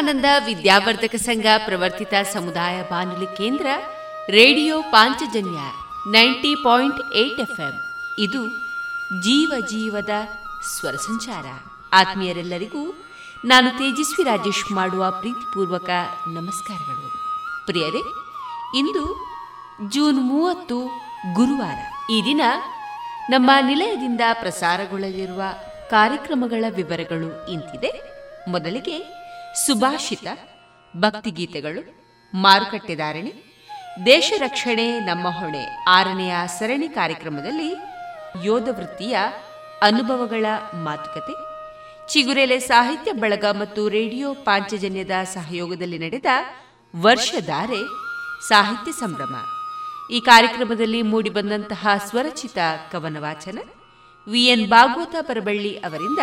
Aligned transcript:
ವಿವೇಕಾನಂದ 0.00 0.46
ವಿದ್ಯಾವರ್ಧಕ 0.46 1.14
ಸಂಘ 1.16 1.46
ಪ್ರವರ್ತಿತ 1.64 2.14
ಸಮುದಾಯ 2.32 2.82
ಬಾನುಲಿ 2.82 3.26
ಕೇಂದ್ರ, 3.26 3.66
radio 4.30 4.82
Panchajanya 4.82 5.58
ninety 6.10 6.54
point 6.54 7.12
eight 7.14 7.40
FM. 7.40 7.80
ಇದು 8.18 8.48
ಜೀವ 9.22 9.52
ಜೀವದ 9.66 10.10
ಸ್ವರ 10.78 10.94
ಸಂಚಾರ. 10.94 11.44
ಆತ್ಮೀಯರೆಲ್ಲರಿಗೂ 11.92 13.04
ನಾನು 13.44 13.70
ತೇಜಸ್ವಿ 13.70 14.24
ರಾಜೇಶ್ 14.24 14.72
ಮಾಡುವ 14.72 15.10
ಪ್ರೀತಿಪೂರ್ವಕ 15.10 15.90
ನಮಸ್ಕಾರಗಳು. 16.28 17.10
ಪ್ರಿಯರೇ, 17.66 18.02
ಇಂದು 18.78 19.28
ಜೂನ್ 19.88 20.18
ಮೂವತ್ತು, 20.22 20.86
ಗುರುವಾರ. 21.34 22.12
ಈ 22.12 22.22
ದಿನ 22.24 22.40
ನಮ್ಮ 23.30 23.50
ನಿಲಯದಿಂದ 23.60 24.20
ಪ್ರಸಾರಗೊಳ್ಳಲಿರುವ 24.32 25.42
ಕಾರ್ಯಕ್ರಮಗಳ 25.90 26.64
ವಿವರಗಳು 26.74 27.50
ಇಂತಿದೆ. 27.50 28.10
ಮೊದಲಿಗೆ 28.48 29.19
ಸುಭಾಷಿತ, 29.54 30.26
ಭಕ್ತಿಗೀತೆಗಳು 30.96 32.00
ಮಾರುಕಟ್ಟೆದಾರಣೆ 32.34 33.32
ದೇಶ 34.06 34.32
ರಕ್ಷಣೆ, 34.38 35.00
ನಮ್ಮ 35.00 35.28
ಹೊಣೆ, 35.28 35.84
ಆರನೆಯ 35.88 36.34
ಸರಣಿ 36.46 36.88
ಕಾರ್ಯಕ್ರಮದಲ್ಲಿ 36.88 37.76
ಯೋಧ 38.46 38.68
ವೃತ್ತಿಯ 38.68 39.18
ಅನುಭವಗಳ 39.82 40.46
ಮಾತುಕತೆ, 40.74 41.34
ಚಿಗುರೆಲೆ 42.12 42.58
ಸಾಹಿತ್ಯ 42.58 43.12
ಬಳಗ 43.12 43.44
ಮತ್ತು 43.44 43.88
ರೇಡಿಯೋ 43.88 44.34
ಪಾಂಚಜನ್ಯದ 44.34 45.10
ಸಹಯೋಗದಲ್ಲಿ 45.24 45.98
ನಡೆದ 45.98 46.26
ವರ್ಷಧಾರೆ 47.02 47.82
ಸಾಹಿತ್ಯ 48.48 48.92
ಸಂಭ್ರಮ. 48.92 49.36
ಈ 50.12 50.20
ಕಾರ್ಯಕ್ರಮದಲ್ಲಿ 50.20 51.02
ಮೂಡಿಬಂದಂತಹ 51.02 51.88
ಸ್ವರಚಿತ 52.06 52.58
ಕವನ 52.92 53.16
ವಾಚನ 53.20 53.58
ವಿಎನ್ 54.30 54.68
ಭಾಗವತ 54.68 55.14
ಪರಬಳ್ಳಿ 55.20 55.78
ಅವರಿಂದ 55.78 56.18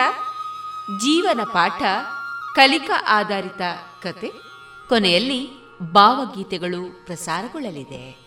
ಜೀವನ 1.00 1.44
ಪಾಠ 1.44 1.82
ಕಲಿಕಾ 2.58 3.04
ಆಧಾರಿತ 3.08 3.62
ಕತೆ. 4.02 4.32
ಕೊನೆಯಲ್ಲಿ 4.90 5.50
ಭಾವಗೀತೆಗಳು 5.80 7.06
ಪ್ರಸಾರಗೊಳ್ಳಲಿದೆ. 7.06 8.27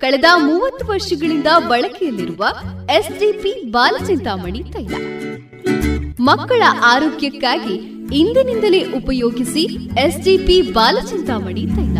ಕಳೆದ 0.00 0.24
ಮೂವತ್ತು 0.36 0.86
ವರ್ಷಗಳಿಂದ 0.86 1.46
ಬಳಕೆಯಲ್ಲಿರುವ 1.68 2.48
ಎಸ್ಡಿಪಿ 2.90 3.70
ಬಾಲಚಿಂತಾಮಣಿ 3.70 4.62
ತೈಲ. 4.62 4.94
ಮಕ್ಕಳ 6.20 6.62
ಆರೋಗ್ಯಕ್ಕಾಗಿ 6.84 7.74
ಇಂದಿನಿಂದಲೇ 8.16 8.92
ಉಪಯೋಗಿಸಿ 8.92 9.60
ಎಸ್ಡಿಪಿ 10.00 10.62
ಬಾಲಚಿಂತಾಮಣಿ 10.62 11.66
ತೈಲ. 11.66 11.98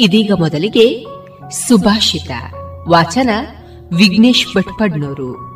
ಇದೀಗ 0.00 0.32
ಮೊದಲಿಗೆ 0.32 1.04
ಸುಭಾಷಿತ. 1.50 2.30
ವಾಚನ 2.88 3.30
ವಿಘ್ನೇಶ್ 3.96 4.54
ಭಟ್ಪಡ್ನೂರು. 4.54 5.54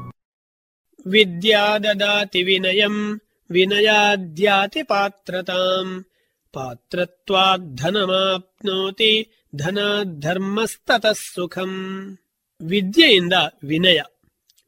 ವಿದ್ಯಾ 1.06 1.78
ದದಾತಿ 1.78 2.42
ವಿನಯಂ 2.42 3.20
ವಿನಯಾದ್ಯಾತಿ 3.50 4.82
ಪಾತ್ರತಾಂ. 4.82 6.04
ಪಾತ್ರತ್ವಾಧನಮಾಪ್ನೋತಿ 6.52 9.28
ಧನಾಧರ್ಮಸ್ತತಃ 9.56 11.12
ಸುಖಂ 11.12 11.72
ವಿದ್ಯೆಯಿಂದ 12.60 13.32
ವಿನಯ, 13.64 14.02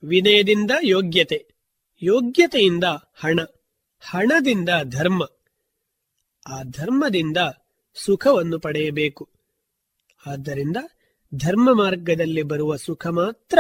ವಿನಯದಿಂದ 0.05 0.71
ಯೋಗ್ಯತೆ, 0.83 1.47
ಯೋಗ್ಯತೆಯಿಂದ 2.03 2.85
ಹಣ, 3.15 3.41
ಹಣದಿಂದ 4.01 4.69
ಧರ್ಮ, 4.83 5.27
ಆ 6.47 6.63
ಧರ್ಮದಿಂದ 6.63 7.37
ಸುಖವನ್ನು 7.95 8.59
ಪಡೆಯಬೇಕು. 8.59 9.29
ಆದ್ದರಿಂದ 10.27 10.77
ಧರ್ಮ 11.35 11.75
ಮಾರ್ಗದಲ್ಲಿ 11.75 12.43
ಬರುವ 12.43 12.77
ಸುಖ 12.77 13.07
ಮಾತ್ರ 13.07 13.59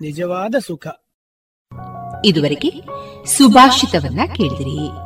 ನಿಜವಾದ 0.00 0.58
ಸುಖ. 0.58 0.86
ಇದುವರೆಗೆ 2.24 2.72
ಸುಭಾಷಿತವನ್ನ 3.26 4.20
ಕೇಳಿದಿರಿ. 4.36 5.05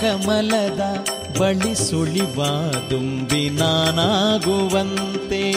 ಕಮಲದ 0.00 1.06
ಬಳಿ 1.38 1.90
ಸುಳಿವಾದುಂಬಿ 1.90 3.50
ನಾನಾಗುವಂತೆ. 3.50 5.52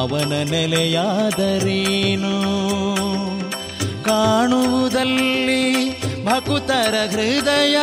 ಅವನ 0.00 0.32
ನೆಲೆಯಾದರೇನು? 0.50 2.34
ಕಾಣುವುದಲ್ಲಿ 4.02 5.90
ಭಕುತರ 6.24 6.94
ಹೃದಯ 7.10 7.78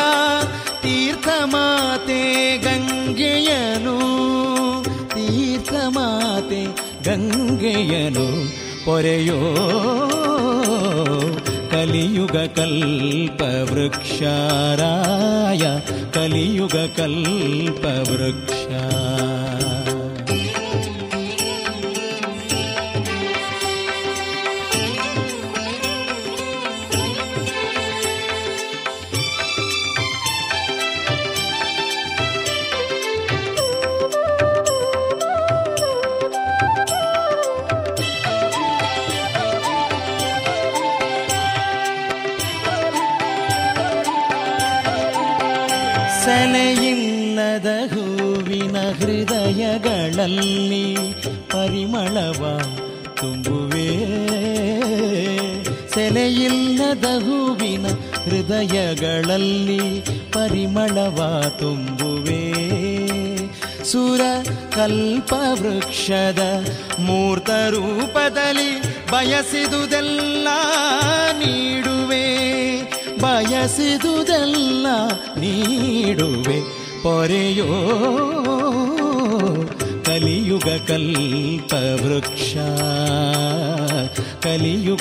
ತೀರ್ಥಮಾತೆ 0.81 2.57
ಗಂಗೆಯನು 2.57 3.99
ತೀರ್ಥಮಾತೆ 5.07 6.65
ಗಂಗೆಯನು 7.03 8.55
ಪೊರೆಯೋ 8.85 9.63
ಕಲಿಯುಗ 11.71 12.31
ಕಲ್ಪ 12.31 13.41
ವೃಕ್ಷಾರಾಯ, 13.41 15.63
ಕಲಿಯುಗ 16.11 16.71
ಕಲ್ಪವೃಕ್ಷ 16.71 18.56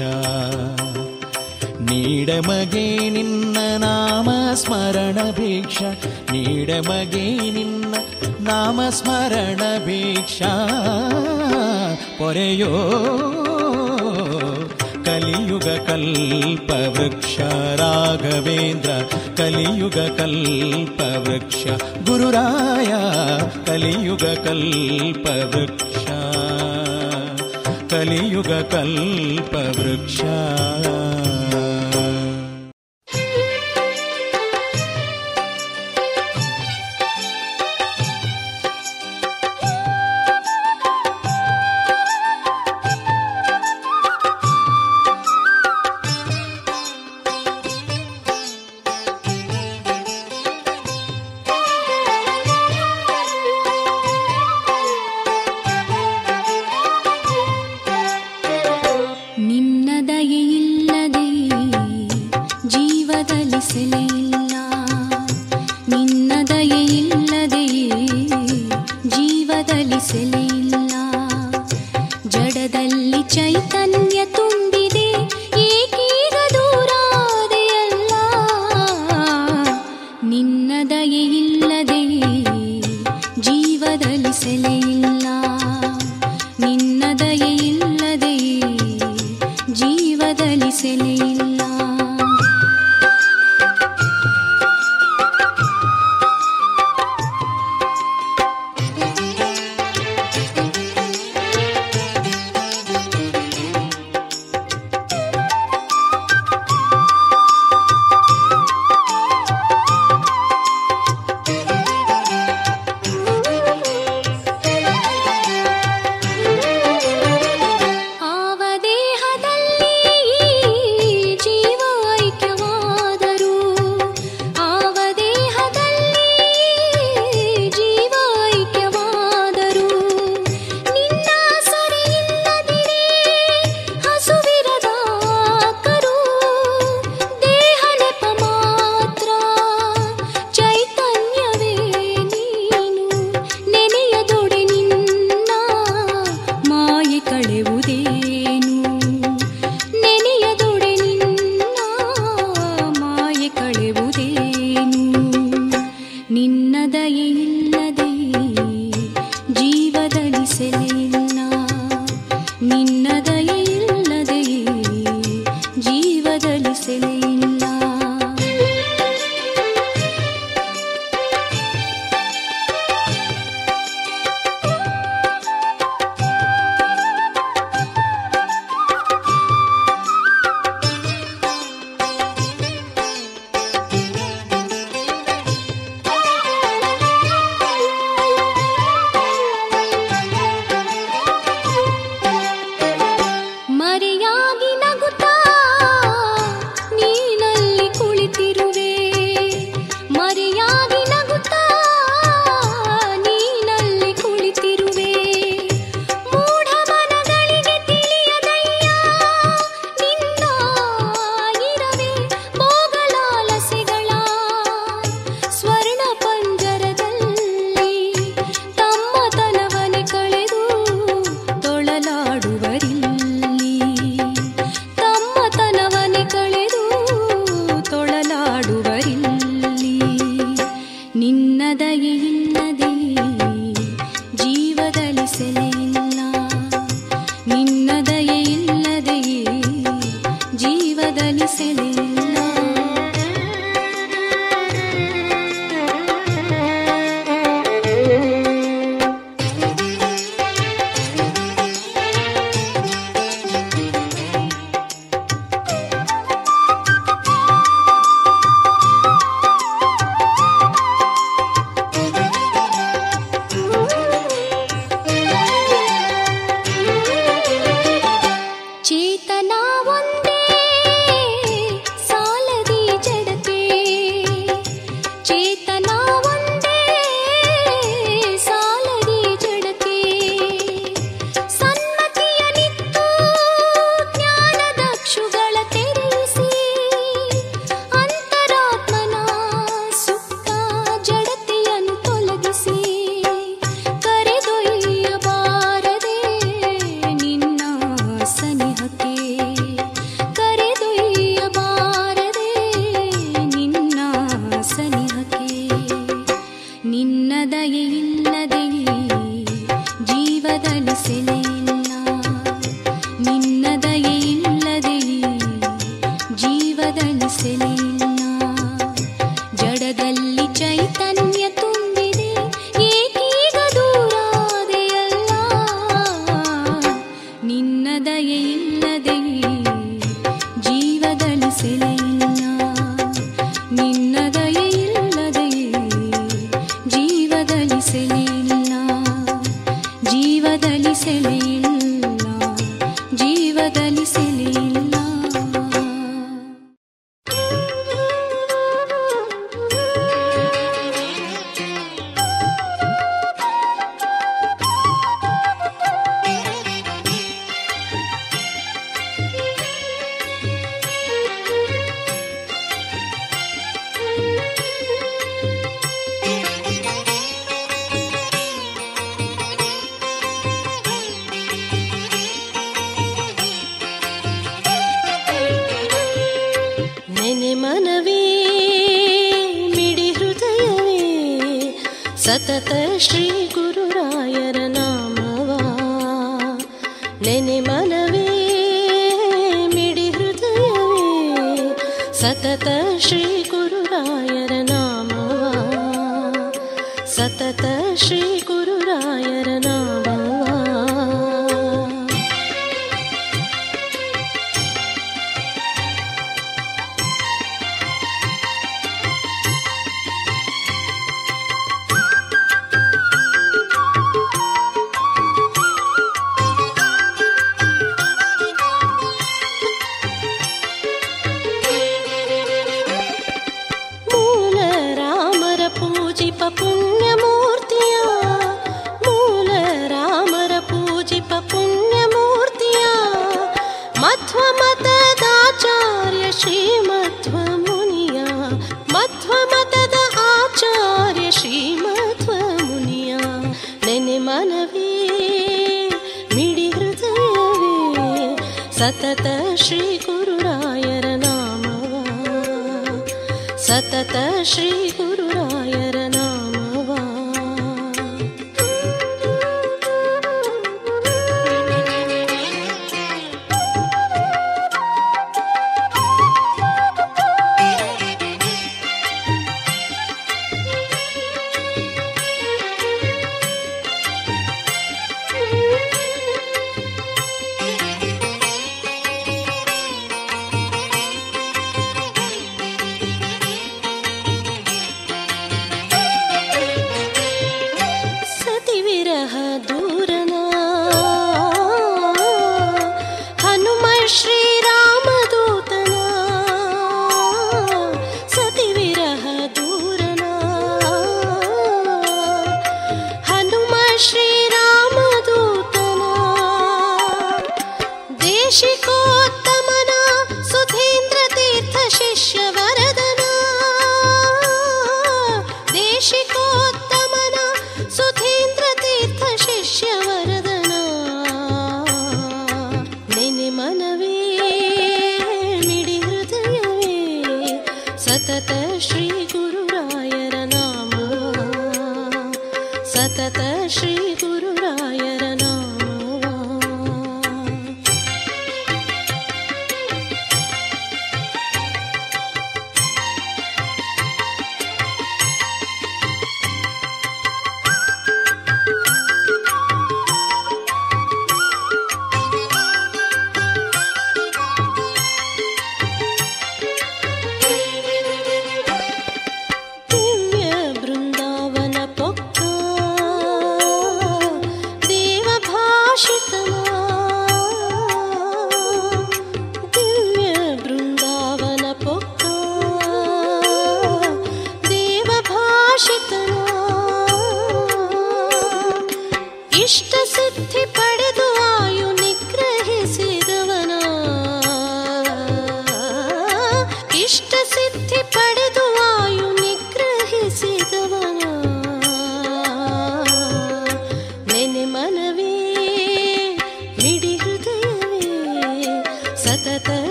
ನೀಡಮಗೆ 1.90 3.08
ನಿನ್ನ 3.08 3.56
ನಾಮ 3.76 4.54
ಸ್ಮರಣ 4.54 5.36
ಭಿಕ್ಷ 5.36 5.82
ನೀಡಮಗೆ 6.32 7.50
ನಿನ್ನ 7.50 7.94
ನಾಮ 8.40 8.88
ಸ್ಮರಣ 8.90 9.62
ಭಿಕ್ಷ 9.86 10.42
ಪೊರೆಯೋ 12.18 12.74
कलियुगकल्पवृक्ष 15.64 17.36
राघवेन्द्र 17.80 18.92
कलियुगकल्पवृक्ष। 19.38 21.60
गुरुराय 22.08 22.92
कलियुगकल्पवृक्ष। 23.66 26.04
कलियुगकल्पवृक्ष। 27.94 30.20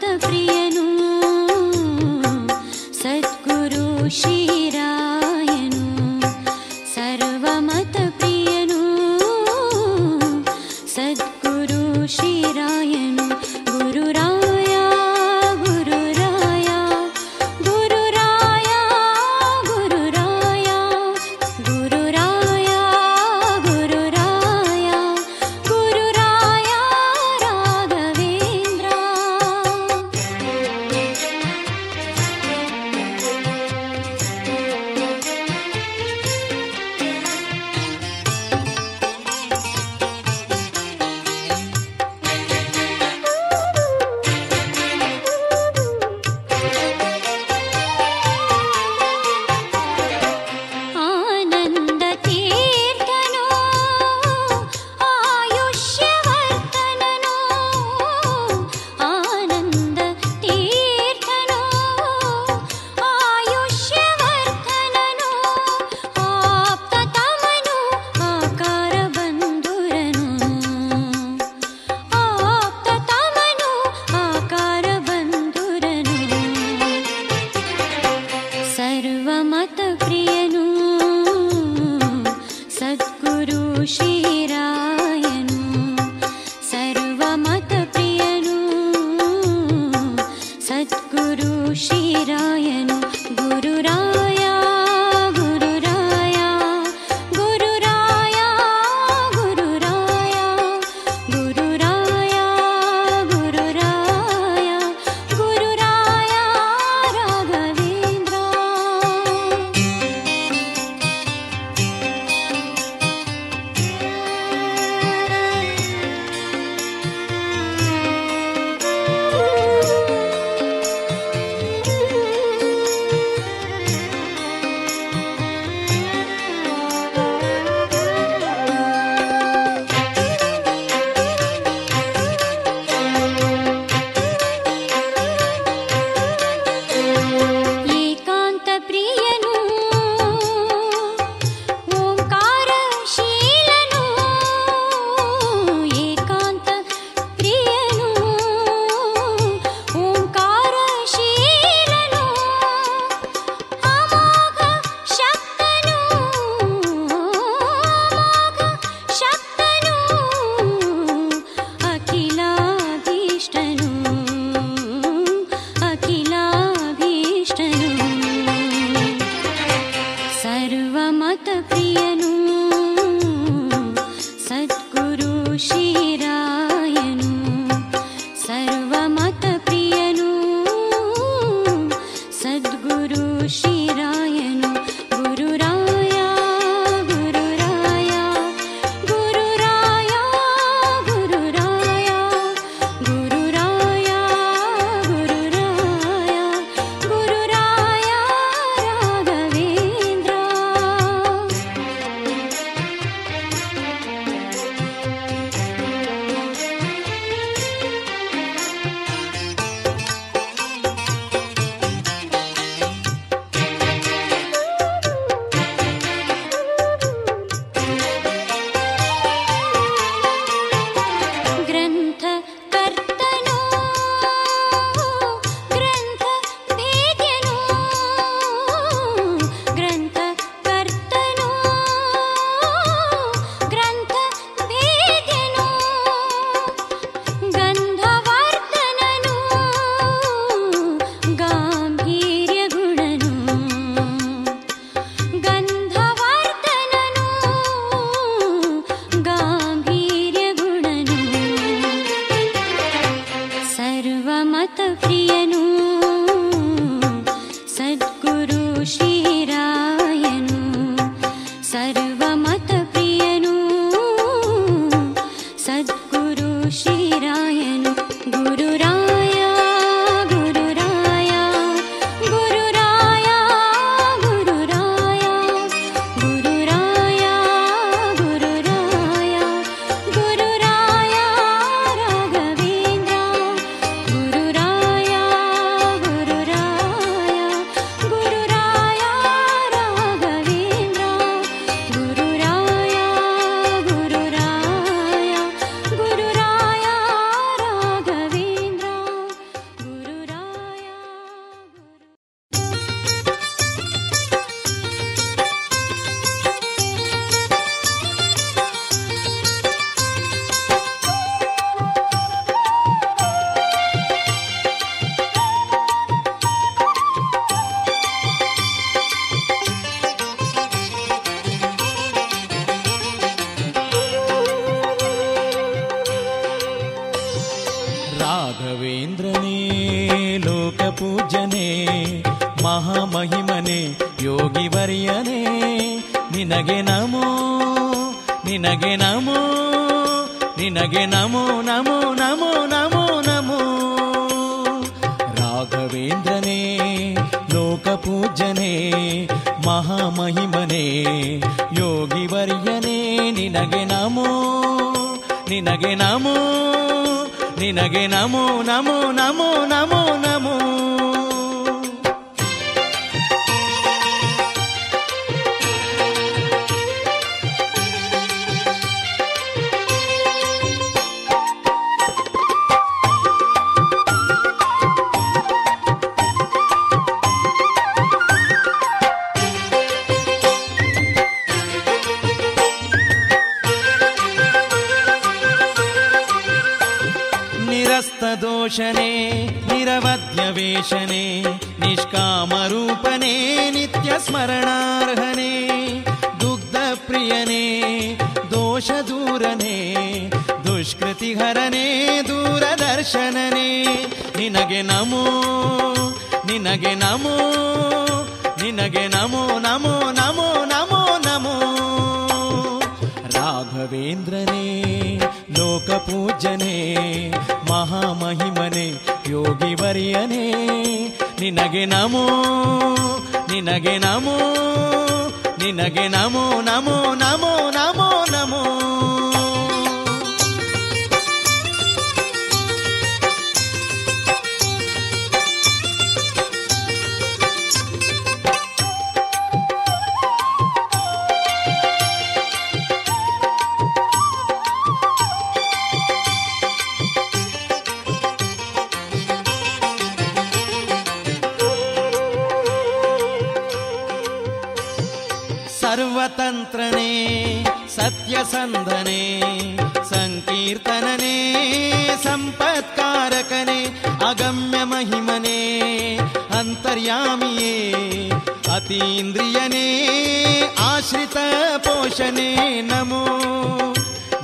प्रिय 0.00 0.61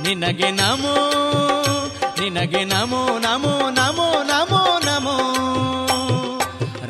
ನಿನಗೆ 0.09 0.47
ನಮೋ 0.51 0.93
ನಿನಗೆ 2.19 2.61
ನಮೋ 2.65 3.01
ನಮೋ 3.17 3.51
ನಮೋ 3.69 4.07
ನಮೋ 4.29 4.61
ನಮೋ 4.85 5.15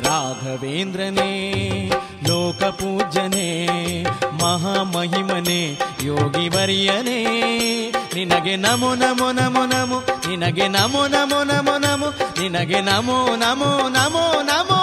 ರಾಘವೇಂದ್ರನೇ 0.04 1.28
ಲೋಕಪೂಜ್ಯನೇ 2.28 3.46
ಮಹಾಮಹಿಮನೆ 4.42 5.60
ಯೋಗಿವರ್ಯನೇ 6.04 7.18
ನಿನಗೆ 8.14 8.56
ನಮೋ 8.56 8.94
ನಮೋ 8.94 9.28
ನಮೋ 9.32 9.64
ನಮೋ 9.66 9.98
ನಿನಗೆ 10.28 10.68
ನಮೋ 10.68 11.02
ನಮೋ 11.08 11.40
ನಮೋ 11.44 11.76
ನಮೋ 11.78 12.08
ನಿನಗೆ 12.40 12.80
ನಮೋ 12.82 13.18
ನಮೋ 13.36 13.70
ನಮೋ 13.88 14.24
ನಮೋ 14.42 14.79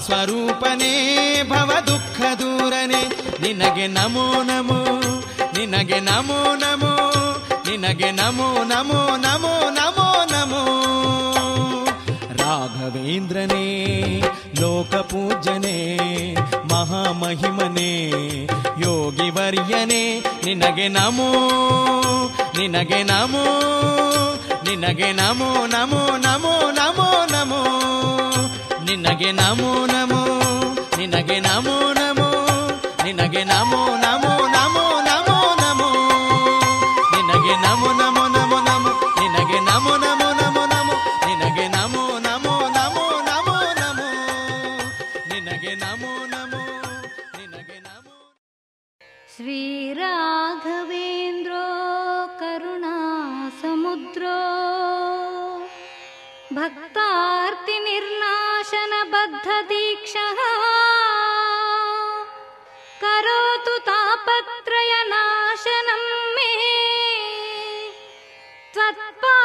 ಸ್ವರೂಪನೆ, 0.00 0.92
ಭವ 1.42 1.72
ದುಃಖ 1.86 2.20
ದೂರನೆ. 2.38 3.02
ನಿನಗೆ 3.42 3.86
ನಮೋ 3.86 4.42
ನಮೋ, 4.42 5.00
ನಿನಗೆ 5.58 6.00
ನಮೋ 6.00 6.54
ನಮೋ, 6.54 7.12
ನಿನಗೆ 7.68 8.10
ನಮೋ 8.10 8.64
ನಮೋ 8.64 9.16
ನಮೋ 9.16 9.70
ನಮೋ 9.70 10.24
ನಮೋ. 10.24 10.62
ರಾಘವೇಂದ್ರನೇ, 12.38 13.64
ಲೋಕಪೂಜ್ಯನೇ, 14.60 15.76
ಮಹಾಮಹಿಮನೆ, 16.64 18.10
ಯೋಗಿವರ್ಯನೇ, 18.80 20.20
ನಿನಗೆ 20.44 20.88
ನಮೋ 20.88 21.30
ನಿನಗೆ 22.58 23.02
ನಮೋ 23.02 23.44
ನಿನಗೆ 24.64 25.12
ನಮೋ 25.12 25.66
ನಮೋ 25.66 26.16
ನಮೋ 26.16 26.70
ನಮೋ 26.70 27.26
ನಮೋ. 27.30 28.29
ನಿನಗೆ 28.90 29.32
ನಮೋ 29.32 29.86
ನಮೋ, 29.86 30.20
ನಿನಗೆ 30.98 31.40
ನಮೋ 31.40 31.92
ನಮೋ, 31.92 32.28
ನಿನಗೆ 33.04 33.44
ನಮೋ 33.44 33.80
ನಮೋ 33.96 34.32
ನಮೋ 34.46 34.84
ನಮೋ 35.00 35.36
ನಮೋ, 35.54 35.90
ನಿನಗೆ 37.12 37.54
ನಮೋ 37.62 37.92
ನಮೋ. 37.92 38.19
करोतु 63.02 63.78
त्वत्पादयुग्मं 68.74 69.38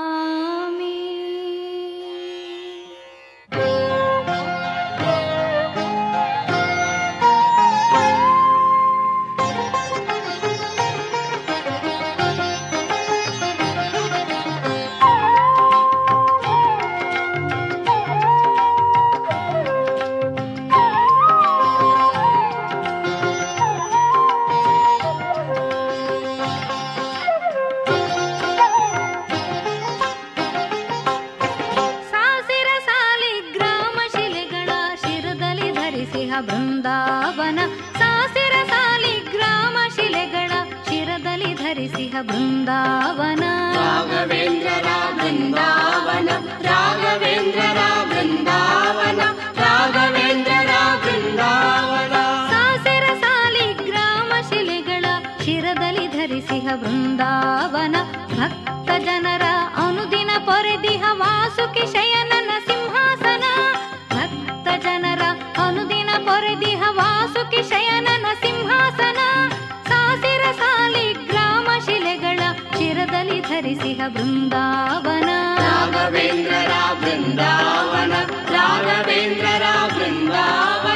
बृन्दन 41.88 43.44
राघवेन्द्र 43.78 44.90
बृन्दन 45.18 45.66
ಶಿರದಲ್ಲಿ 55.46 56.06
ಧರಿಸಿಹ 56.16 56.68
ಬೃಂದಾವನ 56.82 57.96
ಭಕ್ತ 58.38 58.90
ಜನರ 59.06 59.46
ಅನುದಿನ 59.84 60.32
ಪೊರೆದಿಹ 60.48 61.04
ವಾಸುಕಿ 61.22 61.86
शयनन 61.94 62.50
ಸಿಂಹಾಸನ 62.68 63.46
ಭಕ್ತ 64.14 64.68
ಜನರ 64.86 65.24
ಅನುದಿನ 65.66 66.10
ಪೊರೆದಿಹ 66.28 66.82
ವಾಸುಕಿ 67.00 67.64
न 67.68 68.26
ಸಿಂಹಾಸನ 68.44 69.25
ಮನದಲ್ಲಿ 73.16 73.42
ಧರಿಸಿಹ 73.42 74.02
ಬೃಂದಾವನ. 74.08 75.30
ರಾಘವೇಂದ್ರರ 75.58 76.72
ಬೃಂದಾವನ 76.94 78.14
ರಾಘವೇಂದ್ರರ 78.52 79.64
ಬೃಂದಾವನ. 79.98 80.95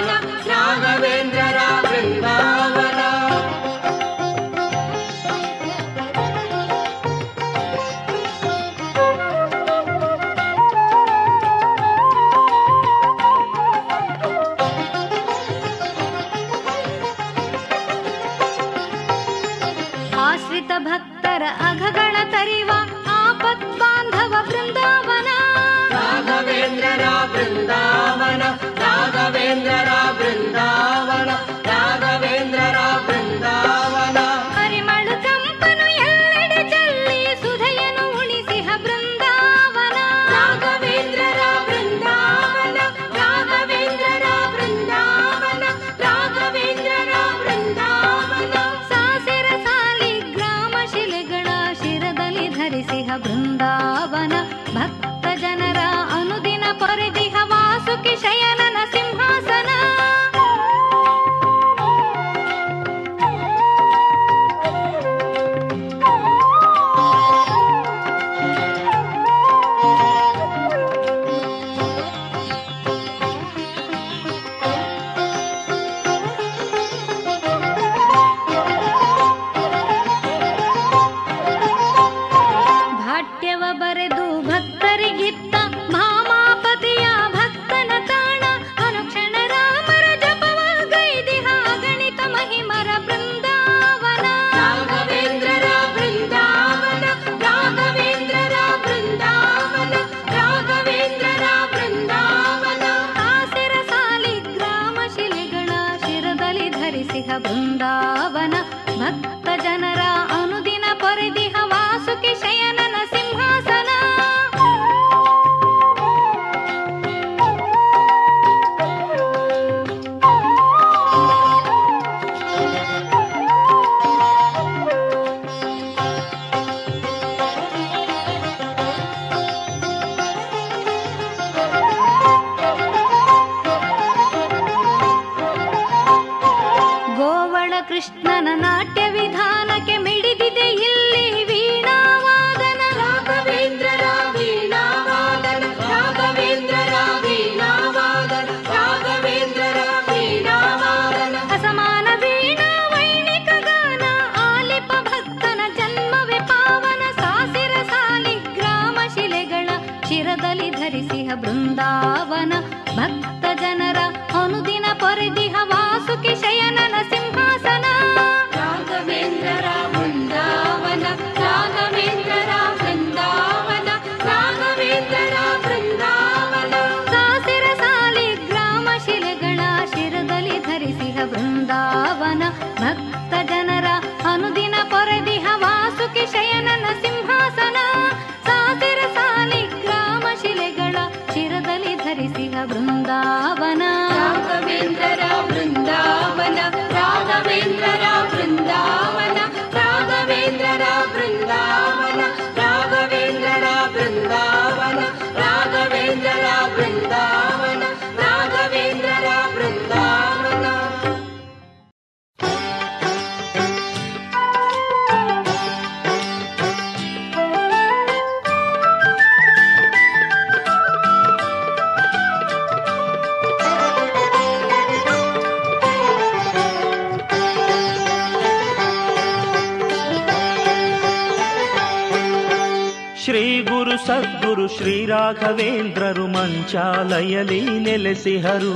ಮಾಯಲಿ 237.30 237.58
ನೆಲೆಸಿಹರು 237.80 238.76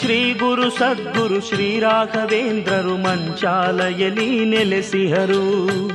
ಶ್ರೀ 0.00 0.16
ಗುರು 0.32 0.68
ಸದ್ಗುರು 0.70 1.38
ಶ್ರೀ 1.40 1.66
ರಾಘವೇಂದ್ರರು 1.80 2.94
ಮಂಚಾಲಯಲಿ 2.96 4.28
ನೆಲೆಸಿಹರು 4.44 5.40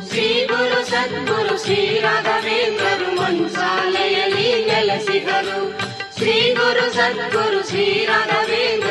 ಶ್ರೀ 0.10 0.28
ಗುರು 0.52 0.82
ಸದ್ಗುರು 0.91 1.56
ಶ್ರೀ 1.64 1.80
ರಾಘವೇಂದ್ರರು 2.00 3.10
ಮಂಚಾಲಯಲಿ 3.20 4.48
ನೆಲೆಸಿಹರು 4.70 5.58
ಶ್ರೀ 6.18 6.38
ಗುರು 6.54 6.86
ಸದ್ಗುರು 6.93 7.62
ಶ್ರೀ 7.70 7.88
ರಾಘವೇಂದ್ರ 8.06 8.87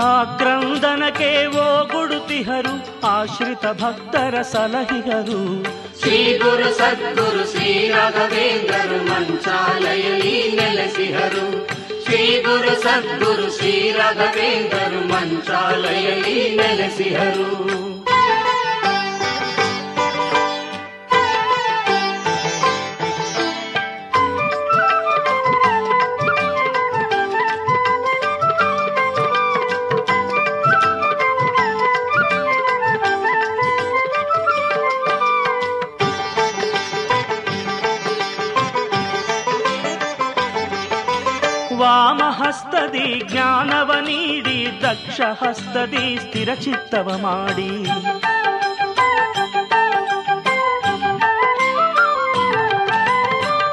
ಆ 0.00 0.12
ಕ್ರಂದನಕ್ಕೆ 0.34 1.30
ಓಗುಡುತಿಹರು 1.62 2.74
ಆಶ್ರಿತ 3.08 3.64
ಭಕ್ತರ 3.80 4.36
ಸಲಹಿಗರು 4.52 5.40
ಶ್ರೀ 6.00 6.18
ಗುರು 6.38 6.68
ಸದ್ಗುರು 6.74 7.42
ಶ್ರೀ 7.52 7.70
ರಾಘವೇಂದ್ರರು 7.88 8.98
ಮಂಚಾಲಯಲ್ಲಿ 9.04 10.36
ನೆಲೆಸಿಹರು 10.52 11.46
ಶ್ರೀ 12.04 12.22
ಗುರು 12.40 12.74
ಸದ್ಗುರು 12.82 13.48
ಶ್ರೀ 13.58 13.74
ರಾಘವೇಂದ್ರರು 13.90 15.00
ಮಂಚಾಲಯಲ್ಲಿ 15.08 16.38
ನೆಲೆಸಿಹರು 16.56 17.48
ದಕ್ಷ 45.10 45.20
ಹಸ್ತದಿ 45.40 46.02
ಸ್ಥಿರ 46.16 46.50
ಚಿತ್ತವ 46.54 47.08
ಮಾಡಿ. 47.18 47.70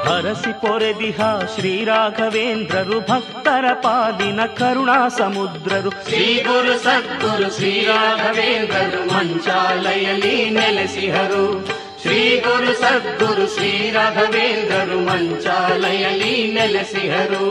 ಹರಸಿ 0.08 0.54
ಪೊರೆದಿಹ 0.62 1.20
ಶ್ರೀ 1.56 1.86
ರಾಘವೇಂದ್ರರು 1.86 3.00
ಭಕ್ತರ 3.00 3.66
ಪಾಲಿನ 3.74 4.46
ಕರುಣಾ 4.46 4.98
ಸಮುದ್ರರು. 5.10 5.90
ಶ್ರೀ 5.90 6.44
ಗುರು 6.48 6.76
ಸದ್ಗುರು 6.80 7.50
ಶ್ರೀ 7.58 7.74
ರಾಘವೇಂದ್ರರು 7.86 9.02
ಮಂಚಾಲಯಲ್ಲಿ 9.14 10.50
ನೆಲೆಸಿಹರು 10.50 11.46
ಶ್ರೀ 12.02 12.22
ಗುರು 12.40 12.74
ಸದ್ಗುರು 12.82 13.48
ಶ್ರೀ 13.56 13.92
ರಾಘವೇಂದ್ರರು 13.92 15.00
ಮಂಚಾಲಯಲ್ಲಿ 15.00 16.34
ನೆಲೆಸಿಹರು 16.54 17.46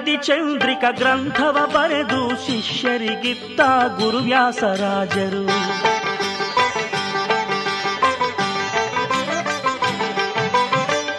ಚಂದದಿ 0.00 0.16
ಚಂದ್ರಿಕ 0.16 0.84
ಗ್ರಂಥವ 0.90 1.70
ಬರೆದು 1.74 2.46
ಶಿಷ್ಯರಿಗಿತ್ತ 2.46 3.60
ಗುರುವ್ಯಾಸರಾಜರು 3.98 5.46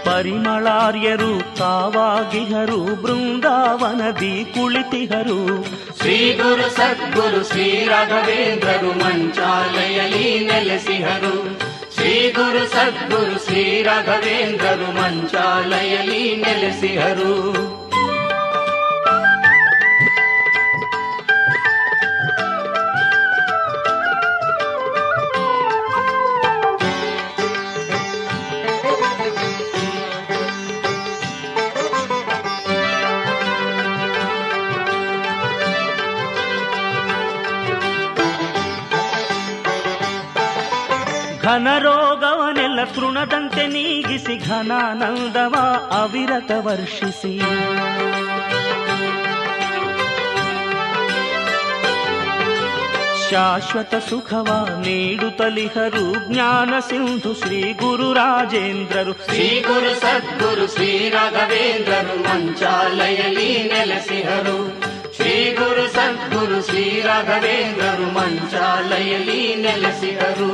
ಪರಿಮಳಾರ್ಯರು 0.05 1.55
ತಾವಾಗಿಹರು, 1.55 3.01
ಬೃಂದಾವನದಿ 3.01 4.45
ಕುಳಿತಿಹರು. 4.45 5.63
ಶ್ರೀ 5.97 6.33
ಗುರು 6.33 6.69
ಸದ್ಗುರು 6.69 7.49
ಶ್ರೀ 7.49 7.85
ರಾಘವೇಂದ್ರರು 7.85 9.03
ಮಂಚಾಲಯಲಿ 9.03 10.39
ನೆಲೆಸಿಹರು. 10.39 11.59
ಶ್ರೀ 11.95 12.31
ಗುರು 12.31 12.67
ಸದ್ಗುರು 12.67 13.45
ಶ್ರೀ 13.45 13.83
ರಾಘವೇಂದ್ರರು 13.83 15.01
ಮಂಚಾಲಯಲಿ 15.01 16.35
ನೆಲೆಸಿಹರು. 16.35 17.80
ತೃಣದಂತೆ 43.21 43.67
ನೀಗಿಸಿ 43.67 44.35
ಘನಾನಂದವ 44.47 45.55
ಅವಿರತ 45.91 46.51
ವರ್ಷಿಸಿ. 46.57 47.39
ಶಾಶ್ವತ 53.29 53.95
ಸುಖವ 54.09 54.67
ನೀಡುತ್ತಲಿಹರು 54.79 56.33
ಜ್ಞಾನ 56.33 56.73
ಸಿಂಧು 56.79 57.33
ಶ್ರೀ 57.33 57.73
ಗುರು 57.73 58.13
ರಾಜೇಂದ್ರರು. 58.13 59.13
ಶ್ರೀ 59.13 59.63
ಗುರು 59.67 60.01
ಸದ್ಗುರು 60.01 60.67
ಶ್ರೀ 60.75 61.09
ರಾಘವೇಂದ್ರರು 61.09 62.23
ಮಂಚಾಲಯಲಿ 62.23 63.63
ನೆಲೆಸಿಹರು. 63.63 64.81
ಶ್ರೀ 65.15 65.53
ಗುರು 65.53 65.87
ಸದ್ಗುರು 65.87 66.65
ಶ್ರೀ 66.65 67.01
ರಾಘವೇಂದ್ರರು 67.01 68.13
ಮಂಚಾಲಯಲಿ 68.13 69.55
ನೆಲೆಸಿಹರು. 69.55 70.51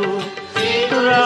ಶ್ರೀ 0.67 0.79
ಗುರು 0.91 1.17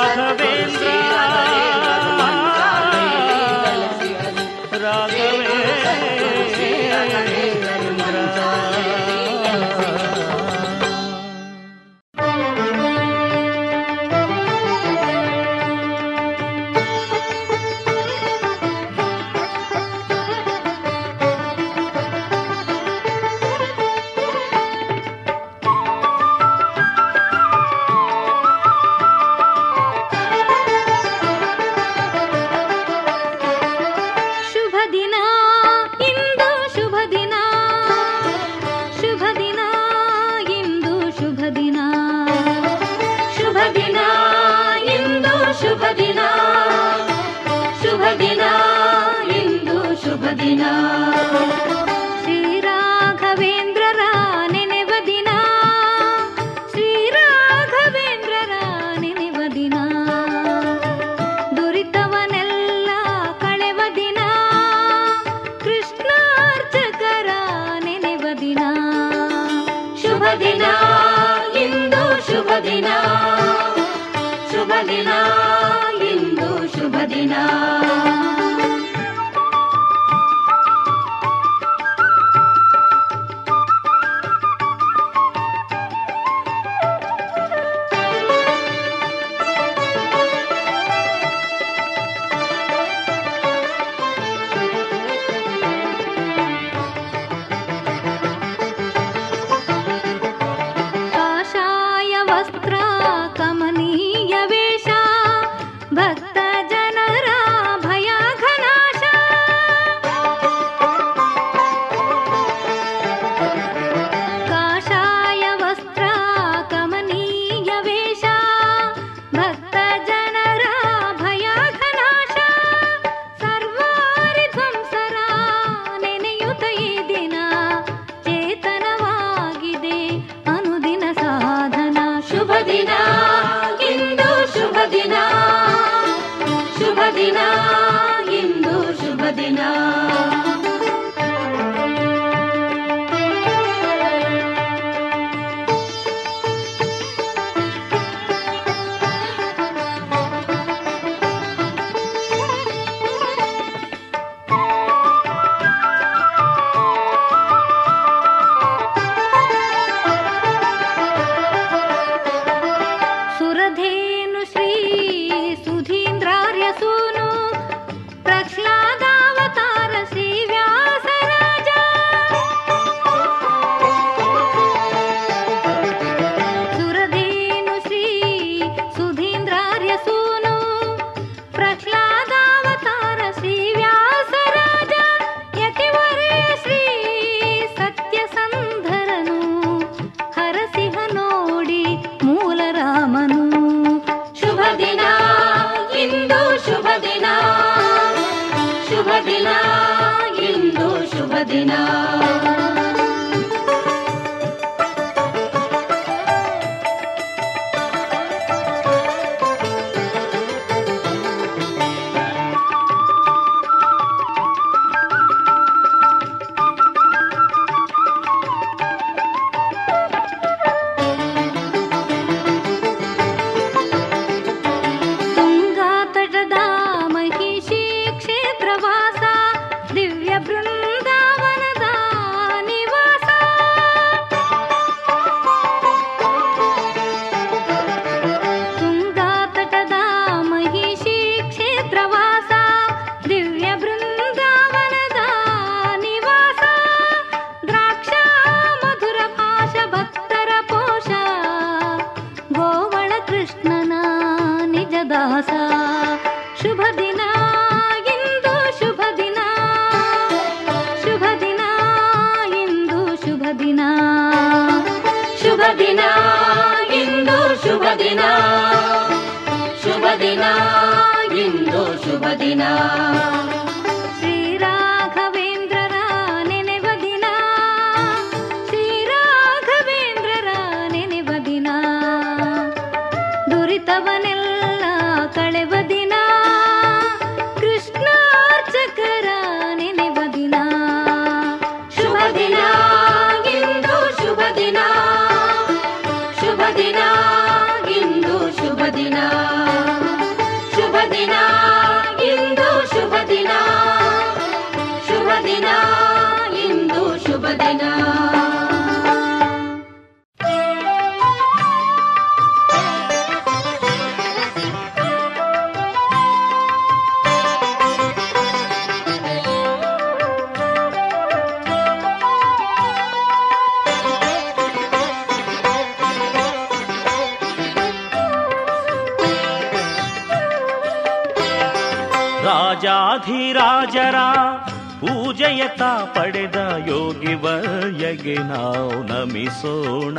ನಮಿಸೋಣ 339.62 340.18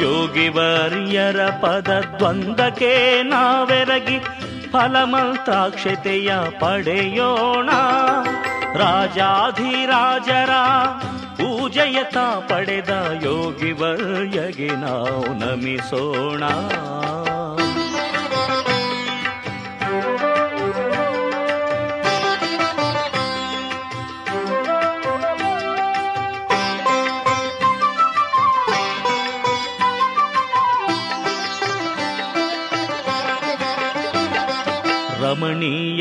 ಯೋಗಿವರ್ಯರ 0.00 1.40
ಪದ 1.46 1.90
ದ್ವಂದ್ವಕ್ಕೆ 2.16 3.22
ನಾವೆರಗಿ 3.22 4.18
ಫಲಮಂತಾಕ್ಷತೆಯ 4.70 6.32
ಪಡೆಯೋಣ. 6.60 7.70
ರಾಜಾಧಿರಾಜರ 8.74 10.50
ಪೂಜಯತ 11.36 12.18
ಪಡೆದ 12.18 12.92
ಯೋಗಿವರ್ಯಗೆ 13.22 14.68
ನಾವು 14.68 15.26
ನಮಿಸೋಣ. 15.38 16.42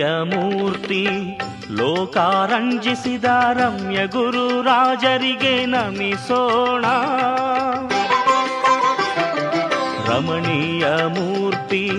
ಮೂರ್ತಿ 0.04 1.08
ಲೋಕಾರಂಜಿಸಿದ 1.72 3.26
ರಮ್ಯ 3.54 4.08
ಗುರು 4.08 4.62
ರಾಜರಿಗೆ 4.62 5.66
ನಮಿಸೋಣ. 5.66 6.86
ರಮಣೀಯ 10.06 10.86
ಮೂರ್ತಿ 10.88 11.92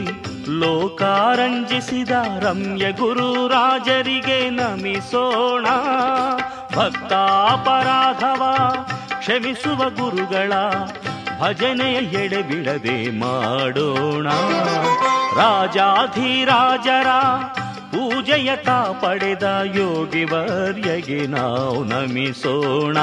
ಲೋಕಾರಂಜಿಸಿದ 0.48 2.11
ರಮ್ಯ 2.40 2.92
ಗುರು 2.92 3.48
ರಾಜರಿಗೆ 3.48 4.50
ನಮಿಸೋಣ. 4.50 5.64
ಭಕ್ತಾಪರಾಧವ, 6.76 8.42
ಕ್ಷಮಿಸುವ 9.18 9.90
ಗುರುಗಳ 9.90 10.53
ಭಜನೆಯ 11.40 11.96
ಎಡೆಬಿಡದೆ 11.96 13.20
ಮಾಡೋಣ. 13.20 14.28
ರಾಜಾಧಿರಾಜರ 15.36 17.07
ಪೂಜೆಯತ 17.93 18.68
ಪಡೆದ 19.03 19.61
ಯೋಗಿವರ್ಯಗೆ 19.74 21.26
ನಾವು 21.26 21.84
ನಮಿಸೋಣ. 21.84 22.99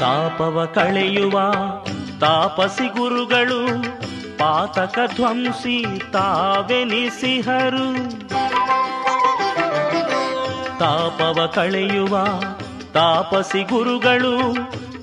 ತಾಪವ 0.00 0.72
ಕಳೆಯುವ 0.74 1.36
ತಾಪಸಿ 2.20 2.98
ಗುರುಗಳು, 2.98 3.82
ಪಾತಕ 4.38 4.98
ಧ್ವಂಸಿ 5.14 5.84
ತಾವೆನಿಸಿಹರು. 6.12 8.10
ತಾಪವ 10.78 11.52
ಕಳೆಯುವ 11.54 12.26
ತಾಪಸಿ 12.92 13.62
ಗುರುಗಳು, 13.62 14.54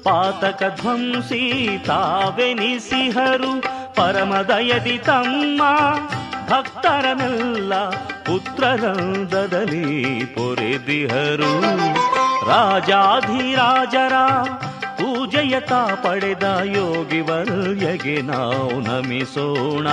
ಪಾತಕ 0.03 0.63
ಧ್ವಂಸಿ 0.81 1.77
ತಾವೆನಿಸಿಹರು. 1.85 3.61
ಪರಮದಯದಿ 3.95 4.97
ತಮ್ಮ 4.97 5.61
ಭಕ್ತರನೆಲ್ಲ 6.49 7.89
ಪುತ್ರರಂದದಲ್ಲಿ 8.25 10.03
ಪೊರೆದಿಹರು. 10.25 11.59
ರಾಜಾಧಿರಾಜರ 12.47 14.13
ಪೂಜೆಯತ 15.27 15.73
ಪಡೆದ 15.73 16.43
ಯೋಗಿವರ್ಯಗೆ 16.63 18.21
ನಾವು 18.21 18.79
ನಮಿಸೋಣ. 18.79 19.87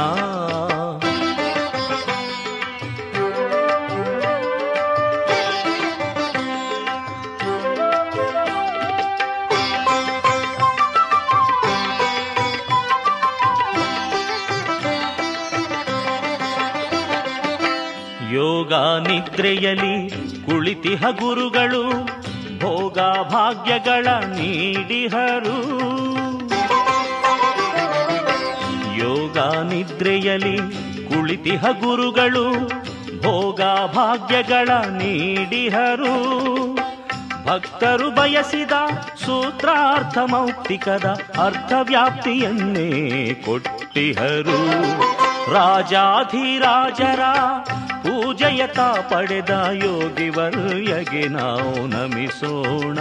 ಯೋಗ 18.32 18.72
ನಿದ್ರೆಯಲಿ 19.09 20.11
ಕುಳಿತಿಹ 20.47 21.03
ಗುರುಗಳು. 21.11 22.24
ಭೋಗ 22.65 22.99
ಭಾಗ್ಯಗಳ 23.29 24.07
ನೀಡಿಹರು. 24.07 25.57
ಯೋಗ 28.97 29.39
ನಿದ್ರೆಯಲಿ 29.73 30.57
ಕುಳಿತಿಹ 31.09 31.65
ಗುರುಗಳು 31.67 32.69
ಭೋಗ 33.23 33.61
ಭಾಗ್ಯಗಳ 33.95 34.69
ನೀಡಿಹರು. 34.69 36.15
ಭಕ್ತರು 37.45 38.11
ಬಯಸಿದ 38.11 38.73
ಸೂತ್ರಾರ್ಥ 39.27 40.19
ಮೌಕ್ತಿಕದ 40.19 41.21
ಅರ್ಥವ್ಯಾಪ್ತಿಯನ್ನೇ 41.43 42.89
ಕೊಟ್ಟಿಹರು. 43.35 45.24
ರಾಜಾಧಿರಾಜರ 45.53 47.20
ಪೂಜಯತ 47.88 48.80
ಪಡೆದ 48.80 49.51
ಯೋಗಿವರ್ಯಗೆ 49.72 51.28
ನಾವು 51.28 51.86
ನಮಿಸೋಣ. 51.86 52.99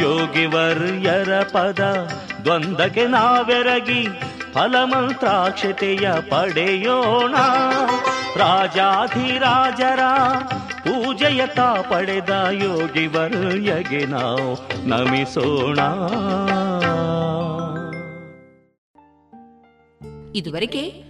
ಯೋಗಿವರ್ಯರ 0.00 1.42
ಪದ 1.42 2.10
ದ್ವಂದ್ವಕ್ಕೆ 2.42 3.06
ನಾವೆರಗಿ 3.06 4.08
ಫಲಮಂತ್ರಾಕ್ಷತೆಯ 4.52 6.12
ಪಡೆಯೋಣ. 6.30 7.34
ರಾಜಾಧಿರಾಜರ 8.36 10.00
ಪೂಜಯತ 10.68 11.60
ಪಡೆದ 11.60 12.48
ಯೋಗಿವರ್ಯಗೆ 12.52 14.06
ನಾವು 14.06 14.68
ನಮಿಸೋಣ. 14.88 15.78
ಇದುವರೆಗೆ 20.34 21.09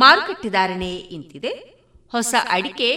ಮಾರುಕಟ್ಟೆ 0.00 0.48
ಧಾರಣೆ 0.48 0.92
ಇಂತಿದೆ. 1.16 1.52
ಹೊಸ 2.12 2.34
ಅಡಿಕೆ 2.48 2.90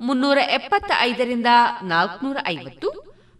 ಮುನ್ನೂರ 0.00 0.38
ಎಪ್ಪತ್ತ 0.56 0.90
ಐದರಿಂದ 1.00 1.50
ನಾಲ್ಕುನೂರ 1.82 2.38
ಐವತ್ತು 2.48 2.88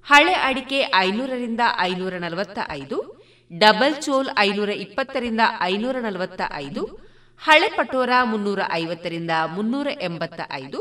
ಹಳೆ 0.07 0.35
ಅಡಿಕೆ 0.49 0.79
ಐನೂರರಿಂದ 0.99 1.63
ಐನೂರ 1.81 2.15
ನಲವತ್ತ 2.19 2.59
ಐದು 2.71 2.99
ಡಬಲ್ 3.51 3.97
ಚೋಲ್ 3.97 4.31
ಐನೂರ 4.39 4.71
ಇಪ್ಪತ್ತರಿಂದ 4.85 5.43
ಐನೂರ 5.63 5.97
ನಲವತ್ತ 6.01 6.43
ಐದು 6.55 6.83
ಹಳೆ 7.43 7.69
ಪಟೋರ 7.69 8.11
ಮುನ್ನೂರ 8.25 8.61
ಐವತ್ತರಿಂದ 8.73 9.31
ಮುನ್ನೂರ 9.47 9.89
ಎಂಬತ್ತ 10.01 10.41
ಐದು 10.53 10.81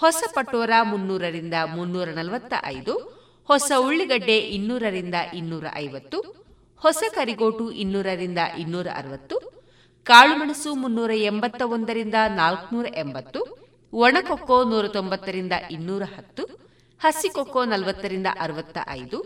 ಹೊಸ 0.00 0.22
ಪಟೋರ 0.34 0.70
ಮುನ್ನೂರರಿಂದ 0.82 1.56
ಮುನ್ನೂರ 1.74 2.08
ನಲವತ್ತ 2.10 2.54
ಐದು 2.66 2.94
ಹೊಸ 3.48 3.72
ಉಳ್ಳಿಗಡ್ಡೆ 3.78 4.38
ಇನ್ನೂರರಿಂದ 4.56 5.16
ಇನ್ನೂರ 5.34 5.66
ಐವತ್ತು 5.76 6.18
ಹೊಸ 6.82 7.02
ಕರಿಗೋಟು 7.14 7.66
ಇನ್ನೂರರಿಂದ 7.82 8.40
ಇನ್ನೂರ 8.58 8.88
ಅರವತ್ತು 8.94 9.36
ಕಾಳುಮೆಣಸು 10.06 10.74
ಮುನ್ನೂರ 10.74 11.10
ಎಂಬತ್ತ 11.10 11.62
ಒಂದರಿಂದ 11.62 12.14
ನಾಲ್ಕುನೂರ 12.36 12.86
ಎಂಬತ್ತು 12.94 13.40
ಒಣಕೊಕ್ಕೋ 13.92 14.64
ನೂರ 14.64 14.86
ತೊಂಬತ್ತರಿಂದ 14.88 15.52
ಇನ್ನೂರ 15.70 16.02
ಹತ್ತು 16.16 16.44
ಹಸಿಕೊಕ್ಕೋ 17.00 17.64
ನಲವತ್ತರಿಂದ 17.64 18.26
ಅರವತ್ತ 18.40 18.78
ಐದು, 18.90 19.18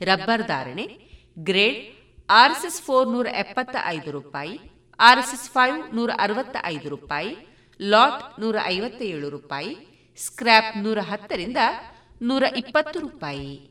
ರಬ್ಬರ್ 0.00 0.46
ಧಾರಣೆ, 0.46 0.86
ಗ್ರೇಡ್ 1.38 1.80
ಆರ್ಎಸ್ಎಸ್ 2.30 2.82
ಫೋರ್ 2.82 3.08
ನೂರ 3.08 3.26
ಎಪ್ಪತ್ತ 3.26 3.76
ಐದು 3.86 4.10
ರೂಪಾಯಿ, 4.10 4.60
ಆರ್ಎಸ್ಎಸ್ 4.98 5.50
ಫೈವ್ 5.50 5.96
ನೂರ 5.96 6.10
ಅರವತ್ತ 6.18 6.56
ಐದು 6.64 6.88
ರೂಪಾಯಿ, 6.88 7.36
ಲಾಟ್ 7.80 8.40
ನೂರ 8.40 8.56
ಐವತ್ತ 8.64 9.02
ಏಳು 9.02 9.30
ರೂಪಾಯಿ, 9.30 9.72
ಸ್ಕ್ರ್ಯಾಪ್ 10.16 10.78
ನೂರ 10.78 10.98
ಹತ್ತರಿಂದ 10.98 11.56
ನೂರ 12.22 12.42
ಇಪ್ಪತ್ತು 12.56 13.00
ರೂಪಾಯಿ. 13.00 13.70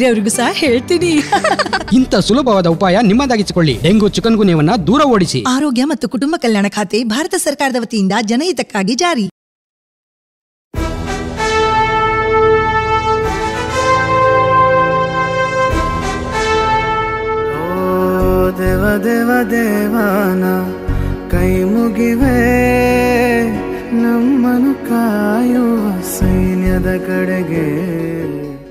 ಬೇರೆಯವ್ರಿಗೂ 0.00 0.28
ಸಹ 0.28 0.48
ಹೇಳ್ತೀನಿ. 0.52 1.22
ಇಂಥ 1.92 2.14
ಸುಲಭವಾದ 2.14 2.66
ಉಪಾಯ 2.66 2.98
ನಿಮ್ಮದಾಗಿಸಿಕೊಳ್ಳಿ. 3.02 3.80
ಡೆಂಗು 3.82 4.08
ಚಿಕನ್ 4.08 4.36
ಗುನ್ಯವನ್ನ 4.36 4.70
ದೂರ 4.86 5.02
ಓಡಿಸಿ. 5.02 5.44
ಆರೋಗ್ಯ 5.48 5.84
ಮತ್ತು 5.84 6.08
ಕುಟುಂಬ 6.08 6.34
ಕಲ್ಯಾಣ 6.38 6.66
ಖಾತೆ 6.68 7.04
ಭಾರತ 7.04 7.34
ಸರ್ಕಾರದ 7.34 7.76
ವತಿಯಿಂದ 7.80 8.12
ಜನಹಿತಕ್ಕಾಗಿ 8.22 8.94
ಜಾರಿ. 8.94 9.30
ದೇವ 18.58 18.96
ದೇವ 19.04 19.30
ದೇವಾನ 19.50 20.44
ಕೈ 21.30 21.64
ಮುಗಿವೆ. 21.64 22.40
ನಮ್ಮನು 23.90 24.74
ಕಾಯುವ 24.74 26.00
ಸೈನ್ಯದ 26.20 26.96
ಕಡೆಗೆ. 27.06 28.29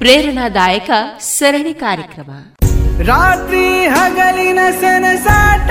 ಪ್ರೇರಣಾದಾಯಕ 0.00 0.90
ಸರಣಿ 1.20 1.74
ಕಾರ್ಯಕ್ರಮ. 1.74 2.30
ರಾತ್ರಿ 3.06 3.86
ಹಗಲಿನ 3.86 4.58
ಸನಸಾಟ 4.80 5.70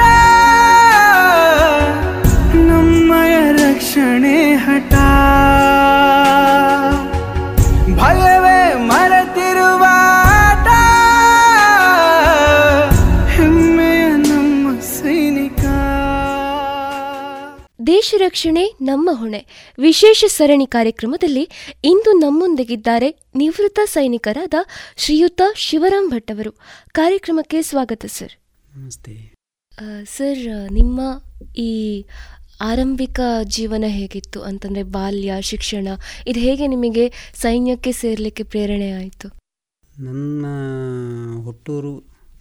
ನಮ್ಮಯ 2.56 3.52
ರಕ್ಷಣೆ 3.52 4.54
ಹಠ. 4.56 4.94
ಭಯವೇ 7.98 8.39
ದೇಶ 18.00 18.16
ರಕ್ಷಣೆ 18.18 18.74
ನಮ್ಮ 18.82 19.10
ಹೊಣೆ. 19.14 19.46
ವಿಶೇಷ 19.80 20.26
ಸರಣಿ 20.28 20.68
ಕಾರ್ಯಕ್ರಮದಲ್ಲಿ 20.68 21.50
ಇಂದು 21.84 22.12
ನಮ್ಮೊಂದಿಗಿದ್ದಾರೆ 22.14 23.10
ನಿವೃತ್ತ 23.36 23.80
ಸೈನಿಕರಾದ 23.86 24.54
ಶ್ರೀಯುತ 24.98 25.42
ಶಿವರಾಮ್ 25.56 26.10
ಭಟ್ 26.10 26.32
ಅವರು. 26.32 26.52
ಕಾರ್ಯಕ್ರಮಕ್ಕೆ 26.92 27.62
ಸ್ವಾಗತ 27.62 28.06
ಸರ್. 28.06 28.32
ನಮಸ್ತೆ. 28.78 29.34
ಸರ್ 30.06 30.72
ನಿಮ್ಮ 30.72 31.02
ಈ 31.58 32.06
ಆರಂಭಿಕ 32.62 33.20
ಜೀವನ 33.44 33.84
ಹೇಗಿತ್ತು? 33.88 34.42
ಅಂತಂದ್ರೆ 34.42 34.84
ಬಾಲ್ಯ 34.84 35.34
ಶಿಕ್ಷಣ 35.42 35.88
ಇದು 36.28 36.40
ಹೇಗೆ 36.40 36.68
ನಿಮಗೆ 36.68 37.34
ಸೈನ್ಯಕ್ಕೆ 37.34 37.92
ಸೇರ್ಲಿಕ್ಕೆ 37.92 38.44
ಪ್ರೇರಣೆ 38.44 38.92
ಆಯಿತು? 38.92 39.28
ನನ್ನ 40.00 40.46
ಹುಟ್ಟೂರು 41.44 41.94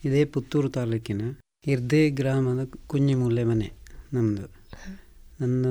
ಇದೇ 0.05 0.25
ಪುತ್ತೂರು 0.25 0.71
ತಾಲೂಕಿನ 0.71 1.23
ಇರ್ದೇ 1.67 2.11
ಗ್ರಾಮದ 2.11 2.71
ಕುಂಜಿಮೂಲೆ 2.87 3.45
ಮನೆ 3.45 3.73
ನಮ್ಮದು 4.13 4.58
ನನ್ನ 5.41 5.67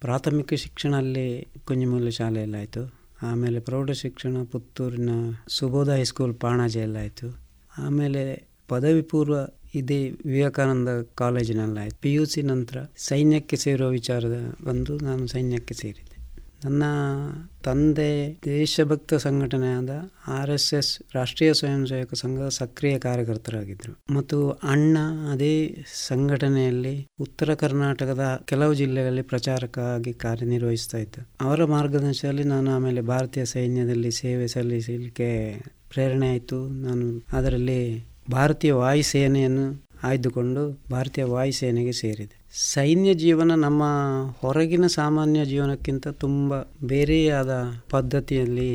ಪ್ರಾಥಮಿಕ 0.00 0.54
ಶಿಕ್ಷಣ 0.54 0.94
ಅಲ್ಲಿ 0.94 1.46
ಕುഞ്ഞിಮೂಲೆ 1.64 2.10
ಶಾಲೆಯಲ್ಲಾಯಿತು. 2.10 2.82
ಆಮೇಲೆ 3.22 3.60
ಪ್ರೌಢ 3.60 3.90
ಶಿಕ್ಷಣ 3.90 4.36
ಪುತ್ತೂರಿನ 4.52 5.10
ಸುಬೋಧ 5.48 5.90
ಹೈಸ್ಕೂಲ್ 5.90 6.34
ಪಾಣಾಜೆಯಲ್ಲಾಯಿತು. 6.34 7.28
ಆಮೇಲೆ 7.78 8.22
ಪದವಿ 8.68 9.02
ಪೂರ್ವ 9.02 9.34
ಇದೇ 9.74 10.10
ವಿವೇಕಾನಂದ 10.10 10.88
ಕಾಲೇಜಿನಲ್ಲಾಯಿತು. 11.14 11.96
ಪಿ 12.00 12.14
ಯು 12.14 12.24
ಸಿ 12.24 12.42
ನಂತರ 12.42 12.76
ಸೈನ್ಯಕ್ಕೆ 12.96 13.56
ಸೇರುವ 13.56 13.88
ವಿಚಾರದ 13.88 14.54
ಬಂದು 14.64 14.98
ನಾನು 14.98 15.26
ಸೈನ್ಯಕ್ಕೆ 15.26 15.74
ಸೇರಿದೆ. 15.74 16.03
ನನ್ನ 16.64 16.82
ತಂದೆ 17.62 18.38
ದೇಶಭಕ್ತ 18.44 19.14
ಸಂಘಟನೆಯಾದ 19.14 19.90
ಆರ್ 20.28 20.50
ಎಸ್ 20.50 20.74
ಎಸ್ 20.74 20.98
ರಾಷ್ಟ್ರೀಯ 21.14 21.54
ಸ್ವಯಂ 21.54 21.86
ಸೇವಕ 21.86 22.14
ಸಂಘದ 22.14 22.48
ಸಕ್ರಿಯ 22.48 22.98
ಕಾರ್ಯಕರ್ತರಾಗಿದ್ದರು. 22.98 24.14
ಮತ್ತು 24.14 24.50
ಅಣ್ಣ 24.50 24.98
ಅದೇ 25.32 25.84
ಸಂಘಟನೆಯಲ್ಲಿ 26.08 27.06
ಉತ್ತರ 27.20 27.54
ಕರ್ನಾಟಕದ 27.54 28.40
ಕೆಲವು 28.44 28.74
ಜಿಲ್ಲೆಗಳಲ್ಲಿ 28.74 29.22
ಪ್ರಚಾರಕ್ಕಾಗಿ 29.22 30.12
ಕಾರ್ಯನಿರ್ವಹಿಸ್ತಾ 30.12 30.98
ಇದ್ದ. 30.98 31.14
ಅವರ 31.40 31.64
ಮಾರ್ಗದರ್ಶನದಲ್ಲಿ 31.64 32.44
ನಾನು 32.44 32.70
ಆಮೇಲೆ 32.70 33.00
ಭಾರತೀಯ 33.00 33.44
ಸೈನ್ಯದಲ್ಲಿ 33.44 34.10
ಸೇವೆ 34.10 34.46
ಸಲ್ಲಿಸಲಿಕ್ಕೆ 34.46 35.62
ಪ್ರೇರಣೆ 35.88 36.30
ಆಯಿತು. 36.30 36.68
ನಾನು 36.68 37.26
ಅದರಲ್ಲಿ 37.32 38.04
ಭಾರತೀಯ 38.30 38.72
ವಾಯುಸೇನೆಯನ್ನು 38.72 39.84
ಆಯ್ದುಕೊಂಡು 40.02 40.82
ಭಾರತೀಯ 40.90 41.24
ವಾಯುಸೇನೆಗೆ 41.24 41.92
ಸೇರಿದೆ. 41.92 42.43
ಸೈನ್ಯ 42.56 43.14
ಜೀವನ 43.14 43.52
ನಮ್ಮ 43.54 43.82
ಹೊರಗಿನ 44.38 44.86
ಸಾಮಾನ್ಯ 44.86 45.44
ಜೀವನಕ್ಕಿಂತ 45.44 46.08
ತುಂಬ 46.08 46.60
ಬೇರೆಯಾದ 46.84 47.52
ಪದ್ಧತಿಯಲ್ಲಿ 47.90 48.68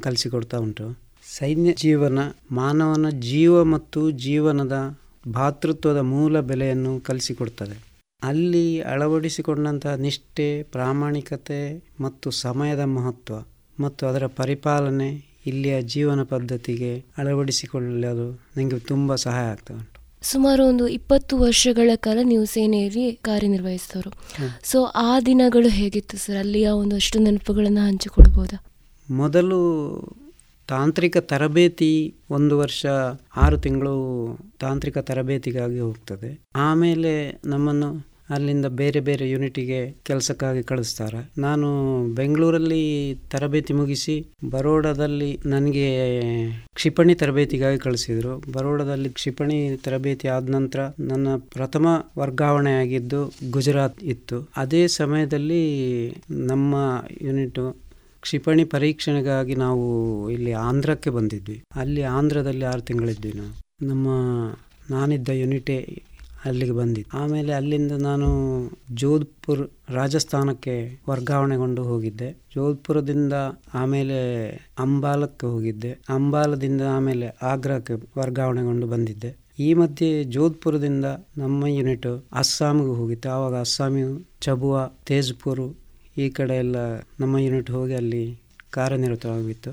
ಕಲಿಸಿಕೊಡ್ತಾ 0.00 0.56
ಉಂಟು. 0.56 0.98
ಸೈನ್ಯ 1.38 1.72
ಜೀವನ 1.72 2.18
ಮಾನವನ 2.52 3.08
ಜೀವ 3.08 3.64
ಮತ್ತು 3.64 4.10
ಜೀವನದ 4.10 4.98
ಭಾತೃತ್ವದ 5.32 5.98
ಮೂಲ 5.98 6.40
ಬೆಲೆಯನ್ನು 6.40 7.00
ಕಲಿಸಿಕೊಡ್ತದೆ. 7.00 7.76
ಅಲ್ಲಿ 8.22 8.80
ಅಳವಡಿಸಿಕೊಂಡಂತಹ 8.80 9.94
ನಿಷ್ಠೆ, 9.94 10.62
ಪ್ರಾಮಾಣಿಕತೆ 10.62 11.84
ಮತ್ತು 12.00 12.30
ಸಮಯದ 12.30 12.80
ಮಹತ್ವ 12.80 13.34
ಮತ್ತು 13.82 14.06
ಅದರ 14.06 14.26
ಪರಿಪಾಲನೆ 14.26 15.10
ಇಲ್ಲಿಯ 15.46 15.82
ಜೀವನ 15.82 16.22
ಪದ್ಧತಿಗೆ 16.22 17.04
ಅಳವಡಿಸಿಕೊಳ್ಳಲು 17.18 18.40
ನನಗೆ 18.56 18.78
ತುಂಬ 18.78 19.14
ಸಹಾಯ 19.14 19.44
ಆಗ್ತಾ 19.44 19.74
ಉಂಟು. 19.74 19.89
ಸುಮಾರು 20.22 20.66
ಒಂದು 20.66 20.88
ಇಪ್ಪತ್ತು 20.88 21.38
ವರ್ಷಗಳ 21.38 21.90
ಕಾಲ 21.94 22.18
ನೀವು 22.22 22.44
ಸೇನೆಯಲ್ಲಿ 22.44 23.12
ಕಾರ್ಯನಿರ್ವಹಿಸಿದವರು. 23.12 24.12
ಸೊ 24.62 24.84
ಆ 24.84 25.20
ದಿನಗಳು 25.20 25.68
ಹೇಗಿತ್ತು 25.68 26.16
ಸರ್ 26.16 26.36
ಅಲ್ಲಿಯ 26.36 26.68
ಒಂದಷ್ಟು 26.68 27.18
ನೆನಪುಗಳನ್ನು 27.18 27.80
ಹಂಚಿಕೊಳ್ಬೋದಾ 27.80 28.64
ಮೊದಲು 29.10 29.60
ತಾಂತ್ರಿಕ 30.68 31.16
ತರಬೇತಿ 31.16 32.14
ಒಂದು 32.30 32.58
ವರ್ಷ 32.58 32.86
ಆರು 33.36 33.56
ತಿಂಗಳು 33.58 33.94
ತಾಂತ್ರಿಕ 34.60 34.98
ತರಬೇತಿಗಾಗಿ 34.98 35.78
ಹೋಗ್ತದೆ. 35.78 36.40
ಆಮೇಲೆ 36.56 37.40
ನಮ್ಮನ್ನು 37.44 38.09
ಅಲ್ಲಿಂದ 38.30 38.66
ಬೇರೆ 38.66 39.00
ಬೇರೆ 39.00 39.30
ಯೂನಿಟಿಗೆ 39.30 39.96
ಕೆಲಸಕ್ಕಾಗಿ 40.02 40.62
ಕಳಿಸ್ತಾರೆ. 40.62 41.30
ನಾನು 41.38 41.68
ಬೆಂಗಳೂರಲ್ಲಿ 42.14 43.14
ತರಬೇತಿ 43.30 43.72
ಮುಗಿಸಿ 43.72 44.26
ಬರೋಡಾದಲ್ಲಿ 44.50 45.40
ನನಗೆ 45.46 45.86
ಕ್ಷಿಪಣಿ 46.74 47.14
ತರಬೇತಿಗಾಗಿ 47.14 47.78
ಕಳಿಸಿದರು. 47.78 48.52
ಬರೋಡಾದಲ್ಲಿ 48.52 49.10
ಕ್ಷಿಪಣಿ 49.10 49.80
ತರಬೇತಿ 49.84 50.28
ಆದ 50.28 50.50
ನಂತರ 50.50 50.80
ನನ್ನ 51.00 51.28
ಪ್ರಥಮ 51.36 51.86
ವರ್ಗಾವಣೆ 52.18 52.72
ಆಗಿದ್ದು 52.72 53.32
ಗುಜರಾತ್ 53.50 54.04
ಇತ್ತು. 54.04 54.48
ಅದೇ 54.56 54.86
ಸಮಯದಲ್ಲಿ 54.86 55.62
ನಮ್ಮ 56.30 57.04
ಯೂನಿಟು 57.22 57.76
ಕ್ಷಿಪಣಿ 58.20 58.64
ಪರೀಕ್ಷಣೆಗಾಗಿ 58.64 59.54
ನಾವು 59.54 59.84
ಇಲ್ಲಿ 60.30 60.52
ಆಂಧ್ರಕ್ಕೆ 60.52 61.10
ಬಂದಿದ್ವಿ. 61.10 61.62
ಅಲ್ಲಿ 61.74 62.02
ಆಂಧ್ರದಲ್ಲಿ 62.02 62.64
ಆರು 62.64 62.80
ತಿಂಗಳಿದ್ವಿ 62.80 63.32
ನಾವು. 63.32 63.86
ನಮ್ಮ 63.86 64.08
ನಾನಿದ್ದ 64.90 65.28
ಯೂನಿಟೇ 65.28 66.02
ಅಲ್ಲಿಗೆ 66.44 66.72
ಬಂದಿದ್ದು 66.72 67.18
ಆಮೇಲೆ 67.18 67.52
ಅಲ್ಲಿಂದ 67.52 67.92
ನಾನು 67.92 68.28
ಜೋಧ್ಪುರ್ 68.94 69.70
ರಾಜಸ್ಥಾನಕ್ಕೆ 69.88 71.00
ವರ್ಗಾವಣೆಗೊಂಡು 71.08 71.82
ಹೋಗಿದ್ದೆ. 71.82 72.32
ಜೋಧ್ಪುರದಿಂದ 72.54 73.32
ಆಮೇಲೆ 73.74 74.48
ಅಂಬಾಲಕ್ಕೆ 74.78 75.46
ಹೋಗಿದ್ದೆ. 75.46 75.90
ಅಂಬಾಲದಿಂದ 76.08 76.80
ಆಮೇಲೆ 76.82 77.36
ಆಗ್ರಾಕ್ಕೆ 77.42 77.92
ವರ್ಗಾವಣೆಗೊಂಡು 78.18 78.86
ಬಂದಿದ್ದೆ. 78.86 79.36
ಈ 79.58 79.74
ಮಧ್ಯೆ 79.74 80.24
ಜೋಧ್ಪುರದಿಂದ 80.24 81.04
ನಮ್ಮ 81.38 81.66
ಯೂನಿಟ್ 81.66 82.24
ಅಸ್ಸಾಂಗೆ 82.32 82.96
ಹೋಗಿತ್ತು. 82.96 83.28
ಆವಾಗ 83.28 83.60
ಅಸ್ಸಾಮಿ, 83.60 84.28
ಚಬುವಾ, 84.40 84.86
ತೇಜ್ಪುರ್ 85.06 85.74
ಈ 86.18 86.30
ಕಡೆ 86.30 86.54
ಎಲ್ಲ 86.54 86.76
ನಮ್ಮ 87.20 87.38
ಯೂನಿಟ್ 87.38 87.70
ಹೋಗಿ 87.70 87.94
ಅಲ್ಲಿ 87.94 88.40
ಕಾರ್ಯನಿರತವಾಗಿತ್ತು. 88.70 89.70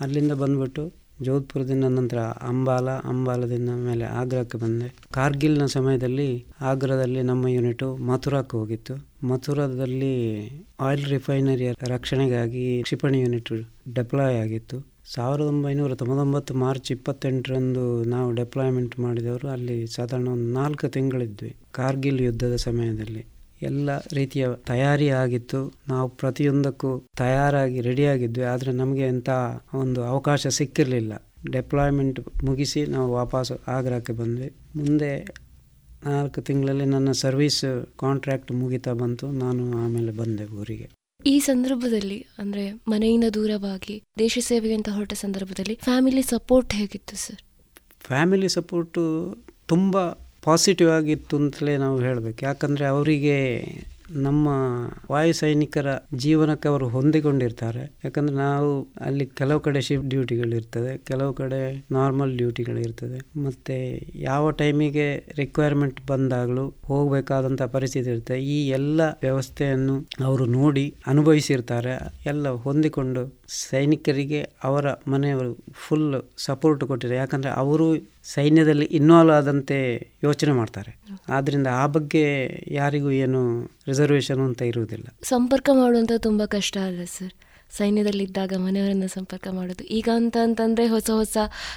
ಅಲ್ಲಿಂದ 0.00 0.32
ಬಂದ್ಬಿಟ್ಟು 0.32 1.01
ಜೋಧ್ಪುರದಿಂದ 1.22 1.84
ನಂತರ 1.84 2.18
ಅಂಬಾಲ, 2.18 2.90
ಅಂಬಾಲದಿಂದ 2.90 3.70
ಮೇಲೆ 3.70 4.04
ಆಗ್ರಾಕ್ಕೆ 4.04 4.58
ಬಂದೆ. 4.58 4.88
ಕಾರ್ಗಿಲ್ನ 5.12 5.66
ಸಮಯದಲ್ಲಿ 5.66 6.44
ಆಗ್ರಾದಲ್ಲಿ 6.60 7.22
ನಮ್ಮ 7.22 7.48
ಯೂನಿಟ್ 7.48 7.84
ಮಥುರಾಕ್ಕೆ 8.00 8.56
ಹೋಗಿತ್ತು. 8.56 8.94
ಮಥುರಾದಲ್ಲಿ 9.26 10.14
ಆಯಿಲ್ 10.80 11.04
ರಿಫೈನರಿಯ 11.04 11.72
ರಕ್ಷಣೆಗಾಗಿ 11.88 12.82
ಕ್ಷಿಪಣಿ 12.82 13.20
ಯೂನಿಟ್ 13.20 13.52
ಡೆಪ್ಲಾಯ್ 13.94 14.38
ಆಗಿತ್ತು. 14.38 14.78
ಸಾವಿರದ 15.14 15.44
ಒಂಬೈನೂರ 15.44 15.94
ತೊಂಬತ್ತೊಂಬತ್ತು 15.94 16.54
ಮಾರ್ಚ್ 16.54 16.92
ಇಪ್ಪತ್ತೆಂಟರಂದು 16.92 18.04
ನಾವು 18.04 18.32
ಡೆಪ್ಲಾಯ್ಮೆಂಟ್ 18.32 19.00
ಮಾಡಿದವರು 19.00 19.48
ಅಲ್ಲಿ 19.48 19.86
ಸಾಧಾರಣ 19.86 20.28
ಒಂದು 20.28 20.52
ನಾಲ್ಕು 20.52 20.88
ತಿಂಗಳಿದ್ವಿ. 20.88 21.56
ಕಾರ್ಗಿಲ್ 21.72 22.20
ಯುದ್ಧದ 22.20 22.56
ಸಮಯದಲ್ಲಿ. 22.56 23.31
ಎಲ್ಲ 23.62 23.98
ರೀತಿಯ 24.12 24.48
ತಯಾರಿ 24.66 25.10
ಆಗಿತ್ತು. 25.10 25.72
ನಾವು 25.88 26.08
ಪ್ರತಿಯೊಂದಕ್ಕೂ 26.08 26.90
ತಯಾರಾಗಿ 27.16 27.80
ರೆಡಿಯಾಗಿದ್ವಿ. 27.80 28.44
ಆದರೆ 28.44 28.72
ನಮಗೆ 28.72 29.06
ಎಂಥ 29.06 29.28
ಒಂದು 29.74 30.04
ಅವಕಾಶ 30.04 30.46
ಸಿಕ್ಕಿರಲಿಲ್ಲ. 30.46 31.12
ಡೆಪ್ಲಾಯ್ಮೆಂಟ್ 31.52 32.44
ಮುಗಿಸಿ 32.44 32.86
ನಾವು 32.86 33.12
ವಾಪಸ್ 33.12 33.52
ಆಗ್ರಾಕ್ಕೆ 33.68 34.12
ಬಂದ್ವಿ. 34.12 34.50
ಮುಂದೆ 34.76 35.26
ನಾಲ್ಕು 36.06 36.40
ತಿಂಗಳಲ್ಲಿ 36.40 36.84
ನನ್ನ 36.84 37.12
ಸರ್ವಿಸ್ 37.12 37.86
ಕಾಂಟ್ರಾಕ್ಟ್ 37.98 38.52
ಮುಗಿತಾ 38.52 38.92
ಬಂತು. 38.92 39.30
ನಾನು 39.30 39.78
ಆಮೇಲೆ 39.78 40.12
ಬಂದೆ 40.12 40.44
ಊರಿಗೆ. 40.44 40.90
ಈ 41.26 41.38
ಸಂದರ್ಭದಲ್ಲಿ 41.38 42.26
ಅಂದ್ರೆ 42.38 42.72
ಮನೆಯಿಂದ 42.88 43.24
ದೂರವಾಗಿ 43.34 44.02
ದೇಶ 44.18 44.38
ಸೇವೆಗೆ 44.40 44.74
ಅಂತ 44.74 44.88
ಹೊರಟ 44.88 45.12
ಸಂದರ್ಭದಲ್ಲಿ 45.12 45.78
ಫ್ಯಾಮಿಲಿ 45.82 46.22
ಸಪೋರ್ಟ್ 46.22 46.74
ಹೇಗಿತ್ತು 46.74 47.16
ಸರ್ 47.16 47.42
ಫ್ಯಾಮಿಲಿ 48.00 48.48
ಸಪೋರ್ಟು 48.48 49.02
ತುಂಬ 49.66 49.96
ಪಾಸಿಟಿವ್ 50.44 50.90
ಆಗಿತ್ತು 50.90 51.36
ಅಂತಲೇ 51.36 51.76
ನಾವು 51.76 51.98
ಹೇಳಬೇಕು. 52.00 52.44
ಯಾಕಂದರೆ 52.44 52.84
ಅವರಿಗೆ 52.84 53.38
ನಮ್ಮ 54.10 54.48
ವಾಯು 55.10 55.32
ಸೈನಿಕರ 55.32 55.86
ಜೀವನಕ್ಕೆ 56.14 56.68
ಅವರು 56.68 56.88
ಹೊಂದಿಕೊಂಡಿರ್ತಾರೆ. 56.88 57.90
ಯಾಕಂದರೆ 58.04 58.36
ನಾವು 58.36 58.70
ಅಲ್ಲಿ 59.00 59.26
ಕೆಲವು 59.26 59.60
ಕಡೆ 59.60 59.80
ಶಿಫ್ಟ್ 59.80 60.08
ಡ್ಯೂಟಿಗಳಿರ್ತದೆ 60.08 60.98
ಕೆಲವು 60.98 61.32
ಕಡೆ 61.34 61.86
ನಾರ್ಮಲ್ 61.90 62.36
ಡ್ಯೂಟಿಗಳಿರ್ತದೆ 62.36 63.40
ಮತ್ತು 63.44 63.76
ಯಾವ 64.14 64.50
ಟೈಮಿಗೆ 64.50 65.06
ರಿಕ್ವೈರ್ಮೆಂಟ್ 65.36 66.00
ಬಂದಾಗಲೂ 66.06 66.74
ಹೋಗಬೇಕಾದಂಥ 66.84 67.62
ಪರಿಸ್ಥಿತಿ 67.62 68.10
ಇರುತ್ತೆ. 68.10 68.42
ಈ 68.56 68.68
ಎಲ್ಲ 68.68 69.00
ವ್ಯವಸ್ಥೆಯನ್ನು 69.22 69.96
ಅವರು 70.24 70.46
ನೋಡಿ 70.46 70.94
ಅನುಭವಿಸಿರ್ತಾರೆ. 71.06 71.94
ಎಲ್ಲ 72.26 72.48
ಹೊಂದಿಕೊಂಡು 72.48 73.41
ಸೈನಿಕರಿಗೆ 73.48 74.50
ಅವರ 74.64 74.92
ಮನೆಯವರು 75.08 75.64
ಫುಲ್ 75.72 76.22
ಸಪೋರ್ಟ್ 76.36 76.84
ಕೊಟ್ಟಿದ್ದಾರೆ. 76.84 77.18
ಯಾಕಂದರೆ 77.18 77.50
ಅವರು 77.50 77.96
ಸೈನ್ಯದಲ್ಲಿ 78.24 78.84
ಇನ್ವಾಲ್ವ್ 78.84 79.32
ಆದಂತೆ 79.32 80.08
ಯೋಚನೆ 80.24 80.52
ಮಾಡ್ತಾರೆ. 80.52 80.98
ಆದ್ದರಿಂದ 81.28 81.66
ಆ 81.66 81.86
ಬಗ್ಗೆ 81.86 82.24
ಯಾರಿಗೂ 82.66 83.10
ಏನು 83.10 83.70
ರಿಸರ್ವೇಷನ್ 83.88 84.40
ಅಂತ 84.40 84.62
ಇರುವುದಿಲ್ಲ. 84.62 85.06
ಸಂಪರ್ಕ 85.22 85.70
ಮಾಡುವಂತ 85.72 86.12
ತುಂಬಾ 86.18 86.46
ಕಷ್ಟ 86.46 86.78
ಅಲ್ಲ 86.78 87.04
ಸರ್ 87.04 87.32
ಸೈನ್ಯದಲ್ಲಿದ್ದಾಗ 87.76 88.52
ಮನೆಯವರನ್ನು 88.56 89.08
ಸಂಪರ್ಕ 89.08 89.48
ಮಾಡೋದು. 89.48 89.84
ಈಗ 89.84 90.08
ಅಂತ 90.14 90.36
ಅಂತಂದರೆ 90.42 90.86
ಹೊಸ 90.88 91.10
ಹೊಸ 91.14 91.36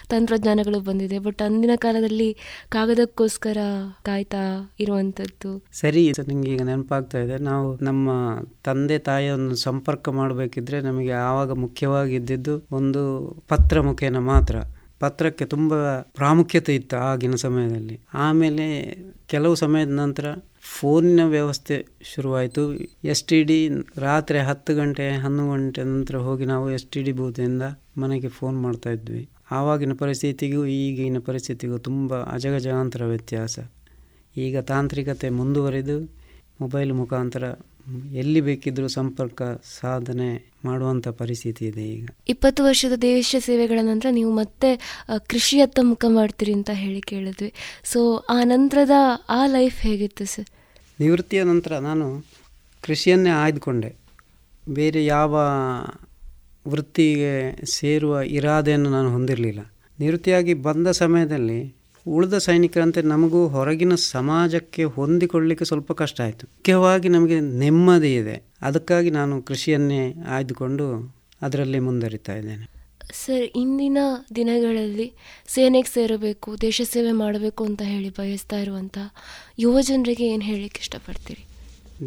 ತಂತ್ರಜ್ಞಾನಗಳು 0.10 0.80
ಬಂದಿದೆ. 0.80 1.20
ಬಟ್ 1.20 1.42
ಅಂದಿನ 1.42 1.72
ಕಾಲದಲ್ಲಿ 1.76 2.38
ಕಾಗದಕ್ಕೋಸ್ಕರ 2.70 3.58
ಕಾಯ್ತಾ 4.04 4.74
ಇರುವಂತದ್ದು. 4.80 5.66
ಸರಿ 5.72 6.14
ನಿಮಗೆ 6.28 6.52
ಈಗ 6.52 6.62
ನೆನಪಾಗ್ತಾ 6.62 7.20
ಇದೆ. 7.20 7.38
ನಾವು 7.38 7.78
ನಮ್ಮ 7.82 8.10
ತಂದೆ 8.64 9.00
ತಾಯಿಯನ್ನು 9.00 9.56
ಸಂಪರ್ಕ 9.56 10.10
ಮಾಡಬೇಕಿದ್ರೆ 10.10 10.82
ನಮಗೆ 10.82 11.12
ಆವಾಗ 11.12 11.52
ಮುಖ್ಯವಾಗಿ 11.52 12.16
ಇದ್ದಿದ್ದು 12.16 12.68
ಒಂದು 12.72 13.02
ಪತ್ರ 13.48 13.82
ಮುಖೇನ 13.82 14.18
ಮಾತ್ರ. 14.18 14.56
ಪತ್ರಕ್ಕೆ 15.00 15.46
ತುಂಬ 15.46 15.74
ಪ್ರಾಮುಖ್ಯತೆ 16.00 16.76
ಇತ್ತು 16.76 16.98
ಆಗಿನ 16.98 17.36
ಸಮಯದಲ್ಲಿ. 17.36 18.00
ಆಮೇಲೆ 18.14 18.66
ಕೆಲವು 19.28 19.56
ಸಮಯದ 19.56 19.90
ನಂತರ 19.90 20.26
ಫೋನಿನ 20.74 21.22
ವ್ಯವಸ್ಥೆ 21.36 21.76
ಶುರುವಾಯಿತು. 22.12 22.64
ಎಸ್ 23.14 23.24
ಟಿ 23.30 23.40
ಡಿ 23.50 23.58
ರಾತ್ರಿ 24.06 24.40
ಹತ್ತು 24.50 24.72
ಗಂಟೆ, 24.76 25.06
ಹನ್ನೊಂದು 25.24 25.52
ಗಂಟೆ 25.54 25.84
ನಂತರ 25.92 26.18
ಹೋಗಿ 26.28 26.46
ನಾವು 26.54 26.66
ಎಸ್ 26.78 26.88
ಟಿ 26.94 27.02
ಡಿ 27.04 27.12
ಬೂತಿಂದ 27.12 27.64
ಮನೆಗೆ 28.02 28.30
ಫೋನ್ 28.40 28.58
ಮಾಡ್ತಾ 28.66 28.92
ಇದ್ವಿ. 28.98 29.24
ಆವಾಗಿನ 29.58 29.94
ಪರಿಸ್ಥಿತಿಗೂ 29.94 30.62
ಈಗಿನ 30.80 31.20
ಪರಿಸ್ಥಿತಿಗೂ 31.30 31.78
ತುಂಬ 31.78 32.22
ಅಜಗಜಾಂತರ 32.36 33.04
ವ್ಯತ್ಯಾಸ. 33.06 33.60
ಈಗ 34.46 34.60
ತಾಂತ್ರಿಕತೆ 34.72 35.30
ಮುಂದುವರೆದು 35.40 35.98
ಮೊಬೈಲ್ 36.62 36.92
ಮುಖಾಂತರ 36.94 37.44
ಎಲ್ಲಿ 38.22 38.42
ಬೇಕಿದ್ರೂ 38.42 38.88
ಸಂಪರ್ಕ 38.88 39.42
ಸಾಧನೆ 39.80 40.30
ಮಾಡುವಂಥ 40.66 41.08
ಪರಿಸ್ಥಿತಿ 41.20 41.64
ಇದೆ 41.72 41.84
ಈಗ. 41.96 42.06
ಇಪ್ಪತ್ತು 42.34 42.62
ವರ್ಷದ 42.64 42.96
ದೇಶ 43.02 43.36
ಸೇವೆಗಳ 43.48 43.80
ನಂತರ 43.82 44.10
ನೀವು 44.12 44.32
ಮತ್ತೆ 44.42 44.70
ಕೃಷಿಯತ್ತ 45.32 45.80
ಮುಖ 45.92 46.06
ಮಾಡ್ತೀರಿ 46.18 46.54
ಅಂತ 46.54 46.72
ಹೇಳಿ 46.74 47.02
ಕೇಳಿದ್ವಿ. 47.12 47.52
ಸೊ 47.92 48.02
ಆ 48.36 48.40
ನಂತರದ 48.54 48.98
ಆ 49.30 49.42
ಲೈಫ್ 49.58 49.80
ಹೇಗಿತ್ತು 49.88 50.26
ಸರ್? 50.34 50.50
ನಿವೃತ್ತಿಯ 51.00 51.44
ನಂತರ 51.44 51.78
ನಾನು 51.78 52.26
ಕೃಷಿಯನ್ನೇ 52.82 53.30
ಆಯ್ದುಕೊಂಡೆ. 53.30 53.96
ಬೇರೆ 54.70 55.06
ಯಾವ 55.06 55.38
ವೃತ್ತಿಗೆ 56.68 57.66
ಸೇರುವ 57.66 58.20
ಇರಾದೆಯನ್ನು 58.20 58.90
ನಾನು 58.90 59.12
ಹೊಂದಿರಲಿಲ್ಲ. 59.12 59.74
ನಿವೃತ್ತಿಯಾಗಿ 60.00 60.54
ಬಂದ 60.54 60.88
ಸಮಯದಲ್ಲಿ 60.88 61.76
ಉಳಿದ 62.08 62.38
ಸೈನಿಕರಂತೆ 62.38 63.02
ನಮಗೂ 63.02 63.48
ಹೊರಗಿನ 63.48 63.96
ಸಮಾಜಕ್ಕೆ 63.96 64.84
ಹೊಂದಿಕೊಳ್ಳಲಿಕ್ಕೆ 64.84 65.66
ಸ್ವಲ್ಪ 65.66 65.92
ಕಷ್ಟ 65.92 66.22
ಆಯಿತು. 66.22 66.48
ಮುಖ್ಯವಾಗಿ 66.48 67.10
ನಮಗೆ 67.10 67.40
ನೆಮ್ಮದಿ 67.40 68.16
ಇದೆ. 68.16 68.44
ಅದಕ್ಕಾಗಿ 68.62 69.10
ನಾನು 69.10 69.42
ಕೃಷಿಯನ್ನೇ 69.42 70.14
ಆಯ್ದುಕೊಂಡು 70.28 71.16
ಅದರಲ್ಲಿ 71.42 71.80
ಮುಂದುವರಿತಾ 71.80 72.36
ಇದ್ದೇನೆ. 72.36 72.74
ಸರ್, 73.14 73.49
ಇಂದಿನ 73.56 73.98
ದಿನಗಳಲ್ಲಿ 74.36 75.14
ಸೇನೆಗೆ 75.48 75.94
ಸೇರಬೇಕು, 75.94 76.61
ದೇಶ 76.61 76.82
ಸೇವೆ 76.84 77.11
ಮಾಡಬೇಕು 77.11 77.64
ಅಂತ 77.64 77.82
ಹೇಳಿ 77.82 78.10
ಬಯಸ್ತಾ 78.10 78.57
ಇರುವಂಥ 78.60 78.98
ಯುವ 79.60 79.82
ಜನರಿಗೆ 79.82 80.27
ಏನು 80.27 80.41
ಹೇಳಲಿಕ್ಕೆ 80.41 80.80
ಇಷ್ಟಪಡ್ತೀರಿ? 80.80 81.45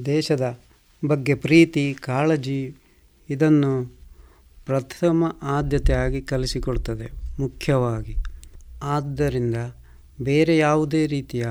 ದೇಶದ 0.06 0.60
ಬಗ್ಗೆ 1.06 1.34
ಪ್ರೀತಿ, 1.34 1.94
ಕಾಳಜಿ 1.94 2.76
ಇದನ್ನು 3.30 3.98
ಪ್ರಥಮ 4.66 5.38
ಆದ್ಯತೆಯಾಗಿ 5.42 6.20
ಕಲಿಸಿಕೊಡ್ತದೆ, 6.20 7.38
ಮುಖ್ಯವಾಗಿ. 7.38 8.14
ಆದ್ದರಿಂದ 8.82 9.54
ಬೇರೆ 10.20 10.56
ಯಾವುದೇ 10.56 11.06
ರೀತಿಯ 11.06 11.46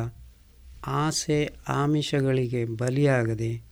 ಆಸೆ, 0.87 1.53
ಆಮಿಷಗಳಿಗೆ 1.67 2.65
ಬಲಿಯಾಗದೆ 2.65 3.66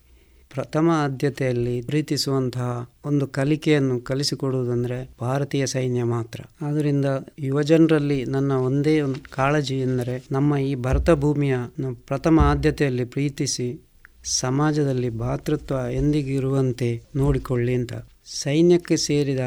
ಪ್ರಥಮ 0.56 0.90
ಆದ್ಯತೆಯಲ್ಲಿ 0.94 1.82
ಪ್ರೀತಿಸುವಂತಹ 1.82 2.90
ಒಂದು 3.06 3.28
ಕಲಿಕೆಯನ್ನು 3.28 4.02
ಕಲಿಸಿಕೊಡುವುದಂದರೆ 4.02 5.10
ಭಾರತೀಯ 5.22 5.66
ಸೈನ್ಯ 5.66 6.04
ಮಾತ್ರ. 6.04 6.42
ಆದ್ದರಿಂದ 6.62 7.06
ಯುವಜನರಲ್ಲಿ 7.40 8.26
ನನ್ನ 8.26 8.52
ಒಂದೇ 8.52 9.02
ಒಂದು 9.02 9.32
ಕಾಳಜಿ 9.32 9.80
ಎಂದರೆ 9.80 10.28
ನಮ್ಮ 10.32 10.58
ಈ 10.58 10.76
ಭರತ 10.76 11.12
ಭೂಮಿಯನ್ನು 11.12 11.96
ಪ್ರಥಮ 11.96 12.40
ಆದ್ಯತೆಯಲ್ಲಿ 12.40 13.06
ಪ್ರೀತಿಸಿ 13.06 13.82
ಸಮಾಜದಲ್ಲಿ 14.24 15.10
ಭಾತೃತ್ವ 15.10 15.76
ಎಂದಿಗಿರುವಂತೆ 15.92 17.02
ನೋಡಿಕೊಳ್ಳಿ 17.16 17.74
ಅಂತ. 17.74 17.94
ಸೈನ್ಯಕ್ಕೆ 18.26 18.98
ಸೇರಿದ 18.98 19.40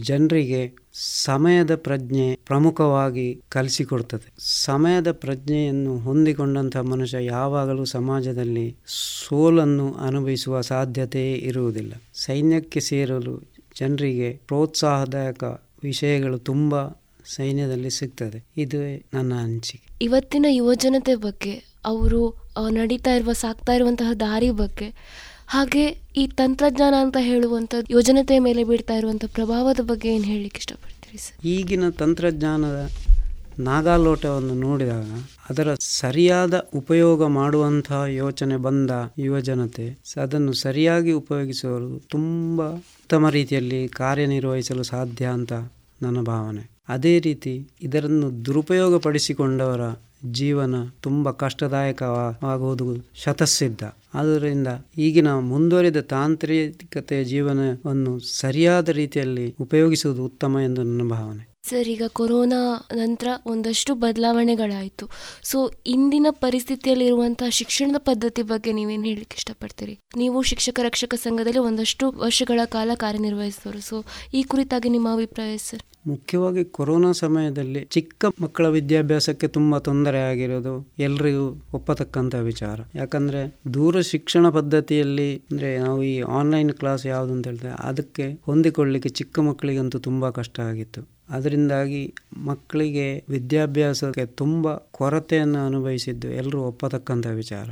ಜನರಿಗೆ 0.00 0.76
ಸಮಯದ 1.24 1.74
ಪ್ರಜ್ಞೆ 1.74 2.36
ಪ್ರಮುಖವಾಗಿ 2.46 3.42
ಕಲಿಸಿಕೊಡ್ತದೆ. 3.48 4.32
ಸಮಯದ 4.38 5.12
ಪ್ರಜ್ಞೆಯನ್ನು 5.12 5.98
ಹೊಂದಿಕೊಂಡಂಥ 5.98 6.76
ಮನುಷ್ಯ 6.76 7.24
ಯಾವಾಗಲೂ 7.24 7.84
ಸಮಾಜದಲ್ಲಿ 7.84 8.76
ಸೋಲನ್ನು 9.28 9.94
ಅನುಭವಿಸುವ 9.94 10.60
ಸಾಧ್ಯತೆಯೇ 10.60 11.34
ಇರುವುದಿಲ್ಲ. 11.34 11.92
ಸೈನ್ಯಕ್ಕೆ 12.14 12.80
ಸೇರಲು 12.80 13.42
ಜನರಿಗೆ 13.78 14.40
ಪ್ರೋತ್ಸಾಹದಾಯಕ 14.48 15.44
ವಿಷಯಗಳು 15.82 16.38
ತುಂಬ 16.38 16.88
ಸೈನ್ಯದಲ್ಲಿ 17.24 17.90
ಸಿಗ್ತದೆ. 17.90 18.44
ಇದು 18.56 18.78
ನನ್ನ 19.14 19.32
ಅನಿಸಿಕೆ. 19.34 19.98
ಇವತ್ತಿನ 20.02 20.46
ಯುವಜನತೆ 20.48 21.14
ಬಗ್ಗೆ, 21.14 21.64
ಅವರು 21.84 22.50
ನಡೀತಾ 22.70 23.14
ಇರುವ, 23.14 23.32
ಸಾಕ್ತಾ 23.32 23.72
ಇರುವಂತಹ 23.72 24.12
ದಾರಿ 24.12 24.50
ಬಗ್ಗೆ 24.50 24.94
ಹಾಗೆ 25.48 25.84
ಈ 26.16 26.26
ತಂತ್ರಜ್ಞಾನ 26.36 26.94
ಅಂತ 27.00 27.16
ಹೇಳುವಂಥದ್ದು 27.20 27.94
ಯೋಜನತೆಯ 27.94 28.38
ಮೇಲೆ 28.38 28.64
ಬೀಳ್ತಾ 28.64 28.94
ಇರುವಂಥ 28.94 29.24
ಪ್ರಭಾವದ 29.34 29.80
ಬಗ್ಗೆ 29.82 30.14
ಏನು 30.14 30.24
ಹೇಳಲಿಕ್ಕೆ 30.24 30.58
ಇಷ್ಟಪಡ್ತೀರಿ 30.58 31.18
ಸರ್? 31.18 31.46
ಈಗಿನ 31.46 31.88
ತಂತ್ರಜ್ಞಾನದ 31.90 32.78
ನಾಗಾಲೋಟವನ್ನು 33.58 34.54
ನೋಡಿದಾಗ 34.54 35.10
ಅದರ 35.50 35.74
ಸರಿಯಾದ 35.80 36.68
ಉಪಯೋಗ 36.74 37.26
ಮಾಡುವಂತಹ 37.26 38.04
ಯೋಚನೆ 38.14 38.56
ಬಂದ 38.56 38.90
ಯುವಜನತೆ 39.18 39.86
ಅದನ್ನು 40.16 40.52
ಸರಿಯಾಗಿ 40.52 41.12
ಉಪಯೋಗಿಸುವವರು 41.12 41.98
ತುಂಬ 42.08 42.58
ಉತ್ತಮ 42.72 43.28
ರೀತಿಯಲ್ಲಿ 43.28 43.88
ಕಾರ್ಯನಿರ್ವಹಿಸಲು 43.88 44.82
ಸಾಧ್ಯ 44.82 45.26
ಅಂತ 45.26 45.52
ನನ್ನ 46.02 46.20
ಭಾವನೆ. 46.22 46.70
ಅದೇ 46.88 47.18
ರೀತಿ 47.18 47.52
ಇದನ್ನು 47.82 48.44
ದುರುಪಯೋಗಪಡಿಸಿಕೊಂಡವರ 48.44 49.84
ಜೀವನ 50.30 50.74
ತುಂಬ 51.00 51.30
ಕಷ್ಟದಾಯಕವಾಗುವುದು 51.30 52.86
ಶತಸಿದ್ಧ 53.14 53.82
ಆದ್ದರಿಂದ 54.16 54.68
ಈಗಿನ 54.98 55.34
ಮುಂದುವರಿದ 55.34 55.96
ತಾಂತ್ರಿಕತೆಯ 55.96 57.24
ಜೀವನವನ್ನು 57.24 58.18
ಸರಿಯಾದ 58.18 58.88
ರೀತಿಯಲ್ಲಿ 58.88 59.54
ಉಪಯೋಗಿಸುವುದು 59.60 60.24
ಉತ್ತಮ 60.24 60.58
ಎಂದು 60.64 60.82
ನನ್ನ 60.82 61.08
ಭಾವನೆ. 61.10 61.55
ಸರ್, 61.68 61.88
ಈಗ 61.94 62.04
ಕೊರೋನಾ 62.12 62.60
ನಂತರ 62.94 63.28
ಒಂದಷ್ಟು 63.46 63.94
ಬದಲಾವಣೆಗಳಾಯಿತು. 63.94 65.06
ಸೊ 65.50 65.58
ಇಂದಿನ 65.86 66.26
ಪರಿಸ್ಥಿತಿಯಲ್ಲಿರುವಂತಹ 66.30 67.48
ಶಿಕ್ಷಣದ 67.60 67.98
ಪದ್ಧತಿ 67.98 68.42
ಬಗ್ಗೆ 68.42 68.72
ನೀವೇನು 68.72 69.02
ಹೇಳಲಿಕ್ಕೆ 69.02 69.38
ಇಷ್ಟಪಡ್ತೀರಿ? 69.40 69.96
ನೀವು 70.16 70.42
ಶಿಕ್ಷಕ, 70.42 70.80
ರಕ್ಷಕ 70.82 71.14
ಸಂಘದಲ್ಲಿ 71.14 71.58
ಒಂದಷ್ಟು 71.58 72.06
ವರ್ಷಗಳ 72.24 72.60
ಕಾಲ 72.76 72.90
ಕಾರ್ಯನಿರ್ವಹಿಸಿದವರು. 72.94 73.80
ಸೊ 73.80 73.98
ಈ 74.34 74.42
ಕುರಿತಾಗಿ 74.42 74.88
ನಿಮ್ಮ 74.88 75.08
ಅಭಿಪ್ರಾಯ 75.12 75.56
ಸರ್? 75.68 75.84
ಮುಖ್ಯವಾಗಿ 76.06 76.62
ಕೊರೋನಾ 76.76 77.08
ಸಮಯದಲ್ಲಿ 77.20 77.80
ಚಿಕ್ಕ 77.94 78.24
ಮಕ್ಕಳ 78.42 78.66
ವಿದ್ಯಾಭ್ಯಾಸಕ್ಕೆ 78.68 79.46
ತುಂಬ 79.48 79.78
ತೊಂದರೆ 79.78 80.20
ಆಗಿರೋದು 80.30 80.74
ಎಲ್ರಿಗೂ 80.98 81.46
ಒಪ್ಪತಕ್ಕಂಥ 81.72 82.34
ವಿಚಾರ. 82.50 82.78
ಯಾಕಂದ್ರೆ 82.94 83.40
ದೂರ 83.74 84.00
ಶಿಕ್ಷಣ 84.00 84.48
ಪದ್ಧತಿಯಲ್ಲಿ 84.48 85.30
ಅಂದ್ರೆ 85.50 85.70
ನಾವು 85.78 86.02
ಈ 86.02 86.14
ಆನ್ಲೈನ್ 86.20 86.72
ಕ್ಲಾಸ್ 86.72 87.06
ಯಾವುದು 87.06 87.32
ಅಂತ 87.32 87.46
ಹೇಳಿದ್ರೆ 87.46 87.72
ಅದಕ್ಕೆ 87.90 88.26
ಹೊಂದಿಕೊಳ್ಳಿಕ್ಕೆ 88.46 89.08
ಚಿಕ್ಕ 89.08 89.38
ಮಕ್ಕಳಿಗಂತೂ 89.48 89.98
ತುಂಬಾ 89.98 90.30
ಕಷ್ಟ 90.30 90.60
ಆಗಿತ್ತು. 90.60 91.15
ಅದರಿಂದಾಗಿ 91.28 92.14
ಮಕ್ಕಳಿಗೆ 92.36 93.24
ವಿದ್ಯಾಭ್ಯಾಸಕ್ಕೆ 93.28 94.26
ತುಂಬ 94.26 94.74
ಕೊರತೆಯನ್ನು 94.74 95.66
ಅನುಭವಿಸಿದ್ದು 95.66 96.28
ಎಲ್ಲರೂ 96.28 96.60
ಒಪ್ಪತಕ್ಕಂಥ 96.60 97.26
ವಿಚಾರ. 97.26 97.68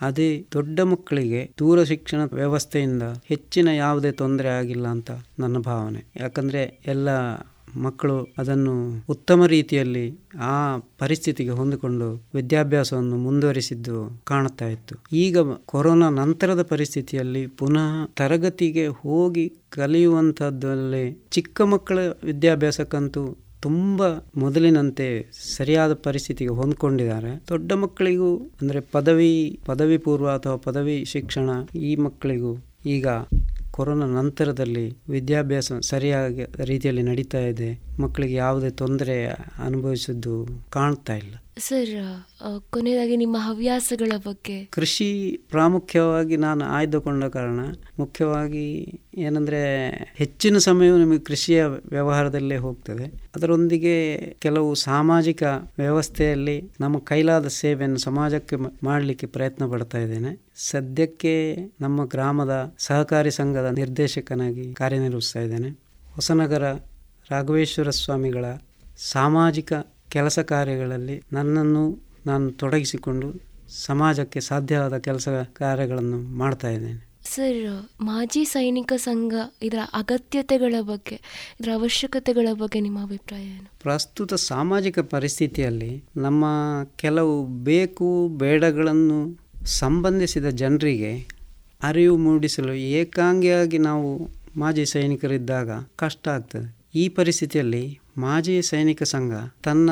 ಅದೇ 0.00 0.46
ದೊಡ್ಡ 0.52 0.80
ಮಕ್ಕಳಿಗೆ 0.80 1.50
ದೂರ 1.58 1.82
ಶಿಕ್ಷಣ 1.82 2.18
ವ್ಯವಸ್ಥೆಯಿಂದ 2.32 3.02
ಹೆಚ್ಚಿನ 3.24 3.68
ಯಾವುದೇ 3.68 4.12
ತೊಂದರೆ 4.12 4.48
ಆಗಿಲ್ಲ 4.48 4.86
ಅಂತ 4.88 5.10
ನನ್ನ 5.38 5.58
ಭಾವನೆ. 5.58 6.04
ಯಾಕಂದರೆ 6.16 6.80
ಎಲ್ಲ 6.86 7.08
ಮಕ್ಕಳು 7.76 8.28
ಅದನ್ನು 8.38 9.04
ಉತ್ತಮ 9.08 9.46
ರೀತಿಯಲ್ಲಿ 9.46 10.18
ಆ 10.40 10.76
ಪರಿಸ್ಥಿತಿಗೆ 10.98 11.50
ಹೊಂದಿಕೊಂಡು 11.50 12.08
ವಿದ್ಯಾಭ್ಯಾಸವನ್ನು 12.34 13.16
ಮುಂದುವರಿಸಿದ್ದು 13.16 14.22
ಕಾಣುತ್ತಾ 14.24 14.68
ಇತ್ತು. 14.68 14.94
ಈಗ 15.12 15.38
ಕೊರೋನಾ 15.66 16.10
ನಂತರದ 16.10 16.62
ಪರಿಸ್ಥಿತಿಯಲ್ಲಿ 16.62 17.46
ಪುನಃ 17.46 18.04
ತರಗತಿಗೆ 18.04 18.86
ಹೋಗಿ 18.86 19.52
ಕಲಿಯುವಂಥದ್ದಲ್ಲಿ 19.70 21.20
ಚಿಕ್ಕ 21.30 21.60
ಮಕ್ಕಳ 21.62 21.98
ವಿದ್ಯಾಭ್ಯಾಸಕ್ಕಂತೂ 22.24 23.36
ತುಂಬ 23.60 24.02
ಮೊದಲಿನಂತೆ 24.36 25.30
ಸರಿಯಾದ 25.56 25.92
ಪರಿಸ್ಥಿತಿಗೆ 25.92 26.50
ಹೊಂದ್ಕೊಂಡಿದ್ದಾರೆ. 26.50 27.42
ದೊಡ್ಡ 27.48 27.72
ಮಕ್ಕಳಿಗೂ 27.72 28.36
ಅಂದರೆ 28.36 28.80
ಪದವಿ 28.80 29.58
ಪದವಿ 29.66 29.98
ಪೂರ್ವ 29.98 30.28
ಅಥವಾ 30.28 30.56
ಪದವಿ 30.56 31.04
ಶಿಕ್ಷಣ 31.04 31.50
ಈ 31.76 31.96
ಮಕ್ಕಳಿಗೂ 31.96 32.52
ಈಗ 32.86 33.06
ಕೊರೋನಾ 33.72 34.06
ನಂತರದಲ್ಲಿ 34.06 34.98
ವಿದ್ಯಾಭ್ಯಾಸ 35.08 35.72
ಸರಿಯಾಗಿ 35.72 36.64
ರೀತಿಯಲ್ಲಿ 36.64 37.02
ನಡೀತಾ 37.02 37.38
ಇದೆ. 37.38 37.80
ಮಕ್ಕಳಿಗೆ 38.00 38.34
ಯಾವುದೇ 38.34 38.70
ತೊಂದರೆ 38.70 39.26
ಅನುಭವಿಸಿದ್ದು 39.58 40.46
ಕಾಣ್ತಾ 40.70 41.14
ಇಲ್ಲ. 41.14 41.41
ಸರ್ 41.58 41.90
ಕೊನೆಯದಾಗಿ 42.70 43.16
ನಿಮ್ಮ 43.16 43.36
ಹವ್ಯಾಸಗಳ 43.38 44.12
ಬಗ್ಗೆ. 44.26 44.64
ಕೃಷಿ 44.64 45.40
ಪ್ರಾಮುಖ್ಯವಾಗಿ 45.50 46.36
ನಾನು 46.36 46.64
ಆಯ್ದುಕೊಂಡ 46.64 47.24
ಕಾರಣ, 47.24 47.60
ಮುಖ್ಯವಾಗಿ 47.98 49.00
ಏನಂದರೆ 49.14 49.60
ಹೆಚ್ಚಿನ 50.16 50.58
ಸಮಯವು 50.58 50.98
ನಿಮಗೆ 50.98 51.18
ಕೃಷಿಯ 51.18 51.64
ವ್ಯವಹಾರದಲ್ಲೇ 51.64 52.56
ಹೋಗ್ತದೆ. 52.56 53.06
ಅದರೊಂದಿಗೆ 53.36 53.96
ಕೆಲವು 54.38 54.74
ಸಾಮಾಜಿಕ 54.74 55.42
ವ್ಯವಸ್ಥೆಯಲ್ಲಿ 55.78 56.56
ನಮ್ಮ 56.80 56.98
ಕೈಲಾದ 56.98 57.46
ಸೇವೆಯನ್ನು 57.46 57.98
ಸಮಾಜಕ್ಕೆ 57.98 58.56
ಮಾಡಲಿಕ್ಕೆ 58.84 59.26
ಪ್ರಯತ್ನ 59.26 59.70
ಪಡ್ತಾ 59.72 59.98
ಇದ್ದೇನೆ. 59.98 60.40
ಸದ್ಯಕ್ಕೆ 60.56 61.56
ನಮ್ಮ 61.80 62.04
ಗ್ರಾಮದ 62.04 62.74
ಸಹಕಾರಿ 62.78 63.30
ಸಂಘದ 63.30 63.64
ನಿರ್ದೇಶಕನಾಗಿ 63.64 64.72
ಕಾರ್ಯನಿರ್ವಹಿಸ್ತಾ 64.72 65.40
ಇದ್ದೇನೆ. 65.40 65.70
ಹೊಸನಗರ 66.14 66.72
ರಾಘವೇಶ್ವರ 67.30 67.90
ಸ್ವಾಮಿಗಳ 67.90 68.44
ಸಾಮಾಜಿಕ 68.96 69.72
ಕೆಲಸ 70.12 70.38
ಕಾರ್ಯಗಳಲ್ಲಿ 70.38 71.22
ನನ್ನನ್ನು 71.32 71.84
ನಾನು 72.26 72.50
ತೊಡಗಿಸಿಕೊಂಡು 72.50 73.28
ಸಮಾಜಕ್ಕೆ 73.84 74.40
ಸಾಧ್ಯವಾದ 74.40 74.98
ಕೆಲಸ 74.98 75.28
ಕಾರ್ಯಗಳನ್ನು 75.52 76.38
ಮಾಡ್ತಾ 76.38 76.70
ಇದ್ದೇನೆ. 76.70 77.12
ಸರ್ 77.24 77.88
ಮಾಜಿ 78.00 78.44
ಸೈನಿಕ 78.44 78.92
ಸಂಘ 78.96 79.34
ಇದರ 79.62 79.78
ಅಗತ್ಯತೆಗಳ 79.92 80.74
ಬಗ್ಗೆ 80.80 81.20
ಇದರ 81.60 81.70
ಅವಶ್ಯಕತೆಗಳ 81.74 82.48
ಬಗ್ಗೆ 82.52 82.80
ನಿಮ್ಮ 82.80 83.02
ಅಭಿಪ್ರಾಯ 83.02 83.42
ಏನು? 83.42 83.70
ಪ್ರಸ್ತುತ 83.82 84.34
ಸಾಮಾಜಿಕ 84.34 84.98
ಪರಿಸ್ಥಿತಿಯಲ್ಲಿ 84.98 86.04
ನಮ್ಮ 86.16 86.44
ಕೆಲವು 86.96 87.46
ಬೇಕು 87.46 88.28
ಬೇಡಗಳನ್ನು 88.28 89.38
ಸಂಬಂಧಿಸಿದ 89.64 90.48
ಜನರಿಗೆ 90.48 91.12
ಅರಿವು 91.82 92.16
ಮೂಡಿಸಲು 92.16 92.72
ಏಕಾಂಗಿಯಾಗಿ 92.72 93.78
ನಾವು 93.78 94.28
ಮಾಜಿ 94.56 94.86
ಸೈನಿಕರಿದ್ದಾಗ 94.86 95.70
ಕಷ್ಟ 95.96 96.28
ಆಗ್ತದೆ. 96.28 96.76
ಈ 96.94 97.08
ಪರಿಸ್ಥಿತಿಯಲ್ಲಿ 97.08 97.98
ಮಾಜಿ 98.16 98.54
ಸೈನಿಕ 98.62 99.02
ಸಂಘ 99.12 99.34
ತನ್ನ 99.64 99.90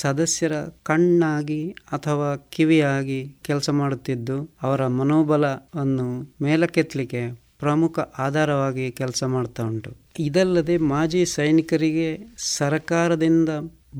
ಸದಸ್ಯರ 0.00 0.54
ಕಣ್ಣಾಗಿ 0.82 1.62
ಅಥವಾ 1.92 2.28
ಕಿವಿಯಾಗಿ 2.54 3.20
ಕೆಲಸ 3.42 3.70
ಮಾಡುತ್ತಿದ್ದು, 3.80 4.36
ಅವರ 4.62 4.82
ಮನೋಬಲವನ್ನು 4.98 6.06
ಮೇಲಕ್ಕೆತ್ತಲಿಕ್ಕೆ 6.44 7.22
ಪ್ರಮುಖ 7.62 7.98
ಆಧಾರವಾಗಿ 8.18 8.86
ಕೆಲಸ 8.90 9.22
ಮಾಡ್ತಾ 9.34 9.62
ಉಂಟು. 9.62 9.90
ಇದಲ್ಲದೆ 10.18 10.76
ಮಾಜಿ 10.92 11.22
ಸೈನಿಕರಿಗೆ 11.26 12.08
ಸರಕಾರದಿಂದ 12.54 13.50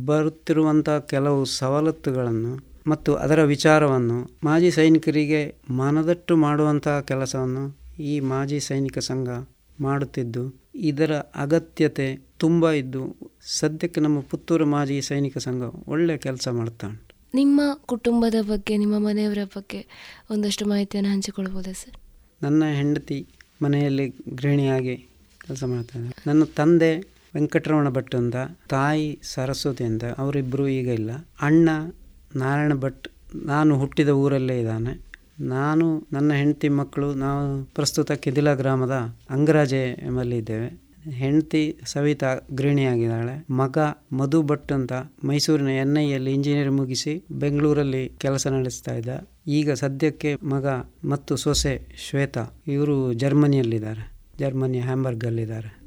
ಬರುತ್ತಿರುವಂಥ 0.09 0.89
ಕೆಲವು 1.13 1.43
ಸವಲತ್ತುಗಳನ್ನು 1.59 2.53
ಮತ್ತು 2.87 3.13
ಅದರ 3.15 3.41
ವಿಚಾರವನ್ನು 3.53 4.19
ಮಾಜಿ 4.45 4.71
ಸೈನಿಕರಿಗೆ 4.71 5.43
ಮನದಟ್ಟು 5.79 6.37
ಮಾಡುವಂತಹ 6.37 6.97
ಕೆಲಸವನ್ನು 7.11 7.65
ಈ 8.11 8.15
ಮಾಜಿ 8.33 8.61
ಸೈನಿಕ 8.61 8.99
ಸಂಘ 9.11 9.29
ಮಾಡುತ್ತಿದ್ದು, 9.79 10.45
ಇದರ 10.91 11.13
ಅಗತ್ಯತೆ 11.45 12.09
ತುಂಬ 12.39 12.71
ಇದ್ದು 12.71 13.17
ಸದ್ಯಕ್ಕೆ 13.47 14.01
ನಮ್ಮ 14.01 14.21
ಪುತ್ತೂರು 14.21 14.67
ಮಾಜಿ 14.67 15.03
ಸೈನಿಕ 15.03 15.39
ಸಂಘ 15.39 15.63
ಒಳ್ಳೆ 15.89 16.19
ಕೆಲಸ 16.19 16.49
ಮಾಡ್ತಾ 16.49 16.87
ಉಂಟು. 16.87 17.15
ನಿಮ್ಮ 17.35 17.61
ಕುಟುಂಬದ 17.87 18.35
ಬಗ್ಗೆ 18.43 18.77
ನಿಮ್ಮ 18.77 18.99
ಮನೆಯವರ 18.99 19.39
ಬಗ್ಗೆ 19.57 19.87
ಒಂದಷ್ಟು 20.31 20.67
ಮಾಹಿತಿಯನ್ನು 20.67 21.11
ಹಂಚಿಕೊಳ್ಬೋದಾ 21.13 21.73
ಸರ್? 21.73 21.97
ನನ್ನ 22.43 22.65
ಹೆಂಡತಿ 22.65 23.27
ಮನೆಯಲ್ಲಿ 23.63 24.15
ಗೃಹಿಣಿಯಾಗಿ 24.35 24.97
ಕೆಲಸ 25.47 25.65
ಮಾಡ್ತಾರೆ 25.65 26.17
ನನ್ನ 26.27 26.45
ತಂದೆ 26.45 26.91
ವೆಂಕಟರಮಣ 27.35 27.89
ಭಟ್ 27.89 28.15
ಅಂತ 28.15 28.37
ತಾಯಿ 28.69 29.19
ಸರಸ್ವತಿ 29.23 29.85
ಅಂತ 29.85 30.05
ಅವರಿಬ್ಬರು 30.05 30.69
ಈಗ 30.69 30.89
ಇಲ್ಲ. 30.89 31.11
ಅಣ್ಣ 31.41 31.69
ನಾರಾಯಣ 32.37 32.75
ಭಟ್ 32.75 33.09
ನಾನು 33.35 33.79
ಹುಟ್ಟಿದ 33.79 34.09
ಊರಲ್ಲೇ 34.09 34.59
ಇದ್ದಾನೆ. 34.61 35.01
ನಾನು 35.41 36.07
ನನ್ನ 36.13 36.33
ಹೆಂಡತಿ 36.33 36.69
ಮಕ್ಕಳು 36.69 37.15
ನಾವು 37.15 37.65
ಪ್ರಸ್ತುತ 37.65 38.13
ಕೆದಿಲ 38.13 38.55
ಗ್ರಾಮದ 38.55 38.95
ಅಂಗರಾಜೆ 39.31 39.83
ಎಂಬಲ್ಲಿ 40.03 40.39
ಇದ್ದೇವೆ. 40.39 40.86
ಹೆಂಡತಿ 41.11 41.79
ಸವಿತಾ 41.85 42.35
ಗೃಹಿಣಿಯಾಗಿದ್ದಾಳೆ. 42.53 43.53
ಮಗ 43.53 43.79
ಮಧು 44.13 44.43
ಭಟ್ 44.43 44.73
ಅಂತ 44.73 44.93
ಮೈಸೂರಿನ 45.25 45.69
ಎನ್ 45.69 45.99
ಐಯಲ್ಲಿ 45.99 46.33
ಇಂಜಿನಿಯರ್ 46.33 46.71
ಮುಗಿಸಿ 46.71 47.25
ಬೆಂಗಳೂರಲ್ಲಿ 47.33 48.09
ಕೆಲಸ 48.09 48.47
ನಡೆಸ್ತಾ 48.47 48.95
ಇದ್ದ. 48.95 49.09
ಈಗ 49.47 49.73
ಸದ್ಯಕ್ಕೆ 49.73 50.35
ಮಗ 50.35 50.67
ಮತ್ತು 51.05 51.37
ಸೊಸೆ 51.37 51.89
ಶ್ವೇತಾ, 52.09 52.47
ಇವರು 52.67 53.13
ಜರ್ಮನಿಯಲ್ಲಿದ್ದಾರೆ. 53.13 54.13
ಜರ್ಮನಿಯ 54.39 54.81
ಹ್ಯಾಂಬರ್ಗಲ್ಲಿದ್ದಾರೆ. 54.81 55.81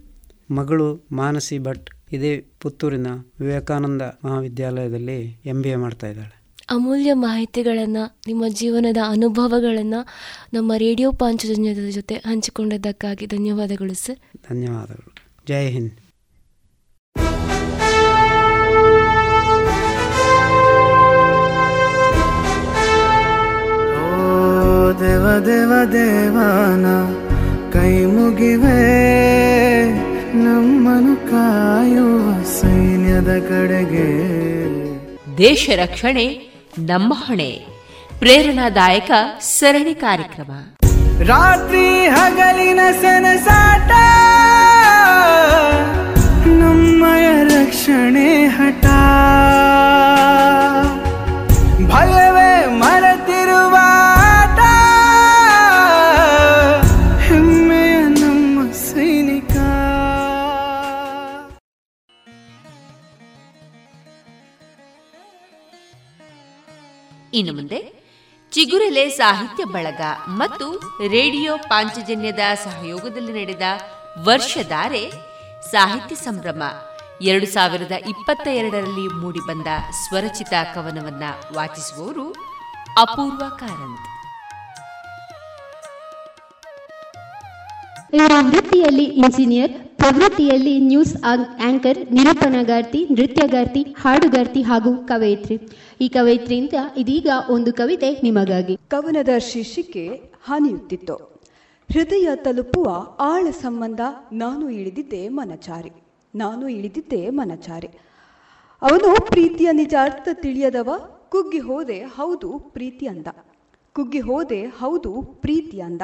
ಮಗಳು 0.52 1.06
ಮಾನಸಿ 1.12 1.60
ಭಟ್ 1.60 1.90
ಇದೇ 2.14 2.46
ಪುತ್ತೂರಿನ 2.60 3.08
ವಿವೇಕಾನಂದ 3.40 4.02
ಮಹಾವಿದ್ಯಾಲಯದಲ್ಲಿ 4.02 5.42
ಎಂ 5.46 5.62
ಬಿ 5.62 5.70
ಎ 5.70 5.76
ಮಾಡ್ತಾ 5.76 6.08
ಇದ್ದಾಳೆ. 6.08 6.39
ಅಮೂಲ್ಯ 6.72 7.14
ಮಾಹಿತಿಗಳನ್ನು 7.14 8.20
ನಿಮ್ಮ 8.28 8.44
ಜೀವನದ 8.48 8.98
ಅನುಭವಗಳನ್ನು 9.08 10.08
ನಮ್ಮ 10.54 10.74
ರೇಡಿಯೋ 10.78 11.12
ಪಾಂಚಜನ್ಯದ 11.12 11.90
ಜೊತೆ 11.90 12.16
ಹಂಚಿಕೊಂಡಿದ್ದಕ್ಕಾಗಿ 12.16 13.26
ಧನ್ಯವಾದಗಳು 13.26 13.94
ಸರ್. 13.94 14.20
ಧನ್ಯವಾದಗಳು. 14.50 15.16
ಜೈ 15.48 15.72
ಹಿಂದ್. 15.72 15.92
ಓ 24.02 24.92
ದೇವ 25.00 25.46
ದೇವ 25.46 25.92
ದೇವಾನ 25.92 26.86
ಕೈ 27.72 28.06
ಮುಗಿವೆ 28.06 28.80
ನಮ್ಮನು 30.34 31.16
ಕಾಯುವ 31.16 32.44
ಸೈನ್ಯದ 32.44 33.40
ಕಡೆಗೆ. 33.40 34.40
ದೇಶ 35.38 35.70
ರಕ್ಷಣೆ 35.76 36.49
ನಮ್ಮ 36.86 37.14
ಹೊಣೆ 37.28 37.66
ಪ್ರೇರಣಾದಾಯಕ 38.20 39.12
ಸರಣಿ 39.42 39.96
ಕಾರ್ಯಕ್ರಮ. 39.96 40.52
ರಾತ್ರಿ 41.28 42.08
ಹಗಲಿನ 42.08 42.80
ಸನಸಾಟ 43.02 43.92
ನಮ್ಮಯ 46.48 47.44
ರಕ್ಷಣೆ 47.44 48.46
ಹಠ. 48.46 48.86
ಭಯವೇ 51.92 52.19
ಇನ್ನು 67.40 67.54
ಮುಂದೆ 67.54 67.80
ಚಿಗುರೆಲೆ 68.52 69.10
ಸಾಹಿತ್ಯ 69.10 69.64
ಬಳಗ 69.64 70.02
ಮತ್ತು 70.28 70.68
ರೇಡಿಯೋ 71.08 71.58
ಪಾಂಚಜನ್ಯದ 71.58 72.40
ಸಹಯೋಗದಲ್ಲಿ 72.64 73.34
ನಡೆದ 73.34 73.62
ವರ್ಷಧಾರೆ 74.26 75.12
ಸಾಹಿತ್ಯ 75.72 76.16
ಸಂಭ್ರಮ 76.16 76.64
ಎರಡು 77.22 77.46
ಸಾವಿರದ 77.46 77.92
ಇಪ್ಪತ್ತ 77.92 78.48
ಎರಡರಲ್ಲಿ 78.48 79.08
ಮೂಡಿಬಂದ 79.08 79.68
ಸ್ವರಚಿತ 80.08 80.54
ಕವನವನ್ನ 80.76 81.24
ವಾಚಿಸುವವರು 81.56 82.28
ಅಪೂರ್ವ 82.98 83.44
ಕಾರಂತ್. 83.50 84.08
ವೃತ್ತಿಯಲ್ಲಿ 88.42 89.04
ಇಂಜಿನಿಯರ್, 89.04 89.74
ಪ್ರವೃತ್ತಿಯಲ್ಲಿ 89.98 90.80
ನ್ಯೂಸ್ 90.80 91.16
ಆಂಕರ್, 91.62 92.12
ನಿರೂಪಣಾಗಾರ್ತಿ, 92.12 93.08
ನೃತ್ಯಗಾರ್ತಿ, 93.12 93.82
ಹಾಡುಗಾರ್ತಿ 93.82 94.62
ಹಾಗೂ 94.62 94.98
ಕವಯಿತ್ರಿ. 94.98 95.58
ಈ 96.02 96.08
ಕವಯಿತ್ರಿಯಿಂದ 96.08 96.74
ಇದೀಗ 96.98 97.28
ಒಂದು 97.50 97.74
ಕವಿತೆ 97.74 98.12
ನಿಮಗಾಗಿ. 98.24 98.78
ಕವನದ 98.88 99.38
ಶೀರ್ಷಿಕೆ 99.38 100.08
ಹಾನಿಯುತ್ತಿತ್ತು. 100.44 101.16
ಹೃದಯ 101.94 102.30
ತಲುಪುವ 102.36 103.08
ಆಳ 103.20 103.50
ಸಂಬಂಧ 103.50 104.02
ನಾನು 104.34 104.70
ಇಳಿದಿದ್ದೆ 104.70 105.30
ಮನಚಾರಿ. 105.30 105.92
ನಾನು 106.36 106.70
ಇಳಿದಿದ್ದೆ 106.70 107.30
ಮನಚಾರಿ. 107.30 107.88
ಅವನು 108.82 109.26
ಪ್ರೀತಿಯ 109.26 109.72
ನಿಜಾರ್ಥ 109.72 110.30
ತಿಳಿಯದವ, 110.34 110.90
ಕುಗ್ಗಿ 111.30 111.60
ಹೋದೆ 111.60 112.00
ಹೌದು 112.00 112.60
ಪ್ರೀತಿ 112.60 113.08
ಅಂದ. 113.08 113.28
ಕುಗ್ಗಿ 113.94 114.20
ಹೋದೆ 114.20 114.66
ಹೌದು 114.66 115.22
ಪ್ರೀತಿ 115.22 115.82
ಅಂದ. 115.82 116.02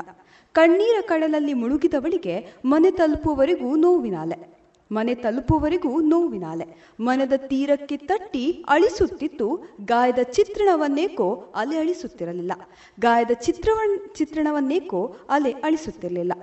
ಕಣ್ಣೀರ 0.54 1.02
ಕಡಲಲ್ಲಿ 1.02 1.54
ಮುಳುಗಿದವಳಿಗೆ 1.54 2.56
ಮನೆ 2.66 2.92
ತಲುಪುವವರೆಗೂ 2.92 3.76
ನೋವಿನಾಲೆ 3.76 4.55
ಮನೆ 4.91 5.16
ತಲುಪುವವರೆಗೂ 5.16 6.02
ನೋವಿನಾಲೆ. 6.02 6.66
ಮನದ 6.99 7.34
ತೀರಕ್ಕೆ 7.38 7.98
ತಟ್ಟಿ 7.98 8.66
ಅಳಿಸುತ್ತಿತ್ತು. 8.70 9.60
ಗಾಯದ 9.86 10.20
ಚಿತ್ರಣವನ್ನೇಕೋ 10.20 11.45
ಅಲೆ 11.56 11.78
ಅಳಿಸುತ್ತಿರಲಿಲ್ಲ. 11.78 12.52
ಗಾಯದ 12.99 13.32
ಚಿತ್ರವನ್, 13.32 14.16
ಚಿತ್ರಣವನ್ನೇಕೋ 14.16 15.16
ಅಲೆ 15.30 15.52
ಅಳಿಸುತ್ತಿರಲಿಲ್ಲ. 15.52 16.34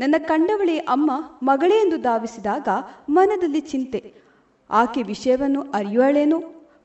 ನನ್ನ 0.00 0.14
ಕಂಡವಳೆ 0.18 0.78
ಅಮ್ಮ 0.78 1.10
ಮಗಳೇ 1.42 1.74
ಎಂದು 1.74 1.96
ಧಾವಿಸಿದಾಗ 1.96 2.68
ಮನದಲ್ಲಿ 3.08 3.60
ಚಿಂತೆ. 3.60 4.14
ಆಕೆ 4.70 5.02
ವಿಷಯವನ್ನು 5.02 5.60
ಅರಿಯುವಳೇನು? 5.60 6.38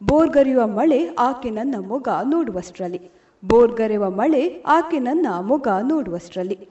ಬೋರ್ಗರಿಯುವ 0.03 0.67
ಮಳೆ 0.67 1.09
ಆಕೆ 1.19 1.49
ನನ್ನ 1.49 1.75
ಮೊಗ 1.87 2.07
ನೋಡುವಷ್ಟರಲ್ಲಿ. 2.23 3.11
ಬೋರ್ಗರೆಯುವ 3.45 4.09
ಮಳೆ 4.09 4.63
ಆಕೆ 4.67 4.99
ನನ್ನ 4.99 5.27
ಮೊಗ 5.41 5.67
ನೋಡುವಷ್ಟರಲ್ಲಿ. 5.81 6.69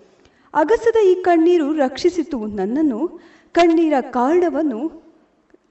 ಅಗಸದ 0.55 0.97
ಈ 1.05 1.15
ಕಣ್ಣೀರು 1.15 1.73
ರಕ್ಷಿಸಿತು 1.73 2.47
ನನ್ನನ್ನು. 2.47 3.32
ಕಣ್ಣೀರ 3.55 3.95
ಕಾರಣವನ್ನು, 4.01 4.81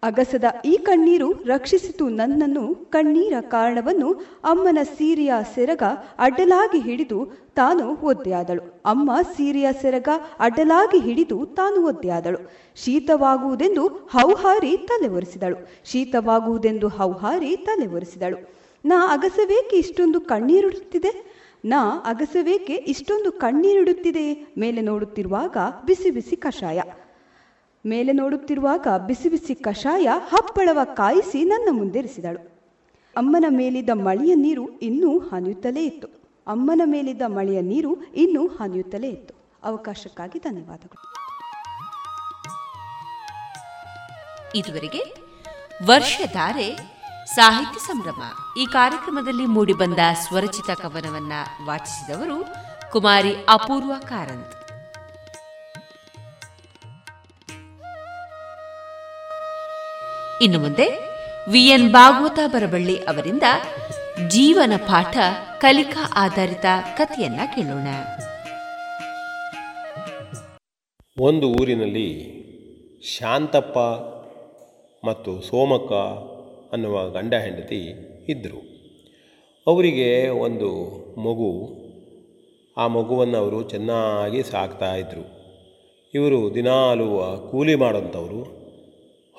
ಅಗಸದ 0.04 0.44
ಈ 0.66 0.78
ಕಣ್ಣೀರು 0.78 1.32
ರಕ್ಷಿಸಿತು 1.32 2.10
ನನ್ನನ್ನು. 2.10 2.76
ಕಣ್ಣೀರ 2.76 3.34
ಕಾರಣವನ್ನು 3.42 4.10
ಅಮ್ಮನ 4.44 4.80
ಸೀರೆಯ 4.98 5.34
ಸೆರಗ 5.56 5.84
ಅಡ್ಡಲಾಗಿ 6.20 6.80
ಹಿಡಿದು 6.80 7.20
ತಾನು 7.56 7.86
ಒದ್ದೆಯಾದಳು. 8.04 8.82
ಅಮ್ಮ 8.86 9.12
ಸೀರೆಯ 9.36 9.70
ಸೆರಗ 9.82 10.10
ಅಡ್ಡಲಾಗಿ 10.40 11.00
ಹಿಡಿದು 11.00 11.46
ತಾನು 11.46 11.86
ಒದ್ದೆಯಾದಳು. 11.86 12.40
ಶೀತವಾಗುವುದೆಂದು 12.84 13.88
ಹೌಹಾರಿ 13.88 14.78
ತಲೆ 14.78 15.08
ಒರೆಸಿದಳು 15.08 15.58
ಶೀತವಾಗುವುದೆಂದು 15.86 16.88
ಹೌಹಾರಿ 16.88 17.56
ತಲೆ 17.58 17.88
ಒರೆಸಿದಳು 17.88 18.40
ನಾ 18.86 18.98
ಅಗಸವೇಕೆ 19.08 19.76
ಇಷ್ಟೊಂದು 19.76 20.22
ಕಣ್ಣೀರುಡುತ್ತಿದೆ? 20.22 21.12
ನಾ 21.66 21.80
ಅಗಸವೇಕೆ 22.06 22.74
ಇಷ್ಟೊಂದು 22.74 23.32
ಕಣ್ಣೀರಿಡುತ್ತಿದೆ 23.32 24.26
ಮೇಲೆ 24.58 24.82
ನೋಡುತ್ತಿರುವಾಗ 24.82 25.58
ಬಿಸಿ 25.86 26.12
ಬಿಸಿ 26.12 26.36
ಕಷಾಯ. 26.36 26.80
ಮೇಲೆ 27.86 28.12
ನೋಡುತ್ತಿರುವಾಗ 28.12 28.88
ಬಿಸಿ 29.08 29.30
ಬಿಸಿ 29.30 29.56
ಕಷಾಯ 29.56 30.10
ಹಪ್ಪಳವ 30.30 30.80
ಕಾಯಿಸಿ 30.84 31.44
ನನ್ನ 31.44 31.78
ಮುಂದೆರಿಸಿದಳು 31.78 32.52
ಅಮ್ಮನ 33.18 33.46
ಮೇಲಿದ್ದ 33.50 33.90
ಮಳೆಯ 33.94 34.36
ನೀರು 34.36 34.80
ಇನ್ನೂ 34.80 35.20
ಹನಿಯುತ್ತಲೇ 35.20 35.84
ಇತ್ತು. 35.84 36.08
ಅಮ್ಮನ 36.48 36.82
ಮೇಲಿದ್ದ 36.86 37.22
ಮಳೆಯ 37.28 37.62
ನೀರು 37.62 38.04
ಇನ್ನೂ 38.04 38.48
ಹನಿಯುತ್ತಲೇ 38.48 39.10
ಇತ್ತು. 39.10 39.34
ಅವಕಾಶಕ್ಕಾಗಿ 39.64 40.40
ಧನ್ಯವಾದಗಳು. 40.40 41.12
ಇದುವರೆಗೆ 44.56 45.16
ವರ್ಷಧಾರೆ 45.86 46.78
ಸಾಹಿತ್ಯ 47.36 47.80
ಸಂಭ್ರಮ 47.80 48.22
ಈ 48.58 48.66
ಕಾರ್ಯಕ್ರಮದಲ್ಲಿ 48.66 49.46
ಮೂಡಿಬಂದ 49.46 50.00
ಸ್ವರಚಿತ 50.14 50.82
ಕವನವನ್ನ 50.82 51.34
ವಾಚಿಸಿದವರು 51.66 52.46
ಕುಮಾರಿ 52.92 53.36
ಅಪೂರ್ವ 53.50 53.92
ಕಾರಂತ್. 54.00 54.61
ಇನ್ನು 60.42 60.60
ಮುಂದೆ 60.60 60.88
ವಿಎನ್ 61.52 61.92
ಭಾಗವತ 61.92 62.40
ಬರಬಳ್ಳಿ 62.48 62.98
ಅವರಿಂದ 62.98 63.44
ಜೀವನ 64.28 64.74
ಪಾಠ 64.78 65.18
ಕಲಿಕಾ 65.60 66.12
ಆಧಾರಿತ 66.16 66.66
ಕಥೆಯನ್ನ 66.98 67.40
ಕೇಳೋಣ. 67.56 67.88
ಒಂದು 71.22 71.50
ಊರಿನಲ್ಲಿ 71.50 72.42
ಶಾಂತಪ್ಪ 73.18 73.80
ಮತ್ತು 75.08 75.42
ಸೋಮಕ್ಕ 75.42 75.94
ಅನ್ನುವ 76.74 77.10
ಗಂಡ 77.10 77.34
ಹೆಂಡತಿ 77.34 77.80
ಇದ್ದರು 78.30 78.62
ಅವರಿಗೆ 79.68 80.30
ಒಂದು 80.30 80.70
ಮಗು. 81.20 81.82
ಆ 82.78 82.88
ಮಗುವನ್ನು 82.88 83.38
ಅವರು 83.38 83.64
ಚೆನ್ನಾಗಿ 83.64 84.44
ಸಾಕ್ತಾ 84.44 84.96
ಇದ್ದರು 84.96 85.42
ಇವರು 86.14 86.56
ದಿನಾಲುವ 86.56 87.38
ಕೂಲಿ 87.38 87.76
ಮಾಡೋಂಥವರು 87.76 88.61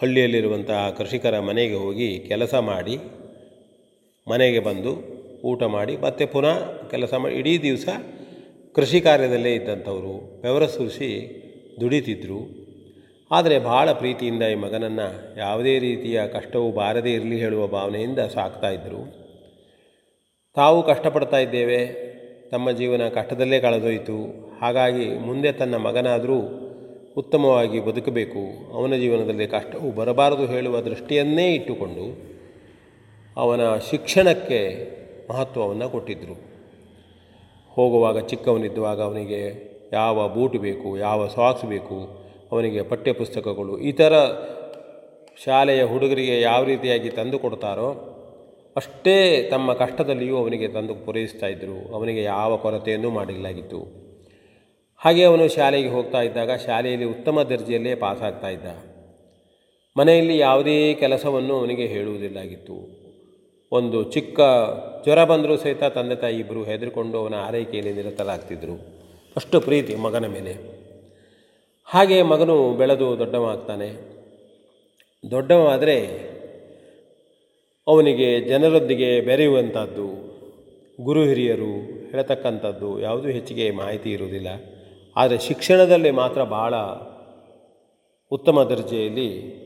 ಹಳ್ಳಿಯಲ್ಲಿರುವಂತಹ 0.03 0.79
ಕೃಷಿಕರ 0.99 1.37
ಮನೆಗೆ 1.49 1.77
ಹೋಗಿ 1.83 2.09
ಕೆಲಸ 2.29 2.55
ಮಾಡಿ 2.69 2.95
ಮನೆಗೆ 4.27 4.61
ಬಂದು 4.69 4.93
ಊಟ 5.51 5.63
ಮಾಡಿ, 5.75 5.95
ಮತ್ತೆ 5.97 6.25
ಪುನಃ 6.33 6.57
ಕೆಲಸ 6.91 7.13
ಮಾಡಿ. 7.15 7.35
ಇಡೀ 7.41 7.53
ದಿವಸ 7.59 7.87
ಕೃಷಿ 8.77 8.99
ಕಾರ್ಯದಲ್ಲೇ 9.01 9.53
ಇದ್ದಂಥವರು, 9.55 10.15
ಬೆವರ 10.43 10.67
ಸುರಿಸಿ 10.67 11.11
ದುಡಿತಿದ್ದರು 11.81 12.41
ಆದರೆ 13.31 13.57
ಭಾಳ 13.59 13.93
ಪ್ರೀತಿಯಿಂದ 14.01 14.43
ಈ 14.55 14.57
ಮಗನನ್ನು 14.65 15.07
ಯಾವುದೇ 15.39 15.75
ರೀತಿಯ 15.79 16.27
ಕಷ್ಟವು 16.37 16.69
ಬಾರದೇ 16.73 17.13
ಇರಲಿ 17.13 17.39
ಹೇಳುವ 17.41 17.67
ಭಾವನೆಯಿಂದ 17.67 18.19
ಸಾಕ್ತಾ 18.35 18.71
ಇದ್ದರು 18.71 19.03
ತಾವು 20.57 20.81
ಕಷ್ಟಪಡ್ತಾ 20.91 21.39
ಇದ್ದೇವೆ, 21.39 21.81
ತಮ್ಮ 22.51 22.71
ಜೀವನ 22.81 23.09
ಕಷ್ಟದಲ್ಲೇ 23.19 23.61
ಕಳೆದೋಯಿತು. 23.61 24.19
ಹಾಗಾಗಿ 24.61 25.07
ಮುಂದೆ 25.29 25.53
ತನ್ನ 25.53 25.77
ಮಗನಾದರೂ 25.89 26.41
ಉತ್ತಮವಾಗಿ 27.17 27.81
ಬದುಕಬೇಕು. 27.81 28.43
ಅವನ 28.77 28.95
ಜೀವನದಲ್ಲಿ 29.03 29.47
ಕಷ್ಟವು 29.47 29.89
ಬರಬಾರದು 29.93 30.47
ಹೇಳುವ 30.47 30.77
ದೃಷ್ಟಿಯನ್ನೇ 30.81 31.55
ಇಟ್ಟುಕೊಂಡು 31.55 32.07
ಅವನ 33.37 33.63
ಶಿಕ್ಷಣಕ್ಕೆ 33.91 34.61
ಮಹತ್ವವನ್ನು 35.31 35.87
ಕೊಟ್ಟಿದ್ದರು 35.91 36.37
ಹೋಗುವಾಗ 37.77 38.19
ಚಿಕ್ಕವನಿದ್ದುವಾಗ 38.19 39.01
ಅವನಿಗೆ 39.01 39.43
ಯಾವ 39.93 40.29
ಬೂಟ್ 40.29 40.57
ಬೇಕು, 40.57 40.89
ಯಾವ 40.99 41.21
ಸಾಕ್ಸ್ 41.27 41.65
ಬೇಕು, 41.65 41.99
ಅವನಿಗೆ 42.53 42.83
ಪಠ್ಯಪುಸ್ತಕಗಳು, 42.83 43.79
ಇತರ 43.79 44.15
ಶಾಲೆಯ 45.45 45.83
ಹುಡುಗರಿಗೆ 45.83 46.41
ಯಾವ 46.41 46.65
ರೀತಿಯಾಗಿ 46.65 47.11
ತಂದು 47.11 47.39
ಕೊಡ್ತಾರೋ 47.39 47.89
ಅಷ್ಟೇ 48.77 49.17
ತಮ್ಮ 49.51 49.73
ಕಷ್ಟದಲ್ಲಿಯೂ 49.73 50.37
ಅವನಿಗೆ 50.37 50.69
ತಂದು 50.69 50.95
ಪೂರೈಸ್ತಾ 50.95 51.47
ಇದ್ದರು 51.47 51.95
ಅವನಿಗೆ 51.95 52.23
ಯಾವ 52.23 52.57
ಕೊರತೆಯನ್ನು 52.57 53.11
ಮಾಡಿರಲಾಗಿತ್ತು 53.11 53.81
ಹಾಗೆ 55.05 55.25
ಅವನು 55.25 55.49
ಶಾಲೆಗೆ 55.49 55.89
ಹೋಗ್ತಾ 55.89 56.21
ಇದ್ದಾಗ 56.23 56.51
ಶಾಲೆಯಲ್ಲಿ 56.57 57.05
ಉತ್ತಮ 57.05 57.43
ದರ್ಜೆಯಲ್ಲೇ 57.43 57.95
ಪಾಸಾಗ್ತಾ 57.95 58.49
ಇದ್ದ. 58.49 58.67
ಮನೆಯಲ್ಲಿ 59.99 60.39
ಯಾವುದೇ 60.39 60.95
ಕೆಲಸವನ್ನು 60.95 61.59
ಅವನಿಗೆ 61.59 61.87
ಹೇಳುವುದಿಲ್ಲಾಗಿತ್ತು. 61.87 62.77
ಒಂದು 63.73 64.13
ಚಿಕ್ಕ 64.13 64.41
ಜ್ವರ 65.05 65.25
ಬಂದರೂ 65.25 65.57
ಸಹಿತ 65.57 65.85
ತಂದೆ 65.85 66.15
ತಾಯಿ 66.15 66.39
ಇಬ್ಬರು 66.39 66.65
ಹೆದರಿಕೊಂಡು 66.65 67.19
ಅವನ 67.19 67.35
ಆರೈಕೆಯಲ್ಲಿ 67.35 67.93
ನಿರತರಾಗ್ತಿದ್ದರು 67.93 68.77
ಅಷ್ಟು 69.37 69.61
ಪ್ರೀತಿ 69.61 69.95
ಮಗನ 69.95 70.27
ಮೇಲೆ. 70.27 70.53
ಹಾಗೆ 71.85 72.23
ಮಗನು 72.23 72.75
ಬೆಳೆದು 72.75 73.19
ದೊಡ್ಡವಾಗ್ತಾನೆ 73.19 73.89
ದೊಡ್ಡವಾದರೆ 75.31 75.99
ಅವನಿಗೆ 77.87 78.41
ಜನರೊಂದಿಗೆ 78.41 79.21
ಬೆರೆಯುವಂಥದ್ದು, 79.21 80.09
ಗುರು 81.05 81.25
ಹಿರಿಯರು, 81.25 81.75
ಹೇಳತಕ್ಕಂಥದ್ದು 82.11 83.01
ಯಾವುದೂ 83.01 83.29
ಹೆಚ್ಚಿಗೆ 83.29 83.71
ಮಾಹಿತಿ 83.71 84.13
ಇರುವುದಿಲ್ಲ. 84.13 84.49
ಆದರೆ 85.17 85.39
ಶಿಕ್ಷಣದಲ್ಲಿ 85.39 86.11
ಮಾತ್ರ 86.11 86.45
ಭಾಳ 86.45 86.75
ಉತ್ತಮ 88.31 88.63
ದರ್ಜೆಯಲ್ಲಿ 88.63 89.63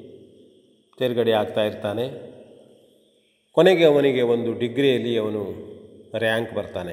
ತೇರ್ಗಡೆ 0.99 1.33
ಆಗ್ತಾ 1.33 1.65
ಇರ್ತಾನೆ. 1.65 2.37
ಕೊನೆಗೆ 3.53 3.85
ಅವನಿಗೆ 3.85 4.23
ಒಂದು 4.23 4.59
ಡಿಗ್ರಿಯಲ್ಲಿ 4.59 5.19
ಅವನು 5.19 5.55
ರ್ಯಾಂಕ್ 6.19 6.55
ಬರ್ತಾನೆ. 6.55 6.93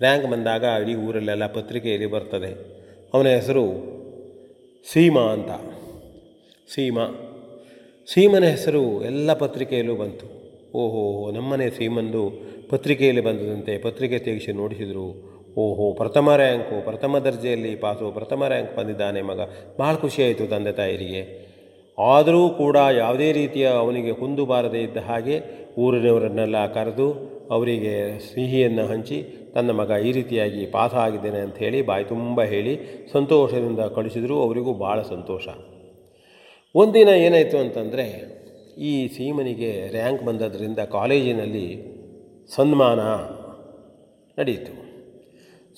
ರ್ಯಾಂಕ್ 0.00 0.26
ಬಂದಾಗ 0.26 0.62
ಇಡೀ 0.62 0.94
ಊರಲ್ಲೆಲ್ಲ 0.94 1.46
ಪತ್ರಿಕೆಯಲ್ಲಿ 1.46 2.06
ಬರ್ತದೆ. 2.06 2.76
ಅವನ 3.14 3.26
ಹೆಸರು 3.26 3.62
ಸೀಮಾ 4.92 5.20
ಅಂತ. 5.20 5.50
ಸೀಮಾ. 6.74 7.06
ಸೀಮನ 8.06 8.44
ಹೆಸರು 8.44 9.04
ಎಲ್ಲ 9.04 9.32
ಪತ್ರಿಕೆಯಲ್ಲೂ 9.32 9.96
ಬಂತು. 9.96 10.26
ಓಹೋ, 10.74 11.30
ನಮ್ಮನೆ 11.30 11.70
ಸೀಮಂದು 11.70 12.32
ಪತ್ರಿಕೆಯಲ್ಲಿ 12.68 13.22
ಬಂದದಂತೆ 13.22 13.78
ಪತ್ರಿಕೆ 13.78 14.18
ತೆಗೆಸಿ 14.18 14.52
ನೋಡಿಸಿದರು. 14.52 15.35
ಓಹೋ, 15.58 15.92
ಪ್ರಥಮ 15.92 16.36
ರ್ಯಾಂಕು, 16.36 16.84
ಪ್ರಥಮ 16.84 17.18
ದರ್ಜೆಯಲ್ಲಿ 17.18 17.76
ಪಾಸು, 17.76 18.10
ಪ್ರಥಮ 18.12 18.46
ರ್ಯಾಂಕ್ 18.48 18.76
ಬಂದಿದ್ದಾನೆ 18.76 19.22
ಮಗ. 19.22 19.40
ಭಾಳ 19.78 19.94
ಖುಷಿಯಾಯಿತು 19.94 20.46
ತಂದೆ 20.46 20.72
ತಾಯರಿಗೆ. 20.72 21.22
ಆದರೂ 21.98 22.48
ಕೂಡ 22.48 22.76
ಯಾವುದೇ 22.76 23.32
ರೀತಿಯ 23.32 23.66
ಅವನಿಗೆ 23.66 24.12
ಕುಂದು 24.12 24.46
ಬಾರದೇ 24.46 24.78
ಇದ್ದ 24.78 24.96
ಹಾಗೆ 24.96 25.40
ಊರಿನವರನ್ನೆಲ್ಲ 25.78 26.66
ಕರೆದು 26.66 27.12
ಅವರಿಗೆ 27.50 28.18
ಸಿಹಿಯನ್ನು 28.18 28.86
ಹಂಚಿ 28.86 29.22
ತನ್ನ 29.54 29.70
ಮಗ 29.70 29.90
ಈ 29.90 30.12
ರೀತಿಯಾಗಿ 30.12 30.66
ಪಾಸ 30.66 30.94
ಆಗಿದ್ದೇನೆ 30.94 31.38
ಅಂತ 31.38 31.56
ಹೇಳಿ 31.56 31.82
ಬಾಯಿ 31.82 32.04
ತುಂಬ 32.04 32.42
ಹೇಳಿ 32.42 32.80
ಸಂತೋಷದಿಂದ 33.12 33.80
ಕಳಿಸಿದರೂ. 33.80 34.42
ಅವರಿಗೂ 34.42 34.74
ಭಾಳ 34.74 35.02
ಸಂತೋಷ. 35.02 35.48
ಒಂದಿನ 36.74 37.08
ಏನಾಯಿತು 37.08 37.58
ಅಂತಂದರೆ 37.58 38.06
ಈ 38.78 39.08
ಸೀಮನಿಗೆ 39.08 39.92
ರ್ಯಾಂಕ್ 39.92 40.24
ಬಂದದ್ರಿಂದ 40.24 40.78
ಕಾಲೇಜಿನಲ್ಲಿ 40.78 41.68
ಸನ್ಮಾನ 42.56 43.00
ನಡೆಯಿತು 44.40 44.85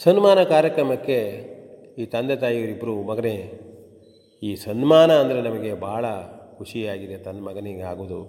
ಸನ್ಮಾನ 0.00 0.40
ಕಾರ್ಯಕ್ರಮಕ್ಕೆ 0.52 1.16
ಈ 2.00 2.04
ತಂದೆ 2.12 2.34
ತಾಯಿಯವರಿಬ್ಬರು 2.42 2.92
ಮಗನೇ, 3.08 3.36
ಈ 4.42 4.50
ಸನ್ಮಾನ 4.64 5.10
ಅಂದರೆ 5.22 5.40
ನಮಗೆ 5.46 5.72
ಭಾಳ 5.86 6.04
ಖುಷಿಯಾಗಿದೆ, 6.58 7.16
ತನ್ನ 7.24 7.40
ಮಗನಿಗೆ 7.48 7.84
ಆಗೋದು. 7.92 8.20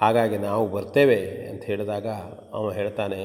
ಹಾಗಾಗಿ 0.00 0.38
ನಾವು 0.46 0.64
ಬರ್ತೇವೆ 0.74 1.20
ಅಂತ 1.50 1.62
ಹೇಳಿದಾಗ 1.70 2.08
ಅವ 2.56 2.64
ಹೇಳ್ತಾನೆ 2.78 3.20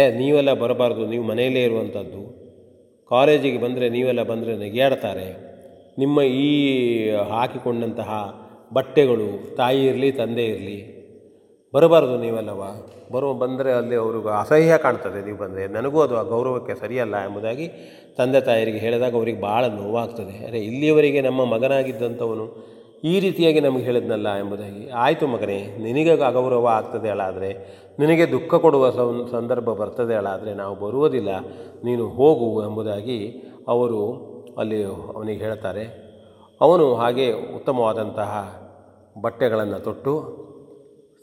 ಏ 0.00 0.04
ನೀವೆಲ್ಲ 0.20 0.52
ಬರಬಾರ್ದು, 0.62 1.02
ನೀವು 1.12 1.24
ಮನೆಯಲ್ಲೇ 1.30 1.62
ಇರುವಂಥದ್ದು. 1.68 2.22
ಕಾಲೇಜಿಗೆ 3.10 3.58
ಬಂದರೆ 3.64 3.88
ನೀವೆಲ್ಲ 3.96 4.22
ಬಂದರೆ 4.30 4.54
ನೆಗೆಯಾಡ್ತಾರೆ. 4.64 5.28
ನಿಮ್ಮ 6.02 6.22
ಈ 6.46 6.48
ಹಾಕಿಕೊಂಡಂತಹ 7.32 8.10
ಬಟ್ಟೆಗಳು 8.78 9.28
ತಾಯಿ 9.60 9.82
ಇರಲಿ, 9.90 10.10
ತಂದೆ 10.20 10.46
ಇರಲಿ 10.54 10.78
ಬರಬಾರ್ದು 11.74 12.18
ನೀವೆಲ್ಲವ. 12.18 12.62
ಬರುವ, 13.12 13.32
ಬಂದರೆ 13.32 13.72
ಅಲ್ಲಿ 13.72 13.96
ಅವ್ರಿಗೆ 13.96 14.30
ಅಸಹ್ಯ 14.40 14.78
ಕಾಣ್ತದೆ 14.78 15.24
ನೀವು 15.24 15.38
ಬಂದರೆ. 15.38 15.66
ನನಗೂ 15.66 16.00
ಅದು 16.00 16.16
ಆ 16.16 16.22
ಗೌರವಕ್ಕೆ 16.22 16.74
ಸರಿಯಲ್ಲ 16.74 17.16
ಎಂಬುದಾಗಿ 17.16 17.68
ತಂದೆ 18.18 18.40
ತಾಯರಿಗೆ 18.40 18.78
ಹೇಳಿದಾಗ 18.78 19.14
ಅವರಿಗೆ 19.14 19.40
ಭಾಳ 19.40 19.66
ನೋವಾಗ್ತದೆ. 19.66 20.46
ಅರೆ, 20.46 20.58
ಇಲ್ಲಿಯವರೆಗೆ 20.58 21.20
ನಮ್ಮ 21.20 21.44
ಮಗನಾಗಿದ್ದಂಥವನು 21.44 22.76
ಈ 23.04 23.20
ರೀತಿಯಾಗಿ 23.20 23.60
ನಮಗೆ 23.60 23.84
ಹೇಳಿದ್ನಲ್ಲ 23.84 24.28
ಎಂಬುದಾಗಿ. 24.28 24.90
ಆಯಿತು 24.90 25.26
ಮಗನೇ, 25.26 25.76
ನಿನಗೆ 25.82 26.10
ಅಗೌರವ 26.10 26.66
ಆಗ್ತದೆ 26.66 27.08
ಅಳಾದರೆ, 27.10 27.50
ನಿನಗೆ 27.98 28.30
ದುಃಖ 28.30 28.54
ಕೊಡುವ 28.54 28.90
ಸಂದರ್ಭ 29.30 29.64
ಬರ್ತದೆ 29.64 30.14
ಅಳಾದರೆ 30.14 30.54
ನಾವು 30.54 30.76
ಬರುವುದಿಲ್ಲ, 30.76 31.28
ನೀನು 31.84 32.08
ಹೋಗು 32.08 32.62
ಎಂಬುದಾಗಿ 32.62 33.18
ಅವರು 33.68 34.00
ಅಲ್ಲಿ 34.58 34.84
ಅವನಿಗೆ 34.84 35.44
ಹೇಳ್ತಾರೆ. 35.44 35.84
ಅವನು 36.60 36.94
ಹಾಗೆ 36.94 37.32
ಉತ್ತಮವಾದಂತಹ 37.32 38.32
ಬಟ್ಟೆಗಳನ್ನು 39.20 39.78
ತೊಟ್ಟು 39.78 40.45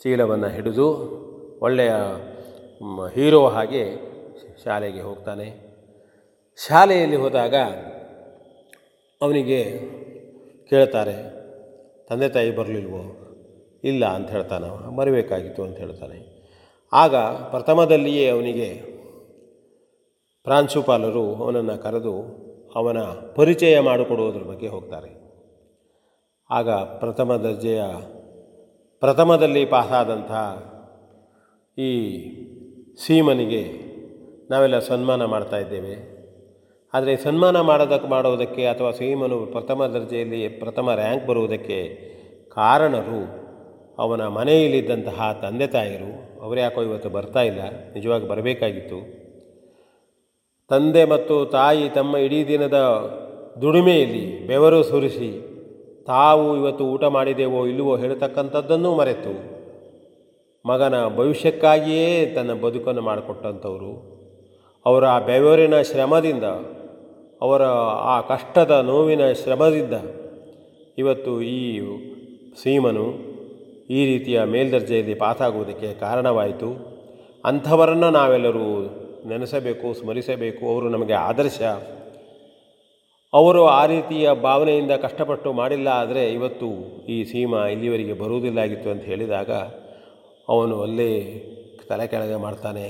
ಚೀಲವನ್ನು 0.01 0.47
ಹಿಡಿದು 0.47 0.87
ಒಳ್ಳೆಯ 1.61 1.91
ಹೀರೋ 3.13 3.47
ಹಾಗೆ 3.47 3.83
ಶಾಲೆಗೆ 4.63 5.01
ಹೋಗ್ತಾನೆ. 5.01 5.47
ಶಾಲೆಯಲ್ಲಿ 6.67 7.15
ಹೋದಾಗ 7.15 7.55
ಅವನಿಗೆ 9.21 9.59
ಕೇಳ್ತಾರೆ, 10.69 11.15
ತಂದೆ 12.07 12.29
ತಾಯಿ 12.29 12.55
ಬರಲಿಲ್ವೋ? 12.55 13.03
ಇಲ್ಲ, 13.83 14.05
ಅಂತ 14.05 14.29
ಹೇಳ್ತಾನೆ 14.29 14.95
ಬರಬೇಕಾಗಿತ್ತು 14.95 15.63
ಅಂತ 15.63 15.77
ಹೇಳ್ತಾನೆ. 15.77 16.19
ಆಗ 16.93 17.15
ಪ್ರಥಮದಲ್ಲಿಯೇ 17.49 18.29
ಅವನಿಗೆ 18.29 18.69
ಪ್ರಾಂಶುಪಾಲರು 20.43 21.25
ಅವನನ್ನು 21.35 21.77
ಕರೆದು 21.77 22.15
ಅವನ 22.75 22.99
ಪರಿಚಯ 23.35 23.79
ಮಾಡಿಕೊಡುವುದ್ರ 23.79 24.43
ಬಗ್ಗೆ 24.43 24.67
ಹೋಗ್ತಾರೆ. 24.67 25.11
ಆಗ 26.49 26.69
ಪ್ರಥಮ 26.69 27.35
ದರ್ಜೆಯ 27.35 27.83
ಪ್ರಥಮದಲ್ಲಿ 29.03 29.65
ಪಾಸಾದಂಥ 29.65 30.31
ಈ 31.77 31.91
ಸೀಮನಿಗೆ 33.03 33.63
ನಾವೆಲ್ಲ 34.51 34.77
ಸನ್ಮಾನ 34.79 35.25
ಮಾಡ್ತಾ 35.25 35.57
ಇದ್ದೇವೆ. 35.57 35.95
ಆದರೆ 36.93 37.13
ಸನ್ಮಾನ 37.17 37.57
ಮಾಡೋದಕ್ಕೆ 37.61 38.07
ಮಾಡೋದಕ್ಕೆ 38.07 38.63
ಅಥವಾ 38.65 38.91
ಸೀಮನು 38.91 39.37
ಪ್ರಥಮ 39.45 39.85
ದರ್ಜೆಯಲ್ಲಿ 39.85 40.41
ಪ್ರಥಮ 40.61 40.93
ರ್ಯಾಂಕ್ 40.95 41.25
ಬರುವುದಕ್ಕೆ 41.27 41.79
ಕಾರಣರು 42.55 43.21
ಅವನ 43.99 44.21
ಮನೆಯಲ್ಲಿದ್ದಂತಹ 44.27 45.39
ತಂದೆ 45.41 45.67
ತಾಯಿರು. 45.67 46.11
ಅವರು 46.43 46.59
ಯಾಕೋ 46.59 46.81
ಇವತ್ತು 46.81 47.09
ಬರ್ತಾ 47.09 47.41
ಇಲ್ಲ, 47.41 47.61
ನಿಜವಾಗಿ 47.93 48.25
ಬರಬೇಕಾಗಿತ್ತು. 48.27 48.99
ತಂದೆ 50.69 51.05
ಮತ್ತು 51.05 51.35
ತಾಯಿ 51.45 51.85
ತಮ್ಮ 51.89 52.17
ಇಡೀ 52.17 52.39
ದಿನದ 52.47 52.77
ದುಡಿಮೆಯಲ್ಲಿ 53.61 54.47
ಬೆವರು 54.47 54.79
ಸುರಿಸಿ 54.83 55.31
ತಾವು 56.07 56.57
ಇವತ್ತು 56.57 56.85
ಊಟ 56.85 57.03
ಮಾಡಿದೆವೋ 57.03 57.65
ಇಲ್ಲವೋ 57.65 57.97
ಹೇಳ್ತಕ್ಕಂಥದ್ದನ್ನು 57.97 58.95
ಮರೆತು. 58.95 59.53
ಮಗನ 60.67 61.07
ಭವಿಷ್ಯಕ್ಕಾಗಿಯೇ 61.15 62.25
ತನ್ನ 62.25 62.53
ಬದುಕನ್ನು 62.53 63.01
ಮಾಡಿಕೊಟ್ಟಂಥವರು. 63.01 64.13
ಅವರ 64.85 65.05
ಆ 65.05 65.19
ಬೆವರಿನ 65.19 65.81
ಶ್ರಮದಿಂದ, 65.81 66.43
ಅವರ 67.41 67.63
ಆ 68.13 68.21
ಕಷ್ಟದ 68.21 68.71
ನೋವಿನ 68.71 69.31
ಶ್ರಮದಿಂದ 69.31 69.93
ಇವತ್ತು 70.97 71.41
ಈ 71.41 71.79
ಸೀಮನು 72.63 73.33
ಈ 73.89 74.05
ರೀತಿಯ 74.05 74.43
ಮೇಲ್ದರ್ಜೆಯಲ್ಲಿ 74.43 75.13
ಪಾಸಾಗುವುದಕ್ಕೆ 75.13 75.93
ಕಾರಣವಾಯಿತು. 75.93 76.93
ಅಂಥವರನ್ನು 77.45 78.09
ನಾವೆಲ್ಲರೂ 78.09 78.67
ನೆನೆಸಬೇಕು, 79.27 79.93
ಸ್ಮರಿಸಬೇಕು. 79.93 80.73
ಅವರು 80.73 80.89
ನಮಗೆ 80.89 81.13
ಆದರ್ಶ. 81.13 81.61
ಅವರು 83.33 83.67
ಆ 83.67 83.85
ರೀತಿಯ 83.85 84.33
ಭಾವನೆಯಿಂದ 84.33 84.91
ಕಷ್ಟಪಟ್ಟು 84.91 85.53
ಮಾಡಿಲ್ಲ 85.53 85.87
ಆದರೆ 85.87 86.33
ಇವತ್ತು 86.33 86.67
ಈ 87.05 87.23
ಸೀಮಾ 87.23 87.67
ಇಲ್ಲಿವರೆಗೆ 87.67 88.13
ಬರುವುದಿಲ್ಲಾಗಿತ್ತು 88.13 88.89
ಅಂತ 88.89 89.03
ಹೇಳಿದಾಗ 89.03 89.51
ಅವನು 90.49 90.81
ಅಲ್ಲೇ 90.81 91.11
ತಲೆ 91.89 92.07
ಕೆಳಗೆ 92.07 92.35
ಮಾಡ್ತಾನೆ. 92.35 92.87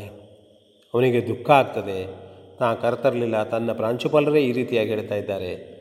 ಅವನಿಗೆ 0.94 1.28
ದುಃಖ 1.28 1.50
ಆಗ್ತದೆ. 1.50 2.08
ತಾ 2.60 2.74
ಕರ್ತರಲಿಲ್ಲ 2.74 3.44
ತನ್ನ 3.44 3.72
ಪ್ರಾಂಶುಪಾಲರೇ 3.72 4.42
ಈ 4.42 4.52
ರೀತಿಯಾಗಿ 4.52 4.90
ಹೇಳ್ತಾ 4.90 5.16
ಇದ್ದಾರೆ. 5.16 5.74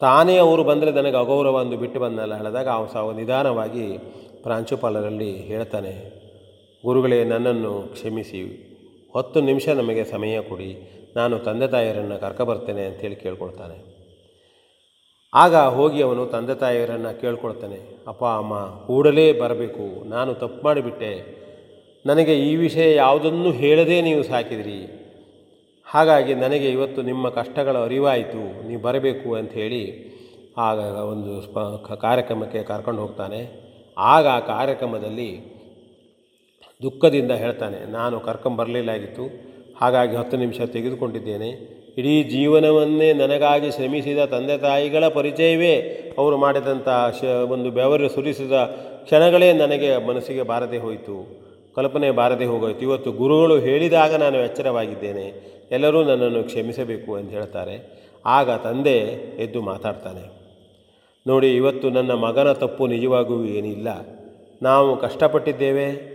ತಾನೇ 0.00 0.36
ಅವರು 0.36 0.64
ಬಂದರೆ 0.64 0.90
ನನಗೆ 0.90 1.16
ಅಗೌರವ 1.16 1.58
ಅಂದು 1.58 1.76
ಬಿಟ್ಟು 1.76 2.00
ಬಂದಲ್ಲ 2.00 2.36
ಹೇಳಿದಾಗ 2.36 2.68
ಅವನು 2.68 2.92
ಸಹ 2.92 3.16
ನಿಧಾನವಾಗಿ 3.16 3.98
ಪ್ರಾಂಶುಪಾಲರಲ್ಲಿ 4.42 5.36
ಹೇಳ್ತಾನೆ. 5.36 6.22
ಗುರುಗಳೇ, 6.84 7.24
ನನ್ನನ್ನು 7.24 7.82
ಕ್ಷಮಿಸಿ. 7.82 8.72
ಹತ್ತು 9.16 9.40
ನಿಮಿಷ 9.40 9.68
ನಮಗೆ 9.68 10.04
ಸಮಯ 10.04 10.40
ಕೊಡಿ. 10.40 11.01
ನಾನು 11.16 11.34
ತಂದೆ 11.38 11.66
ತಾಯಿಯರನ್ನು 11.66 12.16
ಕರ್ಕೊಬರ್ತೇನೆ 12.20 12.84
ಅಂತೇಳಿ 12.84 13.16
ಕೇಳ್ಕೊಳ್ತಾನೆ. 13.16 13.76
ಆಗ 15.32 15.56
ಹೋಗಿ 15.76 16.00
ಅವನು 16.02 16.22
ತಂದೆ 16.26 16.54
ತಾಯಿಯರನ್ನು 16.54 17.10
ಕೇಳ್ಕೊಳ್ತಾನೆ, 17.20 17.78
ಅಪ್ಪ, 18.08 18.24
ಅಮ್ಮ, 18.40 18.54
ಕೂಡಲೇ 18.86 19.26
ಬರಬೇಕು, 19.32 19.86
ನಾನು 20.04 20.30
ತಪ್ಪು 20.34 20.60
ಮಾಡಿಬಿಟ್ಟೆ, 20.64 21.12
ನನಗೆ 22.06 22.34
ಈ 22.48 22.50
ವಿಷಯ 22.56 22.88
ಯಾವುದನ್ನು 22.94 23.52
ಹೇಳದೇ 23.52 23.98
ನೀವು 24.02 24.22
ಸಾಕಿದಿರಿ. 24.22 24.80
ಹಾಗಾಗಿ 25.86 26.34
ನನಗೆ 26.34 26.68
ಇವತ್ತು 26.70 27.00
ನಿಮ್ಮ 27.02 27.28
ಕಷ್ಟಗಳ 27.28 27.76
ಅರಿವಾಯಿತು, 27.78 28.42
ನೀವು 28.68 28.82
ಬರಬೇಕು 28.82 29.28
ಅಂತ 29.34 29.52
ಹೇಳಿ 29.52 29.82
ಆಗ 30.58 30.78
ಒಂದು 31.12 31.32
ಸ್ಪ 31.42 31.58
ಕಾರ್ಯಕ್ರಮಕ್ಕೆ 32.06 32.62
ಕರ್ಕೊಂಡು 32.62 33.02
ಹೋಗ್ತಾನೆ. 33.02 33.40
ಆಗ 33.98 34.26
ಆ 34.26 34.40
ಕಾರ್ಯಕ್ರಮದಲ್ಲಿ 34.54 35.30
ದುಃಖದಿಂದ 36.82 37.32
ಹೇಳ್ತಾನೆ, 37.44 37.80
ನಾನು 37.92 38.16
ಕರ್ಕೊಂಬರಲಿಲ್ಲಾಗಿತ್ತು 38.20 39.24
ಹಾಗಾಗಿ 39.80 40.16
ಹತ್ತು 40.16 40.36
ನಿಮಿಷ 40.36 40.60
ತೆಗೆದುಕೊಂಡಿದ್ದೇನೆ. 40.60 41.82
ಇಡೀ 41.98 42.22
ಜೀವನವನ್ನೇ 42.22 43.12
ನನಗಾಗಿ 43.12 43.70
ಶ್ರಮಿಸಿದ 43.70 44.18
ತಂದೆ 44.18 44.58
ತಾಯಿಗಳ 44.58 45.08
ಪರಿಚಯವೇ 45.08 45.76
ಅವರು 46.18 46.36
ಮಾಡಿದಂಥ 46.36 46.88
ಶ, 47.20 47.24
ಒಂದು 47.24 47.70
ಬೆವರು 47.70 48.08
ಸುರಿಸಿದ 48.08 48.52
ಕ್ಷಣಗಳೇ 49.04 49.52
ನನಗೆ 49.52 50.06
ಮನಸ್ಸಿಗೆ 50.06 50.42
ಬಾರದೆ 50.42 50.78
ಹೋಯಿತು. 50.78 51.42
ಕಲ್ಪನೆ 51.76 52.10
ಬಾರದೆ 52.10 52.44
ಹೋಗೋಯ್ತು. 52.44 52.80
ಇವತ್ತು 52.80 53.12
ಗುರುಗಳು 53.12 53.58
ಹೇಳಿದಾಗ 53.58 54.14
ನಾನು 54.14 54.36
ಎಚ್ಚರವಾಗಿದ್ದೇನೆ. 54.36 55.52
ಎಲ್ಲರೂ 55.70 56.04
ನನ್ನನ್ನು 56.04 56.44
ಕ್ಷಮಿಸಬೇಕು 56.44 57.14
ಅಂತ 57.14 57.30
ಹೇಳ್ತಾರೆ. 57.30 58.02
ಆಗ 58.26 58.50
ತಂದೆ 58.50 58.98
ಎದ್ದು 59.42 59.62
ಮಾತಾಡ್ತಾನೆ. 59.62 60.42
ನೋಡಿ, 61.26 61.56
ಇವತ್ತು 61.56 61.90
ನನ್ನ 61.90 62.12
ಮಗನ 62.12 62.52
ತಪ್ಪು 62.52 62.86
ನಿಜವಾಗೂ 62.86 63.44
ಏನಿಲ್ಲ. 63.44 63.88
ನಾವು 64.62 64.96
ಕಷ್ಟಪಟ್ಟಿದ್ದೇವೆ. 64.96 66.11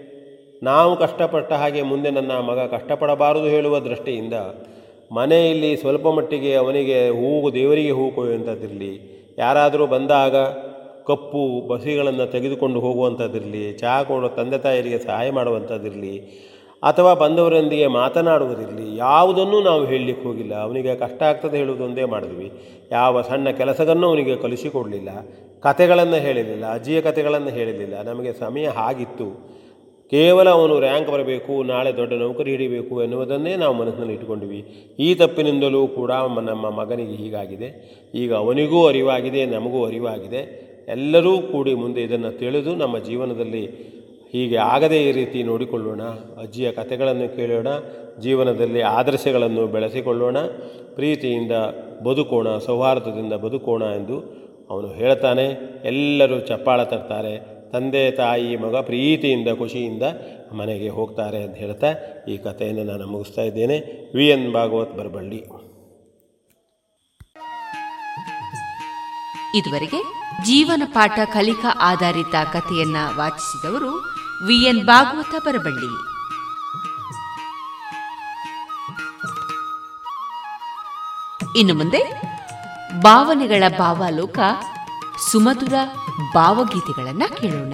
ನಾವು 0.64 0.98
ಕಷ್ಟಪಟ್ಟ 0.98 1.54
ಹಾಗೆ 1.54 1.82
ಮುಂದೆ 1.82 2.10
ನನ್ನ 2.10 2.32
ಮಗ 2.32 2.60
ಕಷ್ಟಪಡಬಾರದು 2.60 3.46
ಹೇಳುವ 3.46 3.80
ದೃಷ್ಟಿಯಿಂದ 3.80 4.34
ಮನೆಯಲ್ಲಿ 5.16 5.78
ಸ್ವಲ್ಪ 5.78 6.08
ಮಟ್ಟಿಗೆ 6.08 6.56
ಅವನಿಗೆ 6.56 7.10
ಹೂವು 7.10 7.54
ದೇವರಿಗೆ 7.54 7.92
ಹೂ 7.92 8.12
ಕೊಯ್ಯುವಂಥದ್ದಿರಲಿ 8.12 9.18
ಯಾರಾದರೂ 9.38 9.88
ಬಂದಾಗ 9.88 10.36
ಕಪ್ಪು 11.08 11.68
ಬಸಿಗಳನ್ನು 11.68 12.32
ತೆಗೆದುಕೊಂಡು 12.32 12.80
ಹೋಗುವಂಥದ್ದಿರಲಿ, 12.80 13.74
ಚಹಾ 13.74 14.04
ಕೊಡೋ 14.04 14.28
ತಂದೆ 14.28 14.58
ತಾಯಿಯರಿಗೆ 14.58 15.00
ಸಹಾಯ 15.00 15.32
ಮಾಡುವಂಥದ್ದಿರಲಿ, 15.32 16.18
ಅಥವಾ 16.84 17.14
ಬಂದವರೊಂದಿಗೆ 17.14 17.88
ಮಾತನಾಡುವುದಿರಲಿ, 17.88 18.98
ಯಾವುದನ್ನೂ 18.98 19.62
ನಾವು 19.62 19.86
ಹೇಳಲಿಕ್ಕೆ 19.86 20.28
ಹೋಗಿಲ್ಲ. 20.28 20.56
ಅವನಿಗೆ 20.56 20.96
ಕಷ್ಟ 20.96 21.24
ಆಗ್ತದೆ 21.24 21.58
ಹೇಳುವುದೊಂದೇ 21.58 22.04
ಮಾಡಿದ್ವಿ. 22.04 22.52
ಯಾವ 22.92 23.22
ಸಣ್ಣ 23.22 23.50
ಕೆಲಸವನ್ನು 23.50 24.08
ಅವನಿಗೆ 24.08 24.36
ಕಲಿಸಿಕೊಡಲಿಲ್ಲ. 24.36 25.10
ಕತೆಗಳನ್ನು 25.62 26.16
ಹೇಳಿರಲಿಲ್ಲ, 26.16 26.74
ಅಜ್ಜಿಯ 26.74 27.02
ಕತೆಗಳನ್ನು 27.02 27.50
ಹೇಳಿರಲಿಲ್ಲ. 27.50 28.02
ನಮಗೆ 28.02 28.34
ಸಮಯ 28.34 28.68
ಹಾಗಿತ್ತು 28.68 29.57
ಕೇವಲ 30.12 30.50
ಅವನು 30.50 30.80
ರ್ಯಾಂಕ್ 30.80 31.10
ಬರಬೇಕು, 31.12 31.64
ನಾಳೆ 31.64 31.98
ದೊಡ್ಡ 31.98 32.14
ನೌಕರಿ 32.14 32.52
ಹಿಡಿಬೇಕು 32.52 33.04
ಎನ್ನುವುದನ್ನೇ 33.04 33.56
ನಾವು 33.56 33.74
ಮನಸ್ಸಿನಲ್ಲಿ 33.76 34.14
ಇಟ್ಟುಕೊಂಡಿವಿ. 34.14 34.60
ಈ 35.00 35.16
ತಪ್ಪಿನಿಂದಲೂ 35.16 35.88
ಕೂಡ 35.88 36.12
ನಮ್ಮ 36.12 36.70
ಮಗನಿಗೆ 36.70 37.16
ಹೀಗಾಗಿದೆ. 37.16 37.70
ಈಗ 38.16 38.34
ಅವನಿಗೂ 38.34 38.88
ಅರಿವಾಗಿದೆ, 38.88 39.46
ನಮಗೂ 39.46 39.86
ಅರಿವಾಗಿದೆ. 39.86 40.68
ಎಲ್ಲರೂ 40.90 41.40
ಕೂಡಿ 41.40 41.74
ಮುಂದೆ 41.74 42.02
ಇದನ್ನು 42.02 42.32
ತಿಳಿದು 42.32 42.76
ನಮ್ಮ 42.76 42.98
ಜೀವನದಲ್ಲಿ 43.00 43.66
ಹೀಗೆ 44.34 44.56
ಆಗದೇ 44.56 45.10
ಈ 45.10 45.12
ರೀತಿ 45.12 45.44
ನೋಡಿಕೊಳ್ಳೋಣ. 45.44 46.02
ಅಜ್ಜಿಯ 46.42 46.72
ಕಥೆಗಳನ್ನು 46.72 47.36
ಕೇಳೋಣ, 47.36 47.68
ಜೀವನದಲ್ಲಿ 48.22 48.82
ಆದರ್ಶಗಳನ್ನು 48.82 49.68
ಬೆಳೆಸಿಕೊಳ್ಳೋಣ, 49.68 50.38
ಪ್ರೀತಿಯಿಂದ 50.96 51.52
ಬದುಕೋಣ, 52.04 52.58
ಸೌಹಾರ್ದದಿಂದ 52.58 53.34
ಬದುಕೋಣ 53.34 53.82
ಎಂದು 53.82 54.18
ಅವನು 54.70 54.88
ಹೇಳ್ತಾನೆ. 54.88 55.46
ಎಲ್ಲರೂ 55.86 56.40
ಚಪ್ಪಾಳ 56.40 56.84
ತರ್ತಾರೆ. 56.84 57.57
ತಂದೆ 57.72 58.11
ತಾಯಿ 58.11 58.56
ಮಗ 58.56 58.76
ಪ್ರೀತಿಯಿಂದ 58.76 59.48
ಖುಷಿಯಿಂದ 59.57 60.03
ಮನೆಗೆ 60.53 60.89
ಹೋಗ್ತಾರೆ 60.89 61.44
ಅಂತ 61.44 61.57
ಹೇಳ್ತಾ 61.57 61.89
ಈ 62.27 62.38
ಕಥೆಯನ್ನು 62.38 62.84
ನಾನು 62.84 63.07
ಮುಗಿಸ್ತಾ 63.07 63.41
ಇದ್ದೇನೆ. 63.41 63.77
V 64.15 64.27
N 64.27 64.53
Bhagwat 64.53 64.94
Baraballi. 64.98 65.41
ಇದುವರೆಗೆ 69.57 70.03
ಜೀವನ 70.45 70.81
ಪಾಠ 70.85 71.19
ಕಲಿಕಾ 71.34 71.77
ಆಧಾರಿತ 71.81 72.35
ಕಥೆಯನ್ನ 72.53 72.98
ವಾಚಿಸಿದವರು 73.15 73.91
ವಿ 74.48 74.56
ಎನ್ 74.65 74.85
ಭಾಗವತ 74.85 75.48
ಬರಬಳ್ಳಿ. 75.48 75.91
ಇನ್ನು 81.60 81.73
ಮುಂದೆ 81.73 82.22
ಭಾವನೆಗಳ 83.02 83.64
ಭಾವಾಲೋಕ 83.77 84.39
ಸುಮಧುರ 85.31 85.73
ಭಾವಗೀತೆಗಳನ್ನು 86.34 87.35
ಕೇಳೋಣ. 87.35 87.73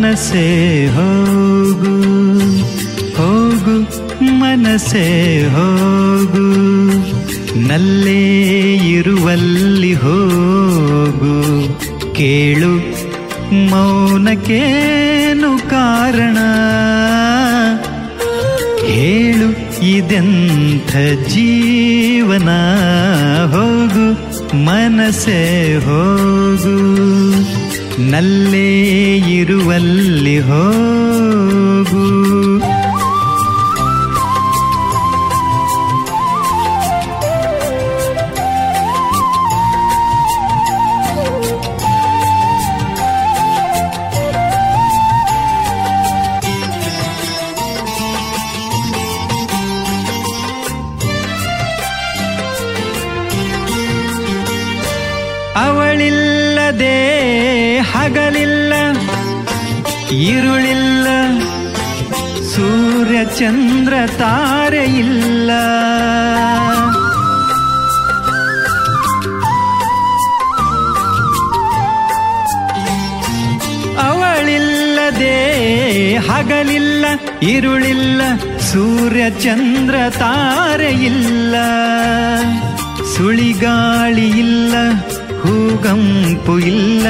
ಮನಸೆ 0.00 0.86
ಹೋಗು 0.86 1.94
ಹೋಗು 3.16 3.74
ಮನಸೆ 4.22 5.48
ಹೋಗು. 5.48 6.44
ನಲ್ಲೇ 7.68 8.76
ಇರುವಲ್ಲಿ 8.76 9.94
ಹೋಗು. 9.94 11.34
ಕೇಳು, 12.14 12.72
ಮೌನಕ್ಕೇನು 13.70 15.70
ಕಾರಣ? 15.70 16.38
ಹೇಳು, 18.86 19.84
ಇದೆಂಥ 19.84 20.96
ಜೀವನ? 21.28 22.48
ಹೋಗು 23.46 24.30
ಮನಸೆ 24.56 25.76
ಹೋಗು. 25.76 27.19
ನಲ್ಲೇ 28.08 28.68
ಇರುವಲ್ಲಿ 29.36 30.38
ಹೋಗು 30.40 31.09
ಚಂದ್ರ 63.50 63.94
ತಾರೆ 64.18 64.84
ಇಲ್ಲ. 64.84 65.50
ಅವಳಿಲ್ಲದೆ 73.98 75.36
ಹಗಲಿಲ್ಲ, 76.16 77.04
ಇರುಳಿಲ್ಲ, 77.42 78.22
ಸೂರ್ಯ 78.60 79.30
ಚಂದ್ರ 79.30 79.94
ತಾರೆ 80.18 80.92
ಇಲ್ಲ. 80.92 81.54
ಸುಳಿಗಾಳಿ 83.16 84.28
ಇಲ್ಲ, 84.28 84.74
ಹೂಗಂಪು 85.42 86.58
ಇಲ್ಲ. 86.58 87.06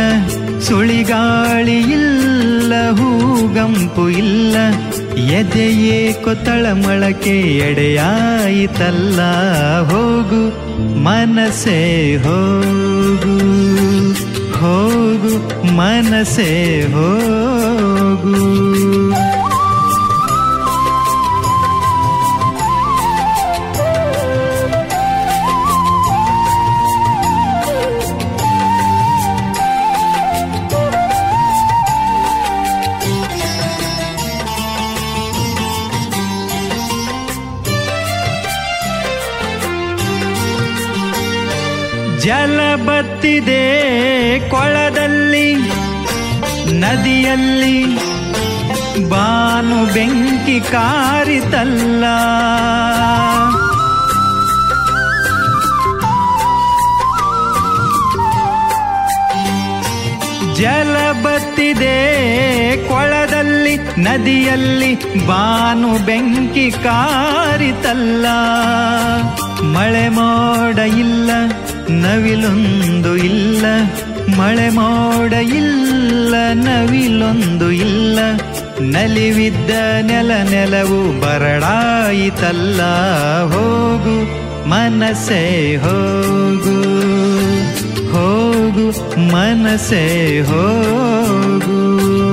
ಸುಳಿಗಾಳಿ 0.60 1.78
ಇಲ್ಲ, 1.80 2.72
ಹೂಗಂಪು 2.90 4.08
ಇಲ್ಲ. 4.08 4.56
ಎದೆಯೇ 5.32 6.12
ಕೊತ್ತಳ 6.12 6.66
ಮೊಳಕೆ 6.72 7.40
ಎಡೆಯಾಯಿತಲ್ಲ 7.58 9.20
ಹೋಗು 9.82 10.42
ಮನಸೆ 10.98 12.16
ಹೋಗು 12.16 13.36
ಹೋಗು 14.60 15.32
ಮನಸೆ 15.76 16.50
ಹೋಗು. 16.92 18.34
ಬತ್ತಿದೆ 43.20 44.50
ಕೊಳದಲ್ಲಿ, 44.50 45.54
ನದಿಯಲ್ಲಿ. 46.80 47.84
ಬಾನು 49.08 49.94
ಬೆಂಕಿ 49.94 50.60
ಕಾರಿತಲ್ಲ. 50.60 52.04
ಜಲ 60.54 61.12
ಬತ್ತಿದೆ 61.22 62.88
ಕೊಳದಲ್ಲಿ, 62.88 63.76
ನದಿಯಲ್ಲಿ. 63.76 64.94
ಬಾನು 65.26 66.04
ಬೆಂಕಿ 66.04 66.70
ಕಾರಿತಲ್ಲ. 66.70 68.26
ಮಳೆ 69.62 70.08
ಮೋಡ 70.08 70.78
ಇಲ್ಲ. 70.78 71.30
ನವಿಲೊಂದು 71.90 73.16
ಇಲ್ಲ, 73.16 73.64
ಮಳೆ 74.38 74.68
ಮೋಡ 74.68 75.32
ಇಲ್ಲ, 75.32 76.34
ನವಿಲೊಂದು 76.52 77.70
ಇಲ್ಲ. 77.70 78.18
ನಲಿವಿದ್ದ 78.80 79.70
ನೆಲ 80.00 80.30
ನೆಲವು 80.50 81.20
ಬರಡಾಯಿತಲ್ಲ, 81.20 82.82
ಹೋಗು 83.42 84.40
ಮನಸೆ 84.68 85.76
ಹೋಗು. 85.76 86.80
ಹೋಗು 88.12 88.90
ಮನಸೆ 89.32 90.40
ಹೋಗು. 90.40 92.29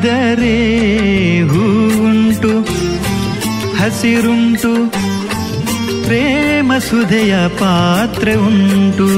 ಅವಳಿದ್ದರೆ 0.00 1.40
ಹೂವುಂಟು 1.40 2.52
ಹಸಿರುಂಟು 3.76 4.72
ಪ್ರೇಮ 6.04 6.72
ಸುಧೆಯ 6.90 7.34
ಪಾತ್ರೆ 7.48 8.34
ಉಂಟು. 8.34 9.08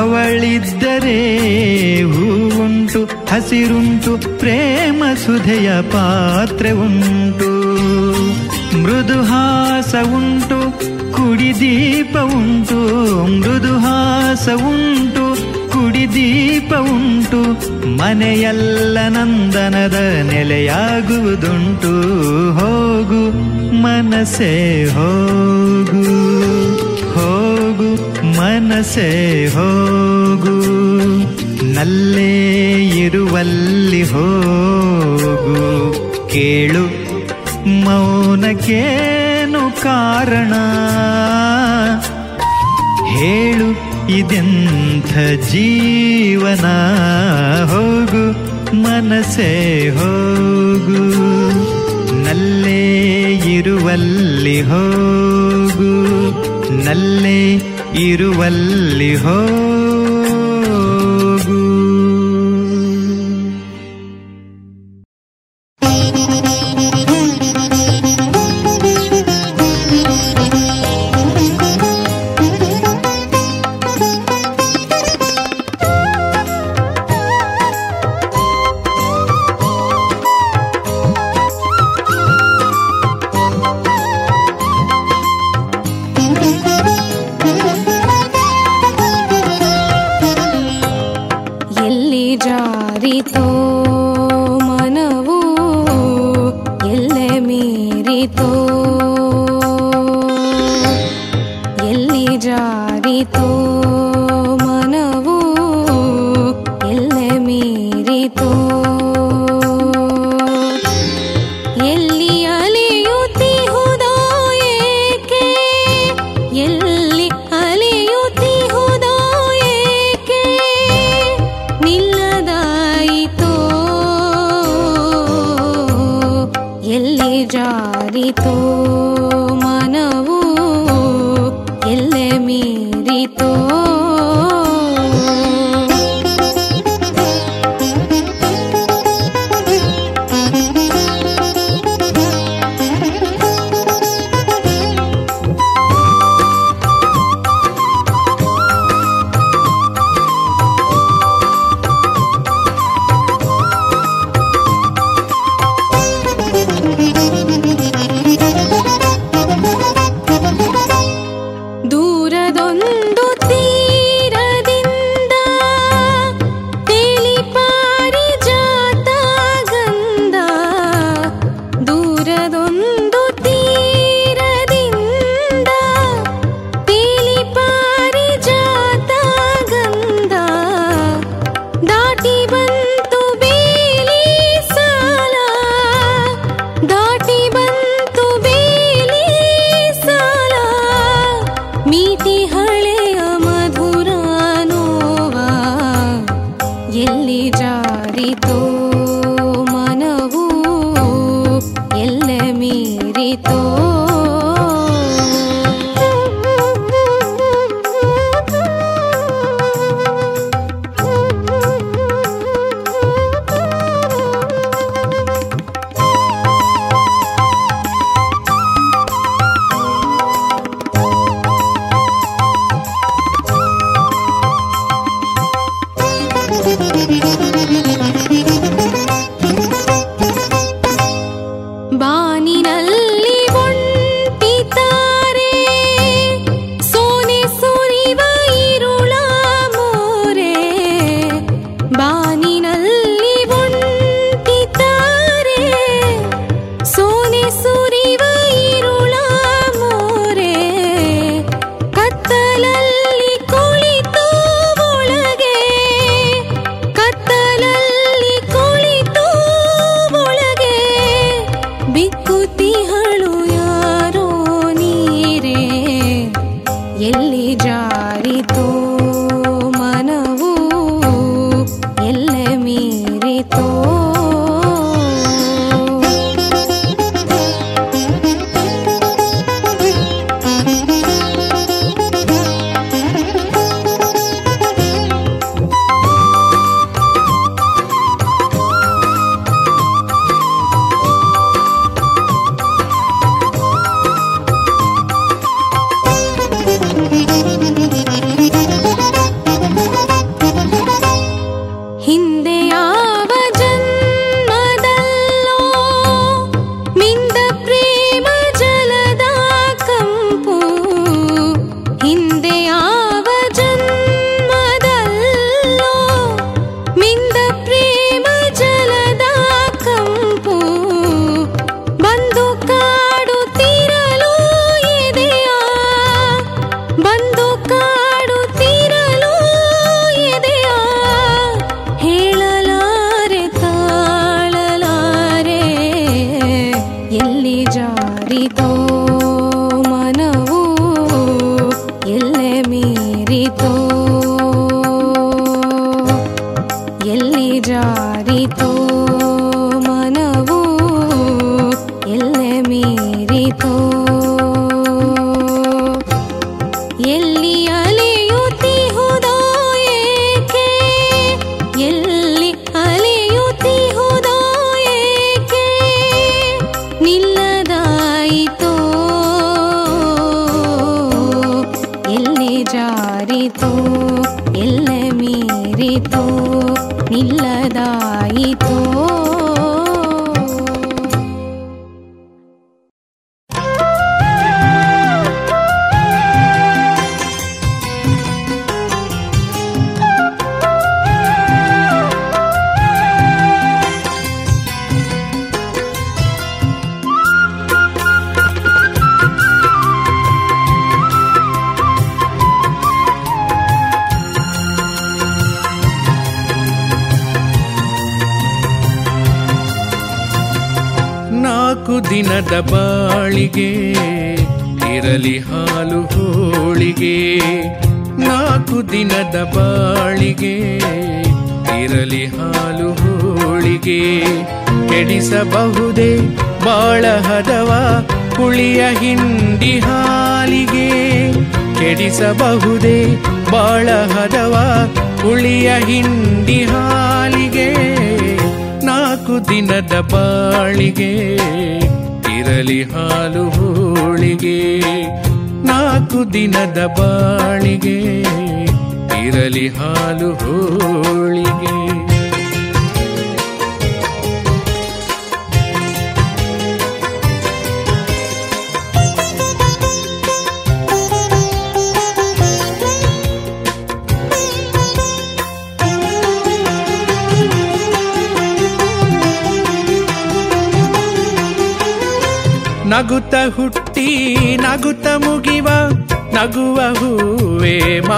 ಅವಳಿದ್ದರೆ 0.00 1.20
ಹೂವುಂಟು 2.02 3.04
ಹಸಿರುಂಟು 3.04 4.38
ಪ್ರೇಮ 4.38 5.02
ಸುಧೆಯ 5.26 5.80
ಪಾತ್ರೆ 5.82 6.70
ಉಂಟು. 6.70 7.56
ಮೃದುಹಾಸ 8.82 9.94
ಉಂಟು 10.14 10.80
ಕುಡಿದೀಪ 11.12 12.18
ಉಂಟು 12.18 12.76
ಮೃದುಹಾಸ 13.26 14.48
ಉಂಟು 14.48 15.56
ಕುಡಿದೀಪ 15.72 16.74
ಉಂಟು 16.74 17.42
ಮನೆಯಲ್ಲ 17.96 18.98
ನಂದನದ 19.08 19.94
ನೆಲೆಯಾಗುವುದುಂಟು. 20.32 21.88
ಹೋಗು 22.52 23.30
ಮನಸೆ 23.82 24.84
ಹೋಗು. 24.84 26.02
ಹೋಗು 27.14 27.94
ಮನಸೆ 28.38 29.46
ಹೋಗು. 29.46 30.60
ನಲ್ಲೇ 31.74 32.72
ಇರುವಲ್ಲಿ 32.84 34.02
ಹೋಗು. 34.02 35.56
ಕೇಳು 36.28 36.95
ಮೌನಕ್ಕೇನು 37.96 39.82
ಕಾರಣ? 39.82 40.52
ಹೇಳು 43.06 43.96
ಇದೆಂಥ 44.18 45.42
ಜೀವನ? 45.50 46.64
ಹೋಗು 47.64 48.56
ಮನಸೆ 48.76 49.88
ಹೋಗು. 49.88 51.02
ನಲ್ಲೇ 52.24 53.32
ಇರುವಲ್ಲಿ 53.34 54.62
ಹೋಗು. 54.62 55.92
ನಲ್ಲೇ 56.84 57.62
ಇರುವಲ್ಲಿ 57.98 59.16
ಹೋಗು. 59.16 59.75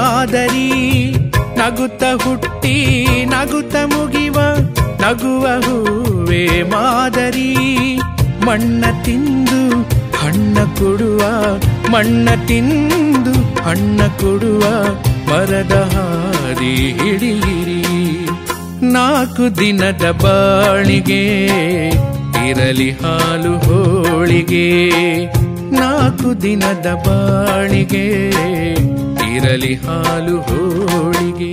ಮಾದರಿ. 0.09 0.69
ನಗುತ್ತ 1.57 2.03
ಹುಟ್ಟಿ, 2.25 2.75
ನಗುತ್ತ 3.25 3.77
ಮುಗಿವ, 3.85 4.37
ನಗುವ 5.01 5.47
ಹೂವೇ 5.47 6.63
ಮಾದರಿ. 6.63 7.51
ಮಣ್ಣ 8.47 8.85
ತಿಂದು 9.03 9.61
ಹಣ್ಣ 10.19 10.55
ಕೊಡುವ, 10.55 11.23
ಮಣ್ಣ 11.91 12.29
ತಿಂದು 12.47 13.35
ಹಣ್ಣ 13.63 14.01
ಕೊಡುವ, 14.21 14.63
ಮರದ 15.31 15.73
ಹಾದಿ 15.73 16.75
ಹಿಡಿಯಿರಿ. 16.93 17.83
ನಾಲ್ಕು 18.83 19.57
ದಿನದ 19.59 20.05
ಬಾಳಿಗೆ, 20.11 21.23
ಇರಲಿ 22.49 22.91
ಹಾಲು 22.91 23.55
ಹೋಳಿಗೆ. 23.59 24.67
ನಾಲ್ಕು 25.71 26.43
ದಿನದ 26.43 26.87
ಬಾಳಿಗೆ 27.07 28.07
ಇರಲಿ 29.35 29.75
ಹಾಲು 29.75 30.37
ಹೋಳಿಗೆ. 30.41 31.53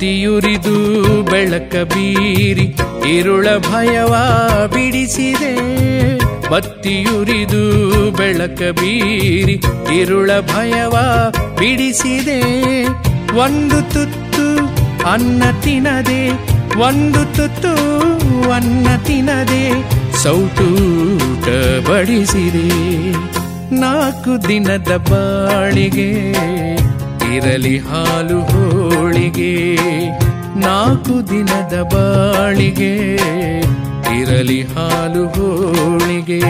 ಬತ್ತಿಯುರಿದು 0.00 0.76
ಬೆಳಕ 1.22 1.74
ಬೀರಿ 1.94 2.66
ಇರುಳ 3.16 3.46
ಭಯವ 3.58 4.12
ಬಿಡಿಸಿದೆ. 4.72 5.52
ಬತ್ತಿಯುರಿದು 6.50 7.62
ಬೆಳಕ 8.10 8.62
ಬೀರಿ 8.80 9.56
ಇರುಳ 10.00 10.30
ಭಯವ 10.40 10.96
ಬಿಡಿಸಿದೆ. 11.58 12.40
ಒಂದು 13.36 13.78
ತುತ್ತು 13.82 14.46
ಅನ್ನ 15.10 15.42
ತಿನ್ನದೆ 15.60 16.30
ಒಂದು 16.78 17.36
ತುತ್ತು 17.36 17.74
ಅನ್ನ 18.50 18.86
ತಿನ್ನದೆ 19.04 19.64
ಸೌಟೂಟ 20.22 21.46
ಬಡಿಸಿದೆ. 21.88 22.68
ನಾಲ್ಕು 23.80 24.48
ದಿನದ 24.48 24.96
ಬಾಳಿಗೆ 24.96 26.10
ಇರಲಿ 27.34 27.78
ಹಾಲು 27.78 28.40
ಹೋಳಿಗೆ 28.40 29.76
ನಾಲ್ಕು 30.56 31.30
ದಿನದ 31.30 31.88
ಬಾಳಿಗೆ. 31.94 33.16
ಇರಲಿ 34.20 34.62
ಹಾಲು 34.62 35.26
ಹೋಳಿಗೆ. 35.26 36.40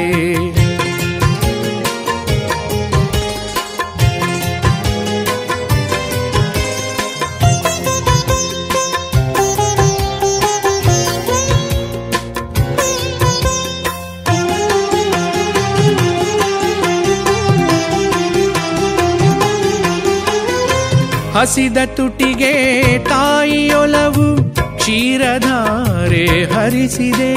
ಹಸಿದ 21.34 21.76
ತುಟಿಗೆ 21.96 22.52
ತಾಯಿಯೊಲವು 22.98 24.26
ಕ್ಷೀರಧಾರೆ 24.76 26.26
ಹರಿಸಿದೆ. 26.44 27.32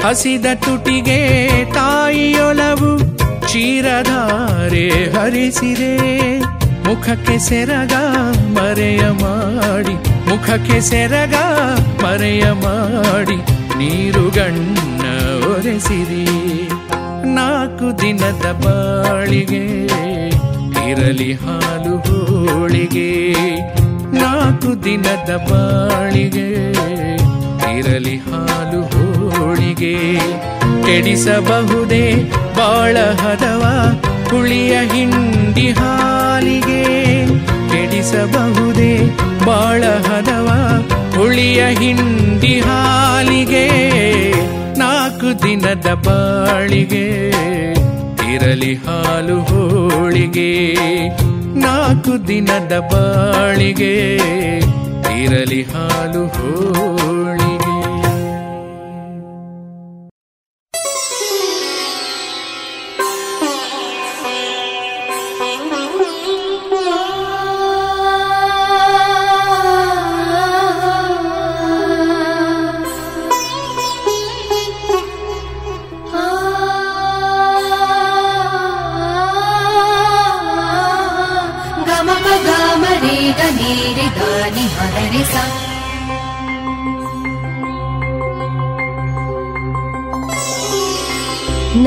ಹಸಿದ 0.00 0.46
ತುಟಿಗೆ 0.54 1.18
ತಾಯಿಯೊಲವು 1.72 2.90
ಕ್ಷೀರಧಾರೆ 3.40 4.88
ಹರಿಸಿದೆ. 5.10 5.92
ಮುಖಕ್ಕೆ 6.88 7.38
ಸೆರಗ 7.38 7.94
ಮರೆಯ 8.56 9.02
ಮಾಡಿ, 9.22 9.94
ಮುಖಕ್ಕೆ 10.28 10.80
ಸೆರಗ 10.80 11.34
ಮರೆಯ 12.04 12.44
ಮಾಡಿ 12.52 13.38
ನೀರುಗಣ್ಣ 13.78 15.02
ಒರೆಸಿರಿ 15.46 16.24
ನಾಲ್ಕು 17.34 17.86
ದಿನದ 18.00 18.46
ಬಾಳಿಗೆ 18.64 19.64
ಇರಲಿ 20.88 21.32
ಹಾಲು 21.42 21.94
ಹೋಳಿಗೆ, 22.06 23.08
ನಾಲ್ಕು 24.20 24.70
ದಿನದ 24.84 25.30
ಬಾಳಿಗೆ 25.48 26.46
ಇರಲಿ 27.78 28.14
ಹಾಲು 28.26 28.80
ಹೋಳಿಗೆ, 28.92 29.94
ಕೆಡಿಸಬಹುದೇ 30.86 32.04
ಬಾಳ 32.58 32.96
ಹದವ 33.22 33.64
ಹುಳಿಯ 34.30 34.74
ಹಿಂಡಿ 34.92 35.66
ಹಾಲಿಗೆ. 35.80 36.82
ಕೆಡಿಸಬಹುದೇ 37.72 38.92
ಬಾಳ 39.46 39.82
ಹದವ 40.08 40.48
ಹುಳಿಯ 41.16 41.62
ಹಿಂಡಿ 41.80 42.54
ಹಾಲಿಗೆ, 42.60 43.66
ನಾಲ್ಕು 44.78 45.30
ದಿನದ 45.44 45.88
ಬಾಳಿಗೆ 46.06 47.06
ಇರಲಿ 48.34 48.74
ಹಾಲು 48.74 49.36
ಹೋಳಿಗೆ 49.40 50.50
ನಾಲ್ಕು 51.58 52.28
ದಿನದ 52.28 52.74
ಬಾಳಿಗೆ 52.92 53.94
ಇರಲಿ 55.22 55.62
ಹಾಲು 55.62 56.24
ಹೋಳಿಗೆ. 56.26 57.17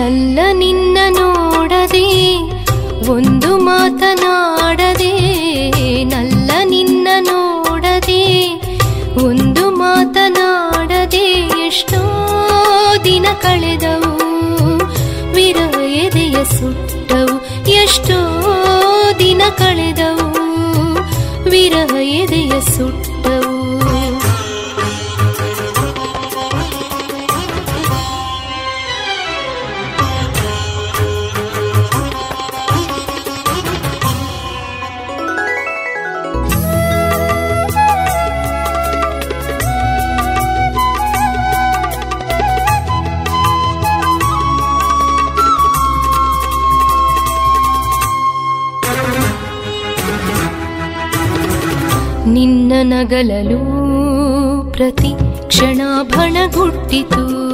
ನನ್ನ 0.01 0.39
ನಿನ್ನ 0.53 0.97
ನೋಡದೆ, 1.09 2.07
ಒಂದು 3.09 3.49
ಮಾತನಾಡದೆ 3.57 5.11
ನಲ್ಲ 6.03 6.51
ನಿನ್ನ 6.63 7.07
ನೋಡದೆ, 7.19 8.23
ಒಂದು 9.25 9.63
ಮಾತನಾಡದೆ 9.81 11.25
ಎಷ್ಟೋ 11.67 12.01
ದಿನ 13.03 13.27
ಕಳೆದವು 13.41 14.13
ವಿರಹ 15.35 15.75
ಸುಟ್ಟವು, 16.55 17.35
ಎಷ್ಟೋ 17.83 18.19
ದಿನ 19.19 19.41
ಕಳೆದವು 19.57 20.29
ವಿರಹ 21.49 21.93
ಎದೆಯ 22.21 22.53
ಸುಟ್ಟ 22.75 23.00
ಗಲಲೂ 53.03 53.61
ಪ್ರತಿ 54.71 55.11
घुतु 56.47 57.50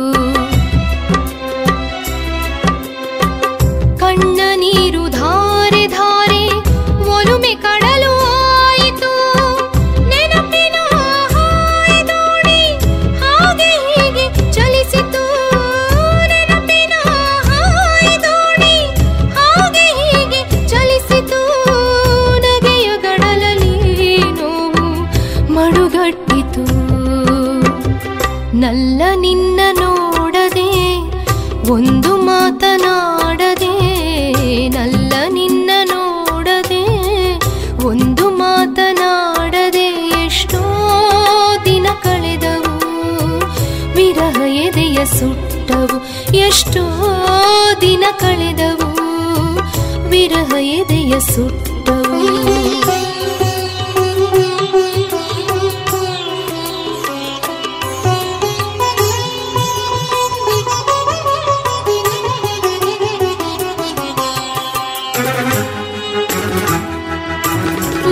ವಿರಹ 50.49 50.60
ಎದೆಯ 50.78 51.14
ಸುಟ್ಟವು 51.32 52.19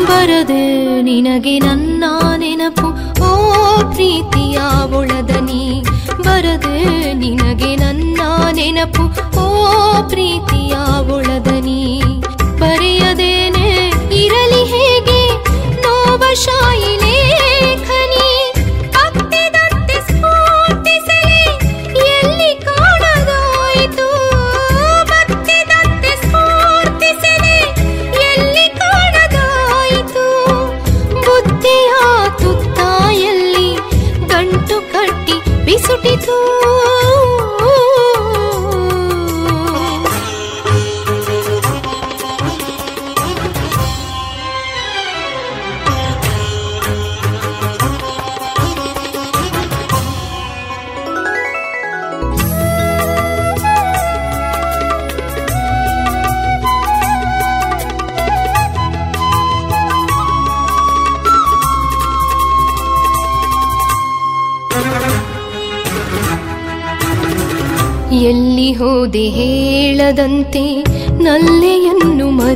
ಬರದೆ 0.09 0.63
ನಿನಗೆ 1.07 1.53
ನನ್ನ 1.59 2.03
ನೆನಪು, 2.41 2.87
ಓ 3.27 3.31
ಪ್ರೀತಿಯ 3.93 4.57
ಒಳದನಿ. 4.99 5.61
ಬರದೆ 6.25 6.77
ನಿನಗೆ 7.21 7.71
ನನ್ನ 7.75 8.21
ನೆನಪು, 8.57 9.03
ಓ 9.43 9.47
ಪ್ರೀತಿಯ 10.11 10.75
ಒಳದನಿ. 11.15 11.81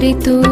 itu. 0.10 0.48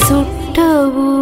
சுட்டவும் 0.00 1.21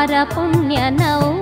ಯಾರ 0.00 0.12
ಪುಣ್ಯ 0.34 0.78
ನೋವ 0.90 1.39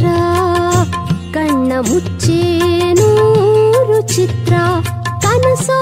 ವಿಚಿತ್ರ 0.00 0.06
ಕಣ್ಣ 1.34 1.70
ಮುಚ್ಚಿ 1.86 2.36
ನೂರು 2.98 3.98
ಚಿತ್ರ 4.12 4.52
ಕನಸೋ 5.24 5.78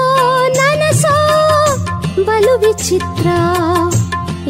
ನನಸೋ 0.57 1.13
ಬಲು 2.27 2.53
ವಿಚಿತ್ರ 2.63 3.27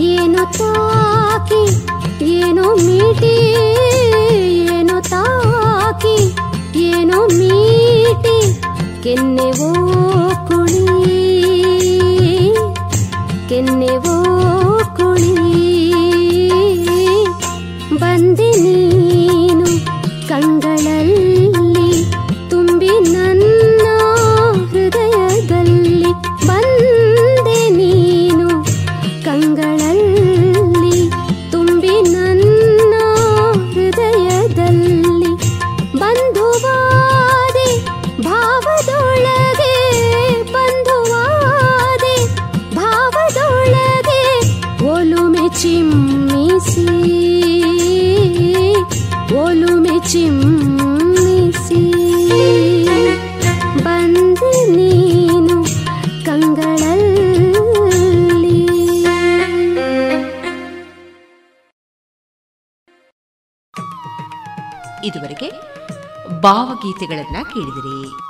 ಏನು 0.09 0.43
ತಾಕಿ 0.57 1.61
ಏನೋ 2.35 2.67
ಮೀಟಿ 2.85 3.35
ಏನೋ 4.69 4.97
ತಾಕಿ 5.11 6.17
ಏನೋ 6.87 7.19
ಮೀಟಿ 7.37 8.37
ಕೆನ್ನೆವೋ 9.05 9.71
ಕುಳಿ 10.49 10.85
ಕೆನ್ನೆವೋ 13.51 14.17
ಕುಳಿ 14.97 15.33
ಬಂದೆ 18.01 18.51
ಭಾವಗೀತೆಗಳನ್ನ 66.40 67.36
ಕೇಳಿದಿರಿ. 67.54 68.29